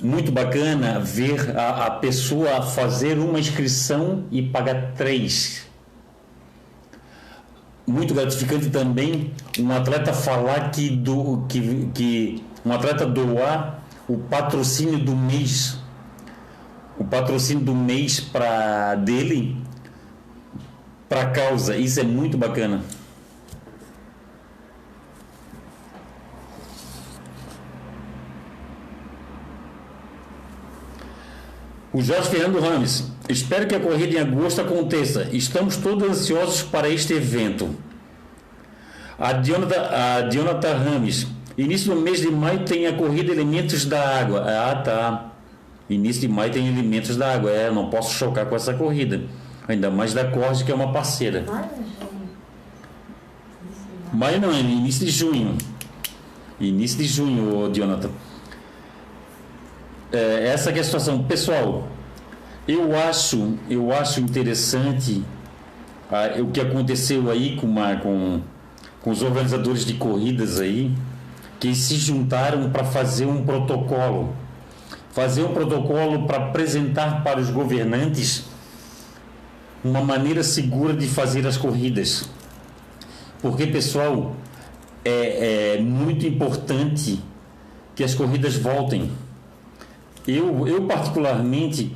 muito 0.01 0.33
bacana 0.33 0.99
ver 0.99 1.57
a, 1.57 1.87
a 1.87 1.91
pessoa 1.91 2.63
fazer 2.63 3.19
uma 3.19 3.39
inscrição 3.39 4.25
e 4.31 4.43
pagar 4.43 4.93
três 4.95 5.67
muito 7.87 8.15
gratificante 8.15 8.71
também 8.71 9.33
um 9.59 9.71
atleta 9.73 10.13
falar 10.13 10.71
que, 10.71 10.89
do, 10.91 11.45
que, 11.49 11.91
que 11.95 12.45
um 12.65 12.73
atleta 12.73 13.05
doar 13.05 13.83
o 14.09 14.17
patrocínio 14.17 14.99
do 14.99 15.15
mês 15.17 15.79
o 16.99 17.05
patrocínio 17.05 17.65
do 17.65 17.75
mês 17.75 18.21
para 18.21 18.95
dele 18.95 19.62
para 21.13 21.27
causa 21.27 21.77
isso 21.77 22.01
é 22.01 22.03
muito 22.03 22.39
bacana 22.39 22.81
O 31.95 32.01
Jorge 32.01 32.31
Fernando 32.31 32.59
Rames. 32.59 33.13
Espero 33.29 33.67
que 33.67 33.75
a 33.75 33.79
corrida 33.79 34.17
em 34.17 34.19
agosto 34.19 34.63
aconteça. 34.63 35.29
Estamos 35.31 35.77
todos 35.77 36.09
ansiosos 36.09 36.63
para 36.63 36.89
este 36.89 37.13
evento. 37.13 37.77
A 39.19 39.35
Dionata, 39.35 39.91
a 39.95 40.23
Dionata 40.23 40.75
Rames. 40.75 41.27
Início 41.59 41.95
do 41.95 42.01
mês 42.01 42.23
de 42.23 42.31
maio 42.31 42.65
tem 42.65 42.87
a 42.87 42.95
corrida 42.95 43.31
Elementos 43.31 43.85
da 43.85 44.19
Água. 44.19 44.41
Ah, 44.41 44.75
tá. 44.77 45.33
Início 45.91 46.23
de 46.23 46.29
maio 46.29 46.51
tem 46.51 46.67
Elementos 46.67 47.15
da 47.15 47.35
Água. 47.35 47.51
É, 47.51 47.71
não 47.71 47.91
posso 47.91 48.15
chocar 48.15 48.47
com 48.47 48.57
essa 48.57 48.73
corrida. 48.73 49.21
Ainda 49.73 49.91
mais 49.91 50.13
da 50.13 50.31
Corte, 50.31 50.65
que 50.65 50.71
é 50.71 50.75
uma 50.75 50.93
parceira. 50.93 51.45
Maio 54.13 54.41
não, 54.41 54.51
é 54.51 54.61
início 54.61 55.07
de 55.07 55.11
junho. 55.11 55.57
Início 56.61 56.99
de 56.99 57.07
junho, 57.07 57.71
Dionata 57.73 58.11
é, 60.13 60.49
essa 60.49 60.71
é 60.71 60.79
a 60.79 60.85
situação. 60.85 61.23
Pessoal, 61.23 61.89
eu 62.69 62.95
acho, 62.97 63.55
eu 63.69 63.93
acho 63.93 64.21
interessante 64.21 65.25
ah, 66.11 66.41
o 66.41 66.49
que 66.49 66.61
aconteceu 66.61 67.31
aí 67.31 67.57
com, 67.57 67.67
uma, 67.67 67.97
com, 67.97 68.43
com 69.01 69.11
os 69.11 69.23
organizadores 69.23 69.87
de 69.87 69.95
corridas 69.95 70.61
aí, 70.61 70.95
que 71.59 71.75
se 71.75 71.97
juntaram 71.97 72.71
para 72.71 72.85
fazer 72.85 73.25
um 73.25 73.43
protocolo. 73.45 74.35
Fazer 75.13 75.43
um 75.43 75.53
protocolo 75.53 76.27
para 76.27 76.39
apresentar 76.39 77.25
para 77.25 77.41
os 77.41 77.51
governantes 77.51 78.52
uma 79.85 80.03
maneira 80.03 80.43
segura 80.43 80.95
de 80.95 81.07
fazer 81.07 81.47
as 81.47 81.57
corridas. 81.57 82.29
Porque, 83.41 83.67
pessoal, 83.67 84.37
é, 85.05 85.77
é 85.77 85.81
muito 85.81 86.27
importante 86.27 87.21
que 87.95 88.05
as 88.05 88.15
corridas 88.15 88.57
voltem 88.57 89.11
eu, 90.27 90.69
eu 90.69 90.87
particularmente, 90.87 91.93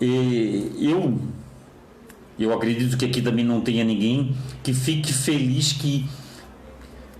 eu 0.00 1.18
eu 2.38 2.52
acredito 2.54 2.96
que 2.96 3.04
aqui 3.04 3.20
também 3.20 3.44
não 3.44 3.60
tenha 3.60 3.82
ninguém 3.82 4.32
que 4.62 4.72
fique 4.72 5.12
feliz 5.12 5.72
que, 5.72 6.08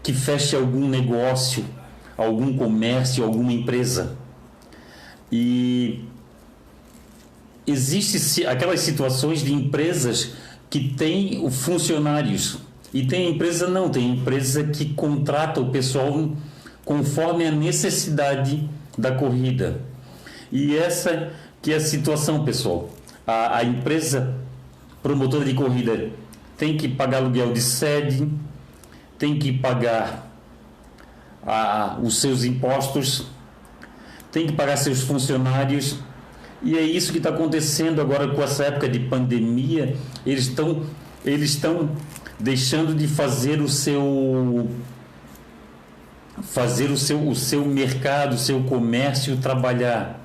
que 0.00 0.12
feche 0.12 0.54
algum 0.54 0.88
negócio, 0.88 1.64
algum 2.16 2.56
comércio, 2.56 3.24
alguma 3.24 3.52
empresa. 3.52 4.16
E 5.30 6.04
existe 7.70 8.46
aquelas 8.46 8.80
situações 8.80 9.40
de 9.40 9.52
empresas 9.52 10.32
que 10.70 10.90
têm 10.94 11.48
funcionários 11.50 12.58
e 12.92 13.06
tem 13.06 13.30
empresa 13.30 13.68
não, 13.68 13.88
tem 13.88 14.10
empresa 14.10 14.64
que 14.64 14.94
contrata 14.94 15.60
o 15.60 15.70
pessoal 15.70 16.30
conforme 16.84 17.46
a 17.46 17.50
necessidade 17.50 18.68
da 18.96 19.12
corrida. 19.12 19.82
E 20.50 20.76
essa 20.76 21.30
que 21.60 21.72
é 21.72 21.76
a 21.76 21.80
situação, 21.80 22.44
pessoal. 22.44 22.88
A, 23.26 23.58
a 23.58 23.64
empresa 23.64 24.34
promotora 25.02 25.44
de 25.44 25.52
corrida 25.54 26.10
tem 26.56 26.76
que 26.76 26.88
pagar 26.88 27.18
aluguel 27.18 27.52
de 27.52 27.60
sede, 27.60 28.30
tem 29.18 29.38
que 29.38 29.52
pagar 29.52 30.30
a, 31.46 31.98
os 32.02 32.20
seus 32.20 32.44
impostos, 32.44 33.26
tem 34.32 34.46
que 34.46 34.52
pagar 34.54 34.76
seus 34.76 35.02
funcionários. 35.02 35.98
E 36.62 36.76
é 36.76 36.82
isso 36.82 37.12
que 37.12 37.18
está 37.18 37.30
acontecendo 37.30 38.00
agora 38.00 38.28
com 38.28 38.42
essa 38.42 38.64
época 38.64 38.88
de 38.88 38.98
pandemia. 38.98 39.96
Eles 40.26 40.46
estão 40.46 40.82
eles 41.24 41.50
estão 41.50 41.90
deixando 42.38 42.94
de 42.94 43.06
fazer 43.06 43.60
o 43.60 43.68
seu 43.68 44.68
fazer 46.42 46.90
o 46.90 46.96
seu, 46.96 47.28
o 47.28 47.34
seu 47.34 47.64
mercado, 47.64 48.34
o 48.34 48.38
seu 48.38 48.62
comércio 48.62 49.36
trabalhar. 49.38 50.24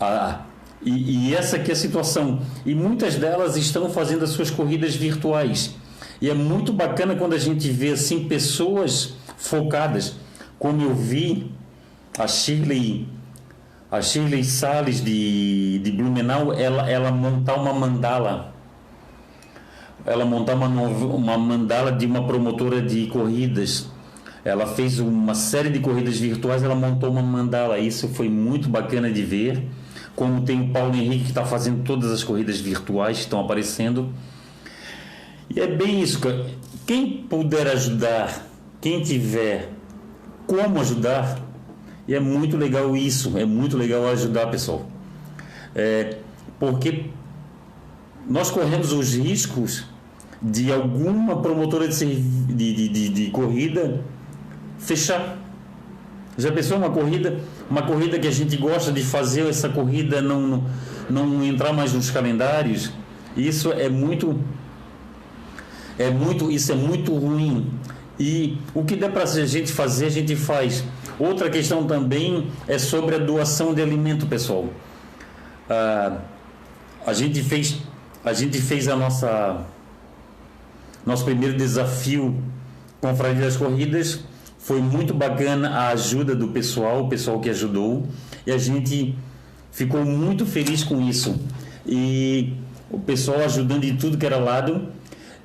Ah, 0.00 0.42
e, 0.82 1.30
e, 1.30 1.34
essa 1.34 1.58
que 1.58 1.70
é 1.70 1.74
a 1.74 1.76
situação. 1.76 2.40
E 2.64 2.74
muitas 2.74 3.16
delas 3.16 3.56
estão 3.56 3.90
fazendo 3.90 4.24
as 4.24 4.30
suas 4.30 4.50
corridas 4.50 4.94
virtuais. 4.94 5.74
E 6.20 6.30
é 6.30 6.34
muito 6.34 6.72
bacana 6.72 7.16
quando 7.16 7.34
a 7.34 7.38
gente 7.38 7.68
vê 7.70 7.90
assim 7.90 8.28
pessoas 8.28 9.14
focadas, 9.36 10.14
como 10.58 10.82
eu 10.82 10.94
vi 10.94 11.50
a 12.16 12.26
Shirley, 12.26 13.08
a 13.90 14.02
Shirley 14.02 14.44
Salles 14.44 15.02
de, 15.02 15.78
de 15.78 15.92
Blumenau, 15.92 16.52
ela, 16.52 16.88
ela 16.90 17.10
montar 17.10 17.54
uma 17.54 17.72
mandala 17.72 18.56
ela 20.06 20.24
montar 20.24 20.54
uma, 20.54 20.68
uma 20.68 21.36
mandala 21.36 21.90
de 21.90 22.06
uma 22.06 22.24
promotora 22.24 22.80
de 22.80 23.06
corridas. 23.08 23.88
Ela 24.44 24.64
fez 24.64 25.00
uma 25.00 25.34
série 25.34 25.68
de 25.68 25.80
corridas 25.80 26.18
virtuais, 26.18 26.62
ela 26.62 26.76
montou 26.76 27.10
uma 27.10 27.22
mandala. 27.22 27.78
Isso 27.78 28.08
foi 28.08 28.28
muito 28.28 28.68
bacana 28.68 29.10
de 29.10 29.22
ver. 29.22 29.66
Como 30.14 30.42
tem 30.42 30.62
o 30.62 30.72
Paulo 30.72 30.94
Henrique 30.94 31.24
que 31.24 31.30
está 31.30 31.44
fazendo 31.44 31.82
todas 31.82 32.12
as 32.12 32.22
corridas 32.22 32.60
virtuais 32.60 33.16
que 33.18 33.24
estão 33.24 33.40
aparecendo. 33.40 34.14
E 35.50 35.60
é 35.60 35.66
bem 35.66 36.00
isso. 36.00 36.20
Quem 36.86 37.24
puder 37.28 37.66
ajudar, 37.66 38.46
quem 38.80 39.02
tiver 39.02 39.70
como 40.46 40.80
ajudar, 40.80 41.40
e 42.08 42.14
é 42.14 42.20
muito 42.20 42.56
legal 42.56 42.96
isso. 42.96 43.36
É 43.36 43.44
muito 43.44 43.76
legal 43.76 44.06
ajudar, 44.08 44.46
pessoal. 44.46 44.86
É, 45.74 46.18
porque 46.58 47.06
nós 48.28 48.50
corremos 48.50 48.92
os 48.92 49.14
riscos 49.14 49.84
de 50.40 50.72
alguma 50.72 51.40
promotora 51.40 51.88
de, 51.88 52.14
de, 52.14 52.88
de, 52.88 53.08
de, 53.08 53.30
corrida 53.30 54.00
fechar. 54.78 55.38
Já 56.38 56.52
pensou 56.52 56.76
uma 56.76 56.90
corrida, 56.90 57.40
uma 57.70 57.82
corrida 57.82 58.18
que 58.18 58.28
a 58.28 58.30
gente 58.30 58.56
gosta 58.56 58.92
de 58.92 59.02
fazer, 59.02 59.48
essa 59.48 59.68
corrida 59.68 60.20
não, 60.20 60.64
não 61.08 61.42
entrar 61.42 61.72
mais 61.72 61.92
nos 61.92 62.10
calendários? 62.10 62.92
Isso 63.36 63.72
é 63.72 63.88
muito 63.88 64.38
é 65.98 66.10
muito 66.10 66.50
isso 66.50 66.72
é 66.72 66.74
muito 66.74 67.14
ruim. 67.14 67.70
E 68.18 68.58
o 68.74 68.84
que 68.84 68.96
der 68.96 69.12
para 69.12 69.22
a 69.24 69.46
gente 69.46 69.72
fazer, 69.72 70.06
a 70.06 70.10
gente 70.10 70.34
faz. 70.36 70.84
Outra 71.18 71.50
questão 71.50 71.86
também 71.86 72.48
é 72.66 72.78
sobre 72.78 73.14
a 73.14 73.18
doação 73.18 73.74
de 73.74 73.82
alimento, 73.82 74.26
pessoal. 74.26 74.68
Ah, 75.68 76.18
a 77.06 77.12
gente 77.12 77.42
fez 77.42 77.78
a 78.24 78.32
gente 78.32 78.60
fez 78.60 78.88
a 78.88 78.96
nossa 78.96 79.64
nosso 81.04 81.24
primeiro 81.24 81.56
desafio 81.56 82.34
com 83.00 83.08
a 83.08 83.14
Frade 83.14 83.40
das 83.40 83.56
Corridas 83.56 84.24
foi 84.66 84.82
muito 84.82 85.14
bacana 85.14 85.70
a 85.70 85.88
ajuda 85.90 86.34
do 86.34 86.48
pessoal, 86.48 87.04
o 87.04 87.08
pessoal 87.08 87.38
que 87.38 87.48
ajudou, 87.48 88.04
e 88.44 88.50
a 88.50 88.58
gente 88.58 89.14
ficou 89.70 90.04
muito 90.04 90.44
feliz 90.44 90.82
com 90.82 91.00
isso. 91.00 91.38
E 91.86 92.52
o 92.90 92.98
pessoal 92.98 93.44
ajudando 93.44 93.82
de 93.82 93.92
tudo 93.92 94.18
que 94.18 94.26
era 94.26 94.38
lado, 94.38 94.88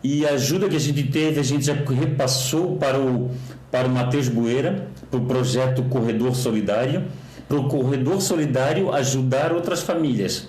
e 0.03 0.25
a 0.25 0.31
ajuda 0.31 0.67
que 0.67 0.75
a 0.75 0.79
gente 0.79 1.03
teve, 1.03 1.39
a 1.39 1.43
gente 1.43 1.65
já 1.65 1.73
repassou 1.73 2.77
para 2.77 2.99
o, 2.99 3.31
para 3.69 3.87
o 3.87 3.91
Matheus 3.91 4.27
Bueira, 4.27 4.87
para 5.09 5.19
o 5.19 5.25
projeto 5.25 5.83
Corredor 5.83 6.35
Solidário, 6.35 7.05
para 7.47 7.57
o 7.57 7.67
Corredor 7.67 8.21
Solidário 8.21 8.91
ajudar 8.93 9.53
outras 9.53 9.81
famílias. 9.81 10.47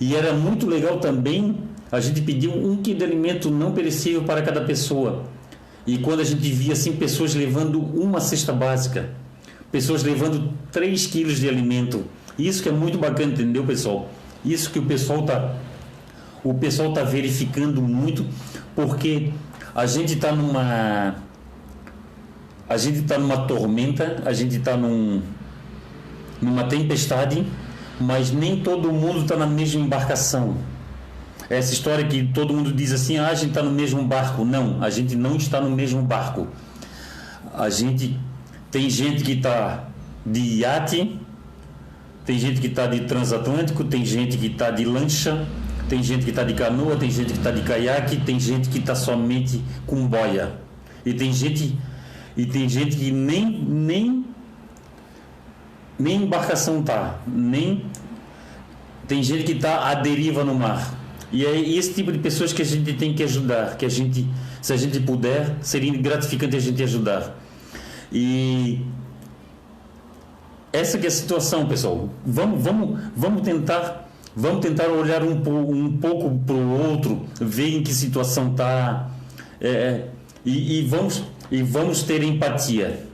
E 0.00 0.14
era 0.14 0.32
muito 0.32 0.66
legal 0.66 0.98
também 0.98 1.56
a 1.90 2.00
gente 2.00 2.20
pediu 2.22 2.52
um 2.52 2.76
quilo 2.76 2.98
de 2.98 3.04
alimento 3.04 3.50
não 3.50 3.72
perecível 3.72 4.24
para 4.24 4.42
cada 4.42 4.60
pessoa. 4.62 5.24
E 5.86 5.98
quando 5.98 6.20
a 6.20 6.24
gente 6.24 6.50
via 6.50 6.72
assim 6.72 6.92
pessoas 6.92 7.34
levando 7.34 7.78
uma 7.78 8.20
cesta 8.20 8.52
básica, 8.52 9.10
pessoas 9.70 10.02
levando 10.02 10.52
3 10.72 11.06
quilos 11.06 11.38
de 11.38 11.48
alimento, 11.48 12.04
isso 12.38 12.62
que 12.62 12.68
é 12.68 12.72
muito 12.72 12.98
bacana, 12.98 13.32
entendeu, 13.32 13.64
pessoal? 13.64 14.10
Isso 14.44 14.70
que 14.70 14.78
o 14.78 14.86
pessoal 14.86 15.22
tá 15.22 15.54
o 16.44 16.52
pessoal 16.54 16.92
tá 16.92 17.02
verificando 17.02 17.80
muito, 17.80 18.26
porque 18.76 19.32
a 19.74 19.86
gente 19.86 20.12
está 20.14 20.30
numa 20.30 21.16
a 22.68 22.76
gente 22.76 23.00
está 23.00 23.18
numa 23.18 23.46
tormenta, 23.46 24.22
a 24.24 24.32
gente 24.32 24.56
está 24.56 24.76
num, 24.76 25.22
numa 26.40 26.64
tempestade, 26.64 27.46
mas 28.00 28.30
nem 28.30 28.60
todo 28.60 28.92
mundo 28.92 29.20
está 29.20 29.36
na 29.36 29.46
mesma 29.46 29.80
embarcação. 29.80 30.56
Essa 31.50 31.72
história 31.74 32.06
que 32.06 32.24
todo 32.32 32.54
mundo 32.54 32.72
diz 32.72 32.90
assim, 32.92 33.18
ah, 33.18 33.28
a 33.28 33.34
gente 33.34 33.50
está 33.50 33.62
no 33.62 33.70
mesmo 33.70 34.02
barco. 34.02 34.44
Não, 34.44 34.82
a 34.82 34.88
gente 34.88 35.14
não 35.14 35.36
está 35.36 35.60
no 35.60 35.70
mesmo 35.70 36.00
barco. 36.02 36.48
A 37.52 37.68
gente 37.68 38.18
tem 38.70 38.88
gente 38.88 39.22
que 39.22 39.32
está 39.32 39.84
de 40.24 40.40
iate, 40.40 41.20
tem 42.24 42.38
gente 42.38 42.60
que 42.60 42.68
está 42.68 42.86
de 42.86 43.00
transatlântico, 43.00 43.84
tem 43.84 44.04
gente 44.06 44.38
que 44.38 44.46
está 44.46 44.70
de 44.70 44.86
lancha, 44.86 45.46
tem 45.88 46.02
gente 46.02 46.24
que 46.24 46.30
está 46.30 46.42
de 46.42 46.54
canoa, 46.54 46.96
tem 46.96 47.10
gente 47.10 47.32
que 47.32 47.38
está 47.38 47.50
de 47.50 47.62
caiaque, 47.62 48.16
tem 48.20 48.38
gente 48.38 48.68
que 48.68 48.78
está 48.78 48.94
somente 48.94 49.62
com 49.86 50.06
boia. 50.06 50.52
E 51.04 51.12
tem 51.12 51.32
gente 51.32 51.78
e 52.36 52.46
tem 52.46 52.68
gente 52.68 52.96
que 52.96 53.10
nem 53.10 53.64
nem 53.64 54.24
nem 55.98 56.24
embarcação 56.24 56.82
tá, 56.82 57.20
nem 57.26 57.84
tem 59.06 59.22
gente 59.22 59.44
que 59.44 59.52
está 59.52 59.88
à 59.88 59.94
deriva 59.94 60.42
no 60.44 60.54
mar. 60.54 60.94
E 61.30 61.44
é 61.44 61.58
esse 61.58 61.92
tipo 61.94 62.12
de 62.12 62.18
pessoas 62.18 62.52
que 62.52 62.62
a 62.62 62.64
gente 62.64 62.92
tem 62.94 63.12
que 63.12 63.22
ajudar, 63.22 63.76
que 63.76 63.84
a 63.84 63.88
gente, 63.88 64.26
se 64.62 64.72
a 64.72 64.76
gente 64.76 65.00
puder, 65.00 65.56
seria 65.60 65.92
gratificante 66.00 66.56
a 66.56 66.60
gente 66.60 66.82
ajudar. 66.82 67.36
E 68.12 68.80
essa 70.72 70.96
que 70.96 71.06
é 71.06 71.08
a 71.08 71.10
situação, 71.10 71.66
pessoal. 71.66 72.08
Vamos, 72.24 72.62
vamos, 72.62 73.00
vamos 73.16 73.42
tentar, 73.42 74.03
vamos 74.36 74.60
tentar 74.60 74.88
olhar 74.88 75.22
um, 75.22 75.32
um 75.32 75.96
pouco 75.96 76.38
para 76.46 76.54
o 76.54 76.90
outro, 76.90 77.26
ver 77.40 77.76
em 77.76 77.82
que 77.82 77.92
situação 77.92 78.52
está, 78.52 79.10
é, 79.60 79.68
é, 79.68 80.08
e, 80.44 80.80
e, 80.80 80.82
vamos 80.86 81.24
e 81.50 81.62
vamos 81.62 82.02
ter 82.02 82.22
empatia. 82.22 83.06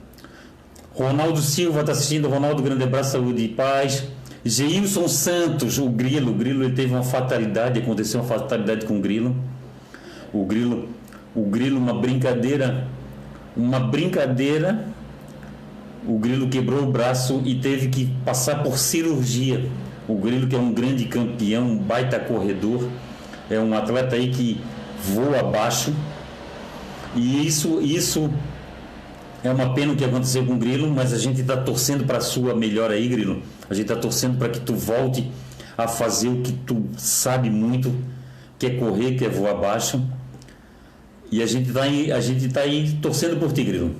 Ronaldo 0.95 1.41
Silva 1.41 1.81
está 1.81 1.93
assistindo. 1.93 2.29
Ronaldo, 2.29 2.63
grande 2.63 2.83
abraço, 2.83 3.13
saúde 3.13 3.43
e 3.43 3.49
paz. 3.49 4.05
Geilson 4.45 5.09
Santos, 5.09 5.79
o 5.79 5.89
Grilo. 5.89 6.33
O 6.33 6.35
Grilo 6.35 6.65
ele 6.65 6.75
teve 6.75 6.93
uma 6.93 7.03
fatalidade, 7.03 7.79
aconteceu 7.79 8.21
uma 8.21 8.27
fatalidade 8.29 8.87
com 8.87 8.99
o 8.99 9.01
Grilo. 9.01 9.37
O 10.33 10.45
Grilo, 10.45 10.89
o 11.35 11.45
Grilo, 11.45 11.79
uma 11.79 11.95
brincadeira, 11.95 12.87
uma 13.57 13.81
brincadeira. 13.81 14.87
O 16.07 16.19
Grilo 16.19 16.49
quebrou 16.49 16.83
o 16.85 16.91
braço 16.91 17.43
e 17.45 17.57
teve 17.57 17.89
que 17.89 18.07
passar 18.25 18.63
por 18.63 18.79
cirurgia. 18.79 19.67
O 20.11 20.17
Grilo, 20.17 20.47
que 20.47 20.57
é 20.57 20.59
um 20.59 20.73
grande 20.73 21.05
campeão, 21.05 21.65
um 21.65 21.79
baita 21.79 22.19
corredor, 22.19 22.89
é 23.49 23.59
um 23.59 23.73
atleta 23.75 24.17
aí 24.17 24.31
que 24.31 24.61
voa 25.03 25.41
abaixo. 25.41 25.95
E 27.15 27.47
isso, 27.47 27.81
isso 27.81 28.31
é 29.43 29.51
uma 29.51 29.75
pena 29.75 29.93
o 29.93 29.97
que 29.97 30.05
aconteceu 30.05 30.45
com 30.45 30.55
o 30.55 30.59
Grilo, 30.59 30.91
mas 30.91 31.13
a 31.13 31.19
gente 31.19 31.41
está 31.41 31.57
torcendo 31.57 32.05
para 32.05 32.19
a 32.19 32.21
sua 32.21 32.55
melhor 32.55 32.91
aí, 32.91 33.09
Grilo 33.09 33.43
a 33.71 33.75
gente 33.75 33.89
está 33.89 33.97
torcendo 33.97 34.37
para 34.37 34.49
que 34.49 34.59
tu 34.59 34.75
volte 34.75 35.31
a 35.79 35.87
fazer 35.87 36.29
o 36.29 36.43
que 36.43 36.53
tu 36.53 36.89
sabe 36.99 37.49
muito, 37.49 37.95
que 38.59 38.67
é 38.67 38.71
correr, 38.71 39.17
que 39.17 39.25
é 39.25 39.29
voar 39.29 39.55
baixo. 39.55 40.05
E 41.31 41.41
a 41.41 41.47
gente 41.47 41.69
está 41.69 41.85
aí, 41.85 42.11
a 42.11 42.21
gente 42.21 42.49
tá 42.49 42.63
aí 42.63 42.99
torcendo 43.01 43.39
por 43.39 43.53
ti, 43.53 43.63
Grilo. 43.63 43.95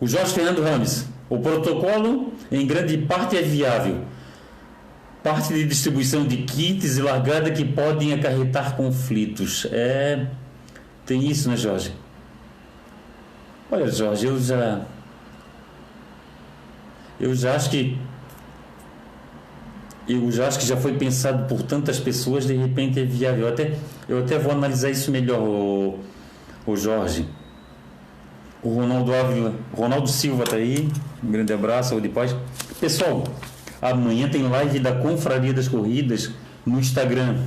O 0.00 0.08
Jorge 0.08 0.32
Fernando 0.32 0.62
Rames. 0.62 1.06
O 1.32 1.38
protocolo, 1.38 2.30
em 2.50 2.66
grande 2.66 2.98
parte, 2.98 3.38
é 3.38 3.40
viável. 3.40 4.04
parte 5.22 5.54
de 5.54 5.64
distribuição 5.64 6.26
de 6.26 6.36
kits 6.42 6.98
e 6.98 7.00
largada 7.00 7.50
que 7.50 7.64
podem 7.64 8.12
acarretar 8.12 8.76
conflitos. 8.76 9.66
É, 9.72 10.26
tem 11.06 11.26
isso, 11.26 11.48
né, 11.48 11.56
Jorge? 11.56 11.94
Olha, 13.70 13.90
Jorge, 13.90 14.26
eu 14.26 14.38
já 14.38 14.82
eu 17.18 17.34
já 17.34 17.54
acho 17.54 17.70
que 17.70 17.96
eu 20.06 20.30
já 20.30 20.48
acho 20.48 20.58
que 20.58 20.66
já 20.66 20.76
foi 20.76 20.98
pensado 20.98 21.48
por 21.48 21.62
tantas 21.62 21.98
pessoas, 21.98 22.46
de 22.46 22.54
repente 22.54 23.00
é 23.00 23.04
viável. 23.04 23.46
Eu 23.46 23.52
até, 23.54 23.74
eu 24.06 24.18
até 24.18 24.38
vou 24.38 24.52
analisar 24.52 24.90
isso 24.90 25.10
melhor, 25.10 25.40
o, 25.40 25.98
o 26.66 26.76
Jorge. 26.76 27.26
O 28.62 28.74
Ronaldo 28.74 29.12
Ávila, 29.12 29.54
Ronaldo 29.76 30.08
Silva 30.08 30.44
tá 30.44 30.54
aí. 30.54 30.88
Um 31.22 31.32
grande 31.32 31.52
abraço, 31.52 31.90
saúde 31.90 32.06
e 32.06 32.10
paz. 32.10 32.34
Pessoal, 32.78 33.24
amanhã 33.80 34.28
tem 34.28 34.42
live 34.48 34.78
da 34.78 34.92
Confraria 34.92 35.52
das 35.52 35.66
Corridas 35.66 36.30
no 36.64 36.78
Instagram. 36.78 37.40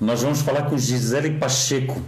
Nós 0.00 0.22
vamos 0.22 0.42
falar 0.42 0.62
com 0.62 0.78
Gisele 0.78 1.38
Pacheco. 1.38 2.00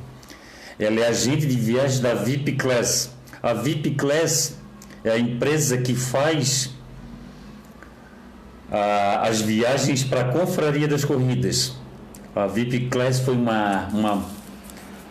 Ela 0.79 1.01
é 1.01 1.09
agente 1.09 1.45
de 1.45 1.57
viagens 1.57 1.99
da 1.99 2.15
VIP 2.15 2.53
Class. 2.53 3.11
A 3.43 3.53
VIP 3.53 3.97
Class 3.97 4.57
é 5.03 5.11
a 5.11 5.19
empresa 5.19 5.79
que 5.79 5.95
faz 5.95 6.71
as 9.23 9.41
viagens 9.41 10.05
para 10.05 10.21
a 10.21 10.25
Confraria 10.25 10.87
das 10.87 11.05
Corridas. 11.05 11.75
A 12.37 12.47
VIP 12.47 12.89
Class 12.91 13.19
foi 13.19 13.35
uma, 13.35 13.89
uma, 13.93 14.25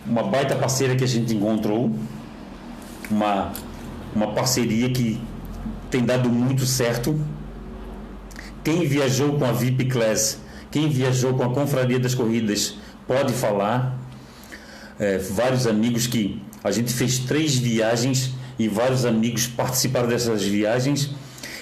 uma 0.06 0.22
baita 0.22 0.56
parceira 0.56 0.96
que 0.96 1.04
a 1.04 1.06
gente 1.06 1.34
encontrou, 1.34 1.94
uma, 3.10 3.52
uma 4.14 4.32
parceria 4.32 4.90
que 4.90 5.20
tem 5.90 6.04
dado 6.04 6.28
muito 6.28 6.66
certo. 6.66 7.18
Quem 8.62 8.86
viajou 8.86 9.38
com 9.38 9.44
a 9.44 9.52
VIP 9.52 9.86
Class, 9.86 10.40
quem 10.70 10.88
viajou 10.88 11.34
com 11.34 11.42
a 11.44 11.50
Confraria 11.50 11.98
das 11.98 12.14
Corridas, 12.14 12.76
pode 13.06 13.32
falar. 13.32 13.98
É, 14.98 15.16
vários 15.16 15.66
amigos 15.66 16.06
que 16.06 16.42
a 16.62 16.70
gente 16.70 16.92
fez 16.92 17.20
três 17.20 17.56
viagens 17.56 18.32
e 18.58 18.66
vários 18.66 19.04
amigos 19.04 19.46
participaram 19.46 20.08
dessas 20.08 20.42
viagens. 20.42 21.10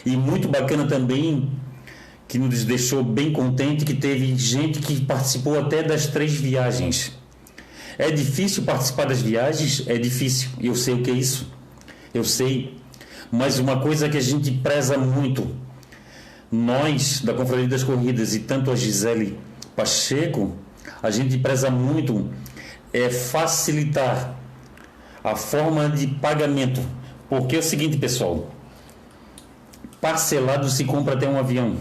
E 0.05 0.17
muito 0.17 0.49
bacana 0.49 0.87
também 0.87 1.51
que 2.27 2.39
nos 2.39 2.65
deixou 2.65 3.05
bem 3.05 3.33
contente 3.33 3.85
que 3.85 3.95
teve 3.95 4.35
gente 4.37 4.81
que 4.81 5.01
participou 5.05 5.59
até 5.59 5.83
das 5.83 6.07
três 6.07 6.33
viagens. 6.33 7.13
É 7.99 8.11
difícil 8.11 8.65
participar 8.65 9.07
das 9.07 9.23
viagens? 9.23 9.85
É 9.87 9.97
difícil. 9.97 10.51
Eu 10.61 10.75
sei 10.75 10.95
o 10.95 11.03
que 11.03 11.11
é 11.11 11.15
isso. 11.15 11.51
Eu 12.13 12.25
sei. 12.25 12.77
Mas 13.31 13.59
uma 13.59 13.81
coisa 13.81 14.09
que 14.09 14.17
a 14.17 14.21
gente 14.21 14.51
preza 14.51 14.99
muito, 14.99 15.55
nós 16.51 17.21
da 17.21 17.35
Confraria 17.35 17.69
das 17.69 17.83
Corridas 17.83 18.35
e 18.35 18.41
tanto 18.41 18.71
a 18.71 18.77
Gisele 18.77 19.39
Pacheco, 19.75 20.55
a 21.03 21.11
gente 21.11 21.37
preza 21.39 21.71
muito 21.71 22.31
é 22.93 23.11
facilitar 23.11 24.35
a 25.23 25.35
forma 25.35 25.89
de 25.89 26.07
pagamento. 26.07 26.81
Porque 27.29 27.57
é 27.57 27.59
o 27.59 27.63
seguinte, 27.63 27.97
pessoal, 27.97 28.51
parcelado 30.01 30.71
se 30.71 30.85
compra 30.85 31.15
até 31.15 31.29
um 31.29 31.39
avião. 31.39 31.77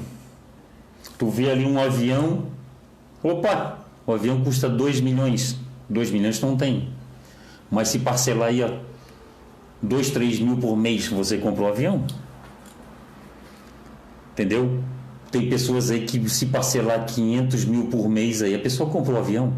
Tu 1.17 1.29
vê 1.29 1.51
ali 1.51 1.65
um 1.65 1.79
avião, 1.79 2.47
opa, 3.23 3.85
o 4.05 4.13
avião 4.13 4.43
custa 4.43 4.67
2 4.67 4.99
milhões. 4.99 5.57
2 5.89 6.11
milhões 6.11 6.39
não 6.41 6.55
tem. 6.55 6.89
Mas 7.69 7.89
se 7.89 7.99
parcelar 7.99 8.49
aí, 8.49 8.63
ó, 8.63 8.69
2, 9.81 10.09
3 10.11 10.39
mil 10.39 10.57
por 10.57 10.75
mês, 10.75 11.07
você 11.07 11.37
compra 11.37 11.63
o 11.63 11.65
um 11.65 11.69
avião. 11.69 12.05
Entendeu? 14.33 14.83
Tem 15.31 15.49
pessoas 15.49 15.91
aí 15.91 16.05
que 16.05 16.29
se 16.29 16.47
parcelar 16.47 17.05
500 17.05 17.65
mil 17.65 17.87
por 17.87 18.07
mês 18.09 18.41
aí, 18.41 18.55
a 18.55 18.59
pessoa 18.59 18.89
compra 18.89 19.13
o 19.13 19.15
um 19.15 19.19
avião. 19.19 19.53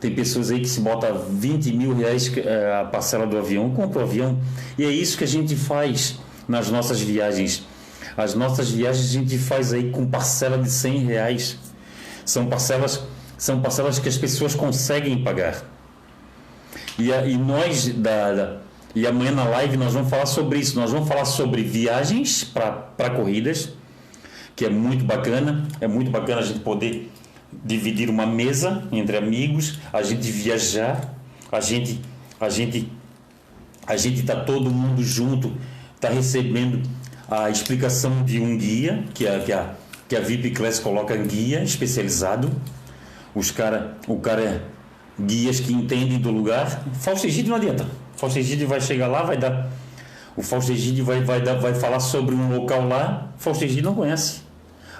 Tem 0.00 0.12
pessoas 0.12 0.50
aí 0.50 0.58
que 0.60 0.68
se 0.68 0.80
bota 0.80 1.12
20 1.12 1.72
mil 1.72 1.94
reais 1.94 2.30
eh, 2.36 2.80
a 2.80 2.84
parcela 2.84 3.24
do 3.24 3.38
avião, 3.38 3.70
compra 3.70 4.00
o 4.00 4.02
avião. 4.02 4.40
E 4.76 4.84
é 4.84 4.90
isso 4.90 5.16
que 5.16 5.22
a 5.22 5.28
gente 5.28 5.54
faz 5.54 6.18
nas 6.48 6.68
nossas 6.70 7.00
viagens. 7.00 7.64
As 8.16 8.34
nossas 8.34 8.70
viagens 8.70 9.10
a 9.10 9.12
gente 9.12 9.38
faz 9.38 9.72
aí 9.72 9.90
com 9.90 10.04
parcela 10.04 10.58
de 10.58 10.68
100 10.68 11.04
reais. 11.04 11.56
São 12.24 12.46
parcelas, 12.46 13.04
são 13.42 13.60
parcelas 13.60 13.98
que 13.98 14.08
as 14.08 14.16
pessoas 14.16 14.54
conseguem 14.54 15.24
pagar. 15.24 15.64
E, 16.96 17.10
e 17.10 17.36
nós, 17.36 17.88
da, 17.88 18.32
da, 18.32 18.56
e 18.94 19.04
amanhã 19.04 19.32
na 19.32 19.42
live, 19.42 19.76
nós 19.76 19.94
vamos 19.94 20.08
falar 20.08 20.26
sobre 20.26 20.60
isso. 20.60 20.78
Nós 20.78 20.92
vamos 20.92 21.08
falar 21.08 21.24
sobre 21.24 21.60
viagens 21.64 22.44
para 22.44 23.10
corridas, 23.10 23.70
que 24.54 24.64
é 24.64 24.70
muito 24.70 25.04
bacana. 25.04 25.66
É 25.80 25.88
muito 25.88 26.08
bacana 26.08 26.40
a 26.40 26.44
gente 26.44 26.60
poder 26.60 27.10
dividir 27.64 28.08
uma 28.08 28.24
mesa 28.24 28.84
entre 28.92 29.16
amigos, 29.16 29.80
a 29.92 30.02
gente 30.02 30.30
viajar, 30.30 31.12
a 31.50 31.58
gente, 31.58 32.00
a 32.40 32.48
gente, 32.48 32.88
a 33.84 33.96
gente 33.96 34.20
está 34.20 34.36
todo 34.36 34.70
mundo 34.70 35.02
junto, 35.02 35.52
está 35.96 36.08
recebendo 36.08 36.88
a 37.28 37.50
explicação 37.50 38.22
de 38.22 38.38
um 38.38 38.56
guia, 38.56 39.02
que 39.12 39.26
a, 39.26 39.40
que 39.40 39.52
a, 39.52 39.74
que 40.08 40.14
a 40.14 40.20
VIP 40.20 40.52
Class 40.52 40.78
coloca 40.78 41.16
guia 41.16 41.60
especializado. 41.64 42.48
Os 43.34 43.50
cara, 43.50 43.96
o 44.06 44.18
cara 44.18 44.42
é 44.42 44.60
guias 45.18 45.60
que 45.60 45.72
entendem 45.72 46.18
do 46.18 46.30
lugar. 46.30 46.82
Fausto 46.94 47.26
Egídio 47.26 47.50
não 47.50 47.56
adianta. 47.56 47.86
Fausto 48.16 48.38
Egídio 48.38 48.68
vai 48.68 48.80
chegar 48.80 49.06
lá, 49.06 49.22
vai 49.22 49.36
dar. 49.36 49.70
O 50.36 50.42
Fausto 50.42 50.72
Egídio 50.72 51.04
vai, 51.04 51.22
vai, 51.22 51.40
dar, 51.40 51.54
vai 51.54 51.74
falar 51.74 52.00
sobre 52.00 52.34
um 52.34 52.54
local 52.56 52.86
lá. 52.86 53.28
Fausto 53.36 53.64
Egídio 53.64 53.84
não 53.84 53.94
conhece. 53.94 54.42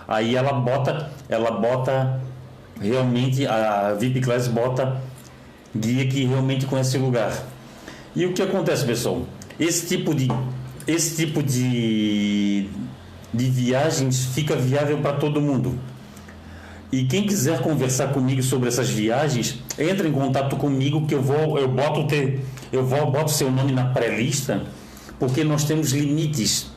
Aí 0.07 0.37
ela 0.37 0.53
bota, 0.53 1.11
ela 1.29 1.51
bota 1.51 2.21
realmente, 2.81 3.47
a 3.47 3.95
VIP 3.95 4.21
Class 4.21 4.49
bota 4.49 5.01
guia 5.75 6.07
que 6.07 6.25
realmente 6.25 6.67
conhece 6.67 6.99
o 6.99 7.01
lugar. 7.05 7.33
E 8.15 8.27
o 8.27 8.33
que 8.33 8.43
acontece, 8.43 8.85
pessoal? 8.85 9.23
Esse 9.59 9.87
tipo 9.87 10.15
de 10.15 10.29
esse 10.87 11.17
tipo 11.17 11.43
de, 11.43 12.69
de 13.33 13.45
viagens 13.51 14.27
fica 14.35 14.57
viável 14.57 14.99
para 14.99 15.13
todo 15.13 15.41
mundo. 15.41 15.79
E 16.93 17.05
quem 17.05 17.27
quiser 17.27 17.63
conversar 17.63 18.09
comigo 18.09 18.43
sobre 18.43 18.69
essas 18.69 18.91
viagens, 18.91 19.59
entre 19.79 20.07
em 20.07 20.13
contato 20.13 20.57
comigo 20.57 21.07
que 21.07 21.15
eu 21.15 21.23
vou, 21.23 21.59
eu 21.59 21.67
boto 21.67 22.07
ter, 22.07 22.45
eu 22.71 22.85
vou 22.85 23.11
boto 23.11 23.31
seu 23.31 23.51
nome 23.51 23.73
na 23.73 23.87
pré-lista, 23.87 24.63
porque 25.19 25.43
nós 25.43 25.65
temos 25.65 25.93
limites 25.93 26.71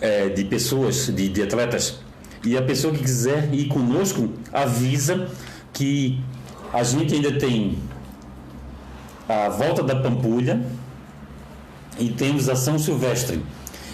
é, 0.00 0.30
de 0.30 0.42
pessoas, 0.42 1.08
de, 1.14 1.28
de 1.28 1.42
atletas. 1.42 2.00
E 2.42 2.56
a 2.56 2.62
pessoa 2.62 2.94
que 2.94 3.00
quiser 3.00 3.52
ir 3.52 3.66
conosco 3.66 4.32
avisa 4.50 5.28
que 5.74 6.18
a 6.72 6.82
gente 6.82 7.14
ainda 7.14 7.32
tem 7.32 7.76
a 9.28 9.50
volta 9.50 9.82
da 9.82 9.96
Pampulha, 9.96 10.64
e 11.98 12.08
temos 12.08 12.48
a 12.48 12.56
São 12.56 12.78
Silvestre. 12.78 13.42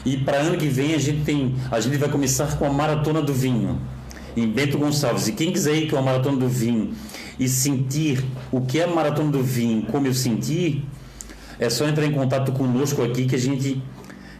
E 0.04 0.18
para 0.18 0.36
ano 0.36 0.56
que 0.56 0.68
vem 0.68 0.94
a 0.94 0.98
gente 0.98 1.24
tem, 1.24 1.56
a 1.70 1.80
gente 1.80 1.96
vai 1.96 2.08
começar 2.08 2.58
com 2.58 2.66
a 2.66 2.70
Maratona 2.72 3.20
do 3.20 3.32
Vinho 3.32 3.80
em 4.36 4.48
Bento 4.48 4.78
Gonçalves. 4.78 5.28
E 5.28 5.32
quem 5.32 5.52
quiser 5.52 5.74
ir 5.74 5.90
com 5.90 5.96
a 5.96 6.02
Maratona 6.02 6.38
do 6.38 6.48
Vinho 6.48 6.94
e 7.38 7.48
sentir 7.48 8.24
o 8.50 8.60
que 8.60 8.80
é 8.80 8.84
a 8.84 8.88
Maratona 8.88 9.30
do 9.30 9.42
Vinho, 9.42 9.82
como 9.82 10.06
eu 10.06 10.14
senti, 10.14 10.84
é 11.58 11.70
só 11.70 11.86
entrar 11.86 12.04
em 12.04 12.12
contato 12.12 12.52
conosco 12.52 13.02
aqui 13.02 13.26
que 13.26 13.34
a 13.34 13.38
gente 13.38 13.82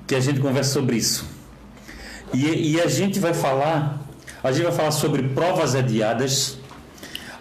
que 0.07 0.15
a 0.15 0.21
gente 0.21 0.39
conversa 0.41 0.73
sobre 0.73 0.97
isso. 0.97 1.27
E, 2.33 2.73
e 2.73 2.81
a 2.81 2.87
gente 2.87 3.19
vai 3.19 3.33
falar, 3.33 4.03
a 4.43 4.53
gente 4.53 4.65
vai 4.65 4.73
falar 4.73 4.91
sobre 4.91 5.23
provas 5.23 5.75
adiadas, 5.75 6.59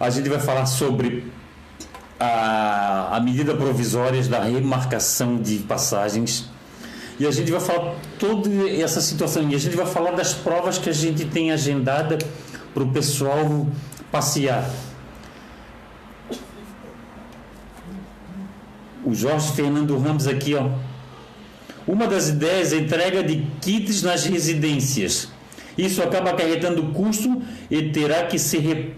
a 0.00 0.08
gente 0.08 0.28
vai 0.28 0.38
falar 0.38 0.64
sobre 0.64 1.30
a, 2.18 3.16
a 3.16 3.20
medida 3.20 3.54
provisórias 3.54 4.28
da 4.28 4.42
remarcação 4.42 5.36
de 5.36 5.58
passagens. 5.58 6.48
E 7.18 7.26
a 7.26 7.30
gente 7.30 7.50
vai 7.50 7.60
falar 7.60 7.94
toda 8.18 8.48
essa 8.70 9.00
situação. 9.00 9.48
E 9.50 9.54
a 9.54 9.58
gente 9.58 9.76
vai 9.76 9.86
falar 9.86 10.12
das 10.12 10.32
provas 10.32 10.78
que 10.78 10.88
a 10.88 10.92
gente 10.92 11.24
tem 11.24 11.52
agendada 11.52 12.18
para 12.74 12.82
o 12.82 12.92
pessoal 12.92 13.66
passear. 14.12 14.68
O 19.04 19.14
Jorge 19.14 19.52
Fernando 19.52 19.96
Ramos 19.96 20.26
aqui, 20.26 20.54
ó. 20.54 20.68
Uma 21.86 22.06
das 22.06 22.28
ideias 22.28 22.72
é 22.72 22.76
a 22.76 22.80
entrega 22.80 23.22
de 23.22 23.46
kits 23.60 24.02
nas 24.02 24.24
residências. 24.24 25.28
Isso 25.78 26.02
acaba 26.02 26.30
acarretando 26.30 26.92
custo 26.92 27.42
e 27.70 27.90
terá 27.90 28.24
que 28.24 28.38
ser 28.38 28.96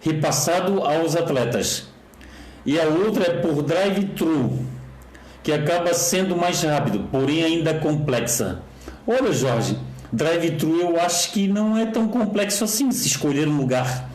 repassado 0.00 0.82
aos 0.82 1.16
atletas 1.16 1.88
e 2.68 2.78
a 2.78 2.84
outra 2.84 3.24
é 3.24 3.40
por 3.40 3.62
drive-thru, 3.62 4.58
que 5.42 5.50
acaba 5.50 5.94
sendo 5.94 6.36
mais 6.36 6.62
rápido, 6.62 7.08
porém 7.10 7.42
ainda 7.42 7.72
complexa. 7.72 8.60
Olha, 9.06 9.32
Jorge, 9.32 9.78
drive-thru 10.12 10.80
eu 10.80 11.00
acho 11.00 11.32
que 11.32 11.48
não 11.48 11.76
é 11.76 11.86
tão 11.86 12.08
complexo 12.08 12.64
assim 12.64 12.90
se 12.90 13.06
escolher 13.06 13.48
um 13.48 13.56
lugar. 13.56 14.08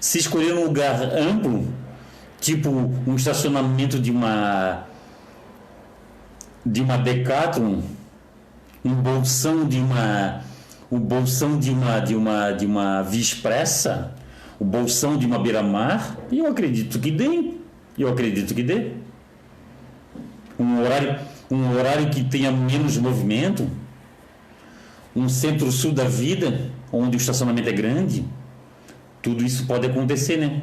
Se 0.00 0.18
escolher 0.18 0.54
um 0.54 0.64
lugar 0.64 1.02
amplo, 1.02 1.68
tipo 2.40 2.70
um 2.70 3.14
estacionamento 3.14 3.98
de 3.98 4.10
uma 4.10 4.86
de 6.64 6.80
uma 6.82 6.96
Decathlon, 6.96 7.80
um 8.84 8.94
bolsão 8.94 9.66
de 9.66 9.78
uma 9.78 10.42
o 10.90 10.98
bolsão 10.98 11.58
de 11.58 11.70
uma 11.70 12.00
de 12.00 12.14
uma 12.14 12.50
de 12.52 12.66
uma 12.66 13.02
via 13.02 13.20
expressa, 13.20 14.14
o 14.58 14.64
bolsão 14.64 15.16
de 15.16 15.26
uma 15.26 15.38
beira-mar, 15.38 16.18
eu 16.30 16.46
acredito 16.46 16.98
que 16.98 17.10
dê. 17.10 17.54
Eu 17.98 18.08
acredito 18.08 18.54
que 18.54 18.62
dê. 18.62 18.92
Um 20.58 20.80
horário, 20.80 21.18
um 21.50 21.70
horário 21.72 22.10
que 22.10 22.22
tenha 22.24 22.50
menos 22.52 22.96
movimento, 22.98 23.68
um 25.14 25.28
centro-sul 25.28 25.92
da 25.92 26.04
vida, 26.04 26.70
onde 26.92 27.16
o 27.16 27.18
estacionamento 27.18 27.68
é 27.68 27.72
grande, 27.72 28.24
tudo 29.22 29.44
isso 29.44 29.66
pode 29.66 29.86
acontecer, 29.86 30.36
né? 30.36 30.62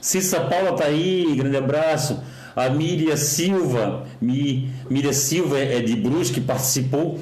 Cissa 0.00 0.40
Paula 0.40 0.72
tá 0.76 0.84
aí, 0.84 1.34
grande 1.36 1.56
abraço. 1.56 2.22
A 2.56 2.68
Miriam 2.68 3.16
Silva, 3.16 4.06
Miriam 4.20 5.12
Silva 5.12 5.58
é 5.58 5.80
de 5.80 5.96
Brusque, 5.96 6.40
participou 6.40 7.18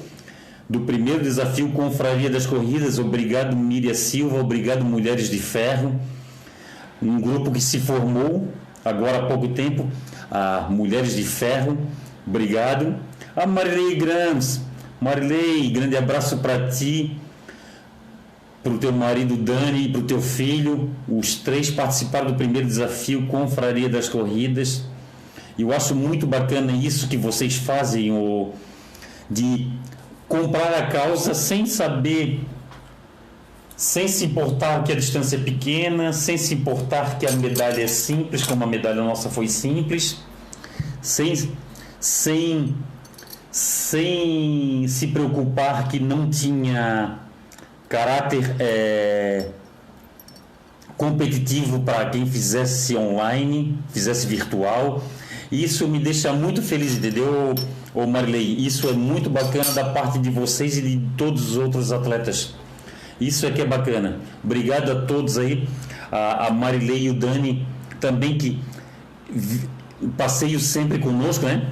do 0.69 0.81
primeiro 0.81 1.23
desafio 1.23 1.69
Confraria 1.69 2.29
das 2.29 2.45
Corridas. 2.45 2.99
Obrigado, 2.99 3.55
Miriam 3.55 3.93
Silva. 3.93 4.39
Obrigado, 4.39 4.85
Mulheres 4.85 5.29
de 5.29 5.39
Ferro. 5.39 5.99
Um 7.01 7.19
grupo 7.19 7.51
que 7.51 7.61
se 7.61 7.79
formou 7.79 8.47
agora 8.85 9.19
há 9.19 9.25
pouco 9.25 9.49
tempo, 9.49 9.89
a 10.31 10.67
Mulheres 10.69 11.15
de 11.15 11.23
Ferro. 11.23 11.77
Obrigado. 12.25 12.95
A 13.35 13.45
Marilei 13.45 13.95
Grams. 13.95 14.61
Marilei, 15.03 15.69
grande 15.69 15.97
abraço 15.97 16.37
para 16.37 16.69
ti, 16.69 17.17
para 18.63 18.71
o 18.71 18.77
teu 18.77 18.93
marido 18.93 19.35
Dani 19.35 19.87
e 19.87 19.89
para 19.91 19.99
o 19.99 20.03
teu 20.05 20.21
filho. 20.21 20.89
Os 21.07 21.35
três 21.35 21.69
participaram 21.69 22.27
do 22.27 22.35
primeiro 22.35 22.65
desafio 22.65 23.27
Confraria 23.27 23.89
das 23.89 24.07
Corridas. 24.07 24.85
Eu 25.59 25.73
acho 25.73 25.93
muito 25.93 26.25
bacana 26.25 26.71
isso 26.71 27.09
que 27.09 27.17
vocês 27.17 27.55
fazem, 27.55 28.11
o, 28.11 28.53
de 29.29 29.69
comprar 30.27 30.73
a 30.73 30.87
causa 30.87 31.33
sem 31.33 31.65
saber, 31.65 32.39
sem 33.75 34.07
se 34.07 34.25
importar 34.25 34.83
que 34.83 34.91
a 34.93 34.95
distância 34.95 35.35
é 35.35 35.39
pequena, 35.39 36.13
sem 36.13 36.37
se 36.37 36.53
importar 36.53 37.19
que 37.19 37.27
a 37.27 37.31
medalha 37.33 37.83
é 37.83 37.87
simples, 37.87 38.43
como 38.43 38.63
a 38.63 38.67
medalha 38.67 39.03
nossa 39.03 39.29
foi 39.29 39.47
simples, 39.47 40.17
sem, 41.01 41.49
sem, 41.99 42.73
sem 43.53 44.85
se 44.89 45.07
preocupar 45.07 45.87
que 45.87 45.99
não 45.99 46.29
tinha 46.29 47.19
caráter 47.87 48.55
é, 48.59 49.47
competitivo 50.97 51.79
para 51.79 52.09
quem 52.09 52.25
fizesse 52.25 52.97
online, 52.97 53.77
fizesse 53.93 54.27
virtual 54.27 55.01
isso 55.53 55.87
me 55.87 55.99
deixa 55.99 56.33
muito 56.33 56.63
feliz, 56.63 56.97
entendeu, 56.97 57.53
ô 57.93 58.07
Marilei? 58.07 58.55
Isso 58.57 58.89
é 58.89 58.93
muito 58.93 59.29
bacana 59.29 59.71
da 59.71 59.85
parte 59.85 60.17
de 60.17 60.31
vocês 60.31 60.77
e 60.77 60.81
de 60.81 60.99
todos 61.15 61.51
os 61.51 61.57
outros 61.57 61.91
atletas. 61.91 62.55
Isso 63.21 63.45
é 63.45 63.51
que 63.51 63.61
é 63.61 63.65
bacana. 63.65 64.19
Obrigado 64.43 64.91
a 64.91 65.01
todos 65.01 65.37
aí, 65.37 65.69
a, 66.11 66.47
a 66.47 66.51
Marilei 66.51 67.03
e 67.03 67.09
o 67.11 67.13
Dani 67.13 67.67
também 67.99 68.35
que 68.35 68.59
passeio 70.17 70.59
sempre 70.59 70.97
conosco, 70.97 71.45
né? 71.45 71.67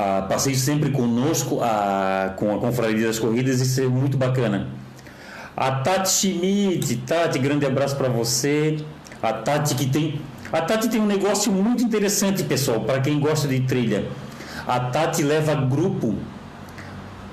A, 0.00 0.22
passeio 0.22 0.56
sempre 0.56 0.90
conosco 0.90 1.60
a, 1.60 2.32
com 2.36 2.54
a 2.54 2.58
Confraria 2.58 3.06
das 3.06 3.18
Corridas, 3.18 3.60
isso 3.60 3.80
é 3.80 3.86
muito 3.86 4.16
bacana. 4.16 4.68
A 5.56 5.72
Tati 5.72 6.08
Schmidt, 6.08 6.96
Tati, 6.98 7.38
grande 7.38 7.66
abraço 7.66 7.96
para 7.96 8.08
você. 8.08 8.78
A 9.22 9.32
Tati 9.32 9.74
que 9.74 9.86
tem 9.86 10.20
a 10.52 10.62
Tati 10.62 10.88
tem 10.88 11.00
um 11.00 11.06
negócio 11.06 11.52
muito 11.52 11.82
interessante, 11.82 12.42
pessoal, 12.42 12.80
para 12.80 13.00
quem 13.00 13.20
gosta 13.20 13.46
de 13.46 13.60
trilha. 13.60 14.08
A 14.66 14.80
Tati 14.80 15.22
leva 15.22 15.54
grupo 15.54 16.14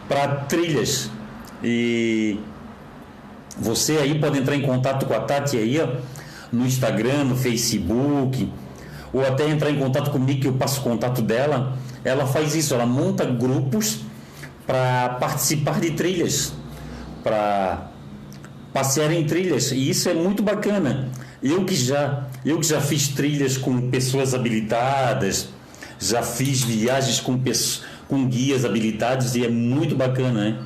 para 0.07 0.27
trilhas. 0.45 1.09
E 1.63 2.39
você 3.57 3.97
aí 3.97 4.19
pode 4.19 4.37
entrar 4.37 4.55
em 4.55 4.61
contato 4.61 5.07
com 5.07 5.13
a 5.15 5.19
Tati 5.19 5.57
aí, 5.57 5.79
ó, 5.79 5.87
no 6.51 6.65
Instagram, 6.65 7.23
no 7.23 7.35
Facebook, 7.35 8.51
ou 9.11 9.25
até 9.25 9.49
entrar 9.49 9.71
em 9.71 9.79
contato 9.79 10.11
comigo 10.11 10.41
que 10.41 10.47
eu 10.47 10.53
passo 10.53 10.81
o 10.81 10.83
contato 10.83 11.21
dela. 11.21 11.73
Ela 12.03 12.25
faz 12.25 12.55
isso, 12.55 12.73
ela 12.73 12.85
monta 12.85 13.25
grupos 13.25 13.99
para 14.65 15.09
participar 15.19 15.79
de 15.79 15.91
trilhas, 15.91 16.53
para 17.23 17.89
passear 18.73 19.11
em 19.11 19.25
trilhas. 19.25 19.71
E 19.71 19.89
isso 19.89 20.09
é 20.09 20.13
muito 20.13 20.43
bacana. 20.43 21.09
Eu 21.41 21.65
que 21.65 21.75
já, 21.75 22.27
eu 22.45 22.59
que 22.59 22.67
já 22.67 22.81
fiz 22.81 23.09
trilhas 23.09 23.57
com 23.57 23.89
pessoas 23.89 24.33
habilitadas, 24.33 25.49
já 25.99 26.21
fiz 26.21 26.63
viagens 26.63 27.19
com, 27.19 27.39
com 28.07 28.27
guias 28.27 28.65
habilitados 28.65 29.35
e 29.35 29.45
é 29.45 29.49
muito 29.49 29.95
bacana, 29.95 30.51
né? 30.51 30.59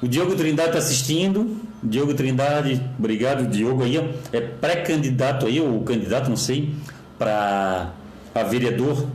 O 0.00 0.06
Diogo 0.06 0.36
Trindade 0.36 0.68
está 0.68 0.78
assistindo. 0.78 1.56
Diogo 1.82 2.14
Trindade, 2.14 2.82
obrigado, 2.98 3.46
Diogo 3.46 3.84
aí, 3.84 3.96
é 4.32 4.40
pré-candidato 4.40 5.46
aí, 5.46 5.60
ou 5.60 5.80
candidato, 5.82 6.28
não 6.28 6.36
sei, 6.36 6.74
para 7.16 7.92
a 8.34 8.42
vereador. 8.42 9.06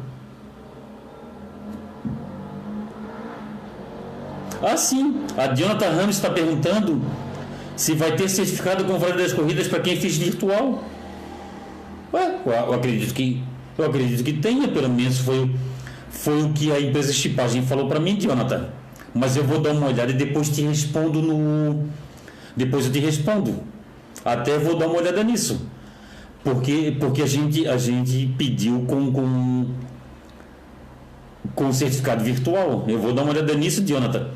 Ah, 4.65 4.77
sim, 4.77 5.25
a 5.37 5.53
Jonathan 5.53 5.89
Ramos 5.89 6.15
está 6.15 6.29
perguntando 6.29 7.01
se 7.75 7.93
vai 7.93 8.15
ter 8.15 8.29
certificado 8.29 8.85
com 8.85 8.97
valor 8.97 9.17
das 9.17 9.33
corridas 9.33 9.67
para 9.67 9.81
quem 9.81 9.97
fez 9.97 10.15
virtual. 10.15 10.81
Ué, 12.13 12.39
eu 12.45 12.73
acredito 12.73 13.13
que 13.13 13.43
eu 13.77 13.85
acredito 13.85 14.23
que 14.23 14.33
tenha, 14.33 14.67
pelo 14.69 14.87
menos 14.87 15.19
foi, 15.19 15.53
foi 16.09 16.43
o 16.43 16.53
que 16.53 16.71
a 16.71 16.79
empresa 16.79 17.11
chipagem 17.11 17.63
falou 17.63 17.87
para 17.87 17.99
mim, 17.99 18.17
Jonathan. 18.17 18.69
Mas 19.13 19.35
eu 19.35 19.43
vou 19.43 19.59
dar 19.59 19.71
uma 19.71 19.87
olhada 19.87 20.11
e 20.11 20.15
depois 20.15 20.49
te 20.49 20.61
respondo 20.61 21.21
no. 21.21 21.85
Depois 22.55 22.85
eu 22.85 22.91
te 22.91 22.99
respondo. 22.99 23.63
Até 24.23 24.57
vou 24.57 24.77
dar 24.77 24.87
uma 24.87 24.97
olhada 24.97 25.23
nisso. 25.23 25.67
Porque, 26.43 26.95
porque 26.99 27.21
a, 27.21 27.25
gente, 27.25 27.67
a 27.67 27.77
gente 27.77 28.33
pediu 28.37 28.85
com, 28.87 29.11
com, 29.11 29.65
com 31.53 31.73
certificado 31.73 32.23
virtual. 32.23 32.85
Eu 32.87 32.99
vou 32.99 33.13
dar 33.13 33.23
uma 33.23 33.31
olhada 33.31 33.53
nisso, 33.55 33.83
Jonathan. 33.85 34.29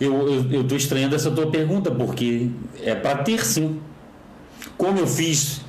Eu 0.00 0.62
estou 0.62 0.78
estranhando 0.78 1.14
essa 1.14 1.30
tua 1.30 1.50
pergunta, 1.50 1.90
porque 1.90 2.48
é 2.82 2.94
para 2.94 3.18
ter 3.18 3.44
sim. 3.44 3.78
Como 4.78 4.98
eu 4.98 5.06
fiz, 5.06 5.60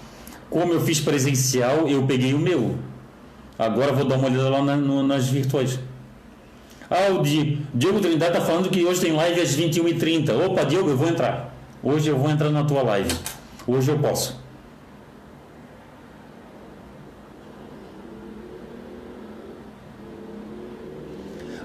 como 0.49 0.71
eu 0.71 0.79
fiz 0.79 1.01
presencial, 1.01 1.85
eu 1.89 2.03
peguei 2.03 2.33
o 2.33 2.39
meu. 2.39 2.75
Agora 3.59 3.91
vou 3.91 4.05
dar 4.05 4.15
uma 4.15 4.29
olhada 4.29 4.49
lá 4.49 4.61
na, 4.63 4.77
no, 4.77 5.03
nas 5.03 5.27
virtuais. 5.27 5.77
Ah, 6.89 7.11
o 7.11 7.21
Diego 7.21 7.99
Trindade 7.99 8.37
está 8.37 8.41
falando 8.41 8.69
que 8.69 8.85
hoje 8.85 9.01
tem 9.01 9.11
live 9.11 9.41
às 9.41 9.55
21h30. 9.55 10.45
Opa, 10.45 10.63
Diego, 10.63 10.89
eu 10.89 10.97
vou 10.97 11.09
entrar. 11.09 11.53
Hoje 11.83 12.09
eu 12.09 12.17
vou 12.17 12.29
entrar 12.29 12.49
na 12.49 12.63
tua 12.63 12.83
live. 12.83 13.13
Hoje 13.67 13.91
eu 13.91 13.99
posso. 13.99 14.39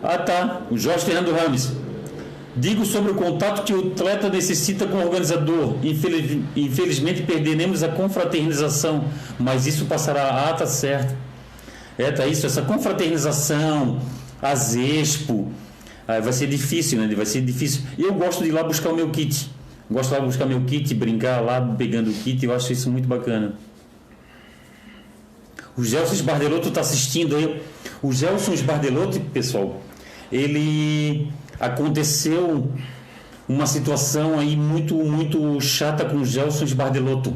Ah 0.02 0.18
tá, 0.18 0.62
o 0.70 0.76
Jorge 0.76 1.04
Fernando 1.04 1.32
Rames. 1.32 1.85
Digo 2.56 2.86
sobre 2.86 3.12
o 3.12 3.14
contato 3.14 3.64
que 3.64 3.74
o 3.74 3.92
atleta 3.92 4.30
necessita 4.30 4.86
com 4.86 4.96
o 4.96 5.04
organizador. 5.04 5.76
Infeliz, 5.84 6.38
infelizmente 6.56 7.22
perderemos 7.22 7.82
a 7.82 7.88
confraternização, 7.88 9.04
mas 9.38 9.66
isso 9.66 9.84
passará. 9.84 10.48
Ah, 10.48 10.54
tá 10.54 10.66
certo. 10.66 11.14
É, 11.98 12.10
tá 12.10 12.26
isso, 12.26 12.46
essa 12.46 12.62
confraternização, 12.62 14.00
as 14.40 14.74
expo, 14.74 15.50
ah, 16.08 16.20
vai 16.20 16.32
ser 16.32 16.46
difícil, 16.46 16.98
né? 16.98 17.14
Vai 17.14 17.26
ser 17.26 17.42
difícil. 17.42 17.82
Eu 17.98 18.14
gosto 18.14 18.42
de 18.42 18.48
ir 18.48 18.52
lá 18.52 18.62
buscar 18.62 18.90
o 18.90 18.96
meu 18.96 19.10
kit. 19.10 19.50
Gosto 19.90 20.10
de 20.10 20.14
ir 20.14 20.18
lá 20.18 20.24
buscar 20.24 20.46
meu 20.46 20.62
kit, 20.62 20.94
brincar 20.94 21.40
lá 21.40 21.60
pegando 21.60 22.10
o 22.10 22.14
kit, 22.14 22.44
eu 22.44 22.54
acho 22.54 22.72
isso 22.72 22.90
muito 22.90 23.06
bacana. 23.06 23.54
O 25.76 25.84
Gelson 25.84 26.14
Esbardelotto 26.14 26.68
está 26.68 26.80
assistindo 26.80 27.36
aí. 27.36 27.60
O 28.02 28.12
Gelson 28.12 28.52
Esbardelotto, 28.54 29.20
pessoal, 29.20 29.82
ele 30.32 31.28
aconteceu 31.58 32.70
uma 33.48 33.66
situação 33.66 34.38
aí 34.38 34.56
muito 34.56 34.94
muito 34.96 35.60
chata 35.60 36.04
com 36.04 36.18
o 36.18 36.24
Gelson 36.24 36.64
Esbardelotto. 36.64 37.34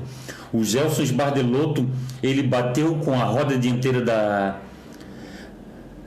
O 0.53 0.65
Gelson 0.65 1.03
Esbardelotto, 1.03 1.89
ele 2.23 2.43
bateu 2.43 2.97
com 2.97 3.15
a 3.15 3.25
roda 3.25 3.57
dianteira 3.57 4.01
da 4.03 4.57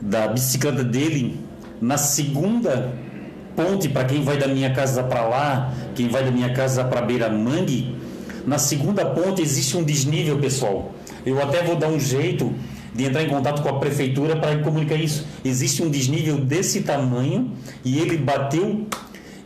da 0.01 0.27
bicicleta 0.27 0.83
dele 0.83 1.39
na 1.81 1.97
segunda 1.97 2.93
ponte 3.55 3.87
para 3.87 4.03
quem 4.05 4.21
vai 4.21 4.37
da 4.37 4.47
minha 4.47 4.73
casa 4.73 5.03
para 5.03 5.27
lá, 5.27 5.73
quem 5.95 6.09
vai 6.09 6.23
da 6.23 6.31
minha 6.31 6.51
casa 6.53 6.83
para 6.83 7.01
Beira 7.01 7.29
Mangue, 7.29 7.95
na 8.45 8.57
segunda 8.57 9.05
ponte 9.05 9.41
existe 9.41 9.77
um 9.77 9.83
desnível, 9.83 10.37
pessoal. 10.39 10.93
Eu 11.25 11.41
até 11.41 11.63
vou 11.63 11.75
dar 11.75 11.87
um 11.87 11.99
jeito 11.99 12.53
de 12.93 13.05
entrar 13.05 13.23
em 13.23 13.29
contato 13.29 13.61
com 13.61 13.69
a 13.69 13.79
prefeitura 13.79 14.35
para 14.35 14.57
comunicar 14.59 14.95
isso. 14.95 15.25
Existe 15.43 15.81
um 15.81 15.89
desnível 15.89 16.37
desse 16.37 16.81
tamanho 16.81 17.51
e 17.83 17.99
ele 17.99 18.17
bateu 18.17 18.85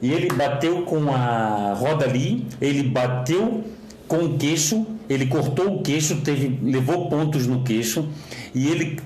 e 0.01 0.11
ele 0.11 0.27
bateu 0.27 0.83
com 0.83 1.11
a 1.11 1.73
roda 1.73 2.05
ali, 2.05 2.45
ele 2.61 2.83
bateu 2.83 3.63
com 4.07 4.17
o 4.17 4.37
queixo, 4.37 4.85
ele 5.09 5.25
cortou 5.25 5.77
o 5.77 5.81
queixo, 5.81 6.17
teve, 6.17 6.59
levou 6.61 7.09
pontos 7.09 7.47
no 7.47 7.63
queixo 7.63 8.07
e 8.53 8.67
ele 8.67 8.99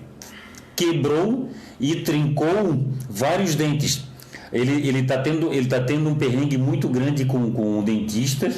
quebrou 0.75 1.49
e 1.79 1.97
trincou 1.97 2.85
vários 3.09 3.55
dentes. 3.55 4.03
Ele 4.51 4.85
ele 4.87 4.99
está 4.99 5.17
tendo 5.17 5.53
ele 5.53 5.67
tá 5.67 5.79
tendo 5.79 6.09
um 6.09 6.15
perrengue 6.15 6.57
muito 6.57 6.89
grande 6.89 7.23
com 7.23 7.51
com 7.51 7.79
o 7.79 7.83
dentista 7.83 8.51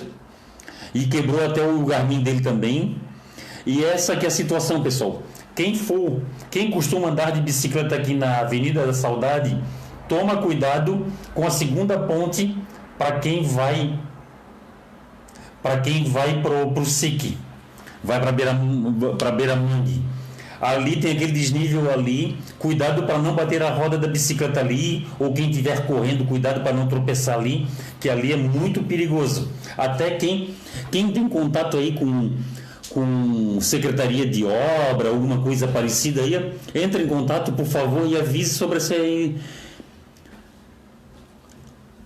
e 0.94 1.06
quebrou 1.06 1.44
até 1.46 1.66
o 1.66 1.86
Garmin 1.86 2.22
dele 2.22 2.42
também. 2.42 2.98
E 3.66 3.84
essa 3.84 4.16
que 4.16 4.26
é 4.26 4.28
a 4.28 4.32
situação, 4.32 4.84
pessoal. 4.84 5.24
Quem 5.56 5.76
for, 5.76 6.22
quem 6.50 6.72
costuma 6.72 7.10
andar 7.10 7.32
de 7.32 7.42
bicicleta 7.42 7.96
aqui 7.96 8.16
na 8.16 8.40
Avenida 8.40 8.86
da 8.86 8.94
Saudade, 8.94 9.56
toma 10.10 10.38
cuidado 10.38 11.06
com 11.34 11.46
a 11.46 11.52
segunda 11.52 11.98
ponte 12.00 12.56
para 12.98 13.20
quem 13.20 13.44
vai 13.44 14.00
para 15.62 15.80
quem 15.80 16.04
vai 16.04 16.42
pro 16.42 16.72
pro 16.72 16.86
SIC, 16.86 17.38
vai 18.04 18.20
para 18.20 18.32
beira 18.32 18.58
para 19.18 19.32
beira 19.32 19.56
mangue. 19.56 20.02
Ali 20.60 20.96
tem 20.96 21.12
aquele 21.12 21.34
desnível 21.34 21.92
ali, 21.92 22.38
cuidado 22.58 23.04
para 23.04 23.18
não 23.18 23.36
bater 23.36 23.62
a 23.62 23.70
roda 23.70 23.98
da 23.98 24.08
bicicleta 24.08 24.62
ali, 24.62 25.06
ou 25.20 25.34
quem 25.34 25.50
estiver 25.50 25.86
correndo, 25.86 26.26
cuidado 26.26 26.62
para 26.62 26.72
não 26.72 26.88
tropeçar 26.88 27.38
ali, 27.38 27.68
que 28.00 28.10
ali 28.10 28.32
é 28.32 28.38
muito 28.38 28.82
perigoso. 28.84 29.52
Até 29.78 30.12
quem 30.12 30.56
quem 30.90 31.12
tem 31.12 31.28
contato 31.28 31.78
aí 31.78 31.92
com 31.92 32.32
com 32.94 33.60
secretaria 33.60 34.26
de 34.26 34.46
obra, 34.46 35.10
alguma 35.10 35.42
coisa 35.42 35.68
parecida 35.68 36.22
aí, 36.22 36.54
entre 36.76 37.04
em 37.04 37.08
contato, 37.08 37.52
por 37.52 37.66
favor, 37.66 38.08
e 38.08 38.16
avise 38.16 38.54
sobre 38.54 38.78
essa 38.78 38.96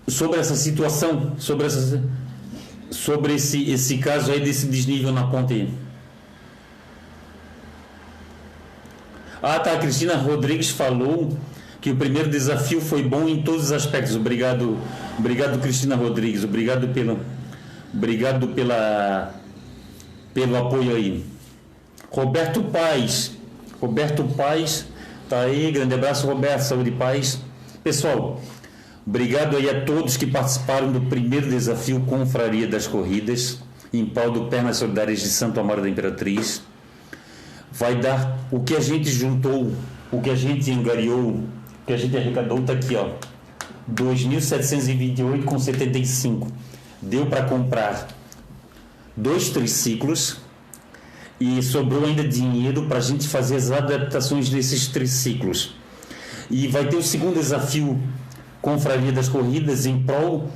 sobre 0.07 0.39
essa 0.39 0.55
situação, 0.55 1.33
sobre 1.37 1.65
essa 1.67 2.01
sobre 2.89 3.33
esse 3.35 3.69
esse 3.69 3.97
caso 3.97 4.31
aí 4.31 4.39
desse 4.39 4.67
desnível 4.67 5.11
na 5.11 5.27
ponte 5.27 5.53
aí. 5.53 5.69
Ah, 9.43 9.59
tá, 9.59 9.73
a 9.73 9.77
Cristina 9.77 10.15
Rodrigues 10.15 10.69
falou 10.69 11.37
que 11.81 11.91
o 11.91 11.95
primeiro 11.95 12.29
desafio 12.29 12.81
foi 12.81 13.03
bom 13.03 13.27
em 13.27 13.43
todos 13.43 13.65
os 13.65 13.71
aspectos. 13.71 14.15
Obrigado, 14.15 14.77
obrigado 15.19 15.59
Cristina 15.59 15.95
Rodrigues, 15.95 16.43
obrigado 16.43 16.87
pelo 16.87 17.19
obrigado 17.93 18.47
pela 18.49 19.33
pelo 20.37 20.55
apoio 20.55 20.95
aí. 20.95 21.25
Roberto 22.11 22.61
Paz. 22.65 23.31
Roberto 23.81 24.23
Paz, 24.23 24.85
tá 25.27 25.39
aí. 25.39 25.71
Grande 25.71 25.95
abraço, 25.95 26.27
Roberto. 26.27 26.61
Saúde 26.61 26.91
e 26.91 26.93
paz. 26.93 27.39
Pessoal, 27.83 28.39
obrigado 29.03 29.57
aí 29.57 29.67
a 29.67 29.83
todos 29.83 30.15
que 30.15 30.27
participaram 30.27 30.91
do 30.91 31.01
primeiro 31.01 31.49
desafio 31.49 32.01
Confraria 32.01 32.67
das 32.67 32.85
Corridas, 32.85 33.63
em 33.91 34.05
pau 34.05 34.29
do 34.29 34.45
Pernas 34.45 34.77
Solidárias 34.77 35.21
de 35.21 35.29
Santo 35.29 35.59
Amaro 35.59 35.81
da 35.81 35.89
Imperatriz. 35.89 36.61
Vai 37.71 37.95
dar 37.95 38.37
o 38.51 38.59
que 38.59 38.75
a 38.75 38.79
gente 38.79 39.09
juntou, 39.09 39.73
o 40.11 40.21
que 40.21 40.29
a 40.29 40.35
gente 40.35 40.69
engariou, 40.69 41.29
o 41.31 41.49
que 41.87 41.93
a 41.93 41.97
gente 41.97 42.15
arrecadou, 42.15 42.61
tá 42.61 42.73
aqui, 42.73 42.95
ó. 42.95 43.09
2.728,75. 43.91 46.47
Deu 47.01 47.25
para 47.25 47.45
comprar 47.45 48.16
dois 49.17 49.49
triciclos 49.49 50.37
e 51.39 51.61
sobrou 51.61 52.05
ainda 52.05 52.23
dinheiro 52.27 52.85
para 52.85 52.99
a 52.99 53.01
gente 53.01 53.27
fazer 53.27 53.55
as 53.55 53.71
adaptações 53.71 54.49
desses 54.49 54.87
triciclos. 54.87 55.75
E 56.49 56.67
vai 56.67 56.87
ter 56.87 56.95
o 56.95 57.03
segundo 57.03 57.35
desafio 57.35 57.99
Confraria 58.61 59.11
das 59.11 59.27
Corridas 59.27 59.85
em 59.85 60.01
prol 60.03 60.49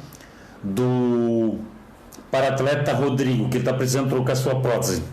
do 0.64 1.60
para-atleta 2.30 2.94
Rodrigo, 2.94 3.50
que 3.50 3.58
está 3.58 3.74
precisando 3.74 4.10
trocar 4.10 4.36
sua 4.36 4.56
prótese. 4.62 5.04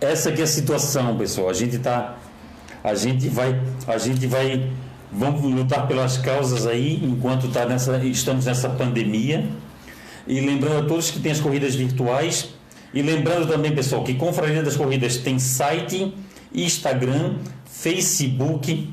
Essa 0.00 0.32
que 0.32 0.40
é 0.40 0.44
a 0.44 0.46
situação, 0.46 1.16
pessoal. 1.16 1.48
A 1.48 1.52
gente 1.52 1.78
tá 1.78 2.16
a 2.82 2.94
gente 2.94 3.28
vai 3.28 3.60
a 3.86 3.98
gente 3.98 4.26
vai 4.26 4.70
vamos 5.10 5.42
lutar 5.42 5.86
pelas 5.86 6.16
causas 6.18 6.66
aí 6.66 7.00
enquanto 7.02 7.48
tá 7.48 7.66
nessa 7.66 7.98
estamos 8.04 8.44
nessa 8.44 8.68
pandemia 8.68 9.48
e 10.28 10.40
lembrando 10.40 10.84
a 10.84 10.86
todos 10.86 11.10
que 11.10 11.18
tem 11.18 11.32
as 11.32 11.40
corridas 11.40 11.74
virtuais. 11.74 12.50
E 12.92 13.00
lembrando 13.02 13.48
também, 13.48 13.74
pessoal, 13.74 14.04
que 14.04 14.14
Confraria 14.14 14.62
das 14.62 14.76
Corridas 14.76 15.16
tem 15.16 15.38
site, 15.38 16.14
Instagram, 16.54 17.36
Facebook, 17.64 18.92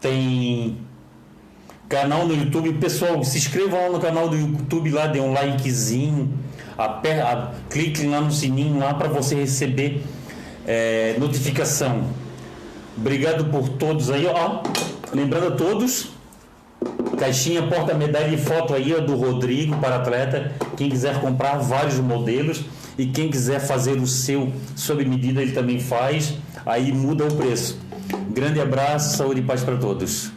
tem 0.00 0.76
canal 1.88 2.26
no 2.26 2.34
YouTube. 2.34 2.74
Pessoal, 2.74 3.22
se 3.24 3.38
inscrevam 3.38 3.80
lá 3.80 3.90
no 3.90 4.00
canal 4.00 4.28
do 4.28 4.36
YouTube, 4.36 4.90
lá 4.90 5.06
dê 5.06 5.20
um 5.20 5.32
likezinho, 5.32 6.38
aperta, 6.76 7.54
clique 7.70 8.06
lá 8.06 8.20
no 8.20 8.30
sininho 8.30 8.78
lá 8.78 8.94
para 8.94 9.08
você 9.08 9.34
receber 9.34 10.02
é, 10.66 11.16
notificação. 11.18 12.04
Obrigado 12.96 13.46
por 13.46 13.68
todos 13.70 14.10
aí, 14.10 14.26
ó. 14.26 14.62
Lembrando 15.12 15.48
a 15.48 15.50
todos 15.50 16.15
Caixinha 17.18 17.62
porta-medalha 17.66 18.34
e 18.34 18.38
foto 18.38 18.74
aí 18.74 18.92
do 19.00 19.16
Rodrigo 19.16 19.76
para 19.78 19.96
atleta. 19.96 20.52
Quem 20.76 20.88
quiser 20.88 21.20
comprar 21.20 21.58
vários 21.58 21.98
modelos 21.98 22.64
e 22.98 23.06
quem 23.06 23.30
quiser 23.30 23.60
fazer 23.60 23.98
o 23.98 24.06
seu 24.06 24.52
sob 24.74 25.04
medida, 25.04 25.40
ele 25.42 25.52
também 25.52 25.80
faz. 25.80 26.34
Aí 26.64 26.92
muda 26.92 27.24
o 27.24 27.34
preço. 27.34 27.78
Grande 28.30 28.60
abraço, 28.60 29.16
saúde 29.16 29.40
e 29.40 29.44
paz 29.44 29.64
para 29.64 29.76
todos. 29.76 30.35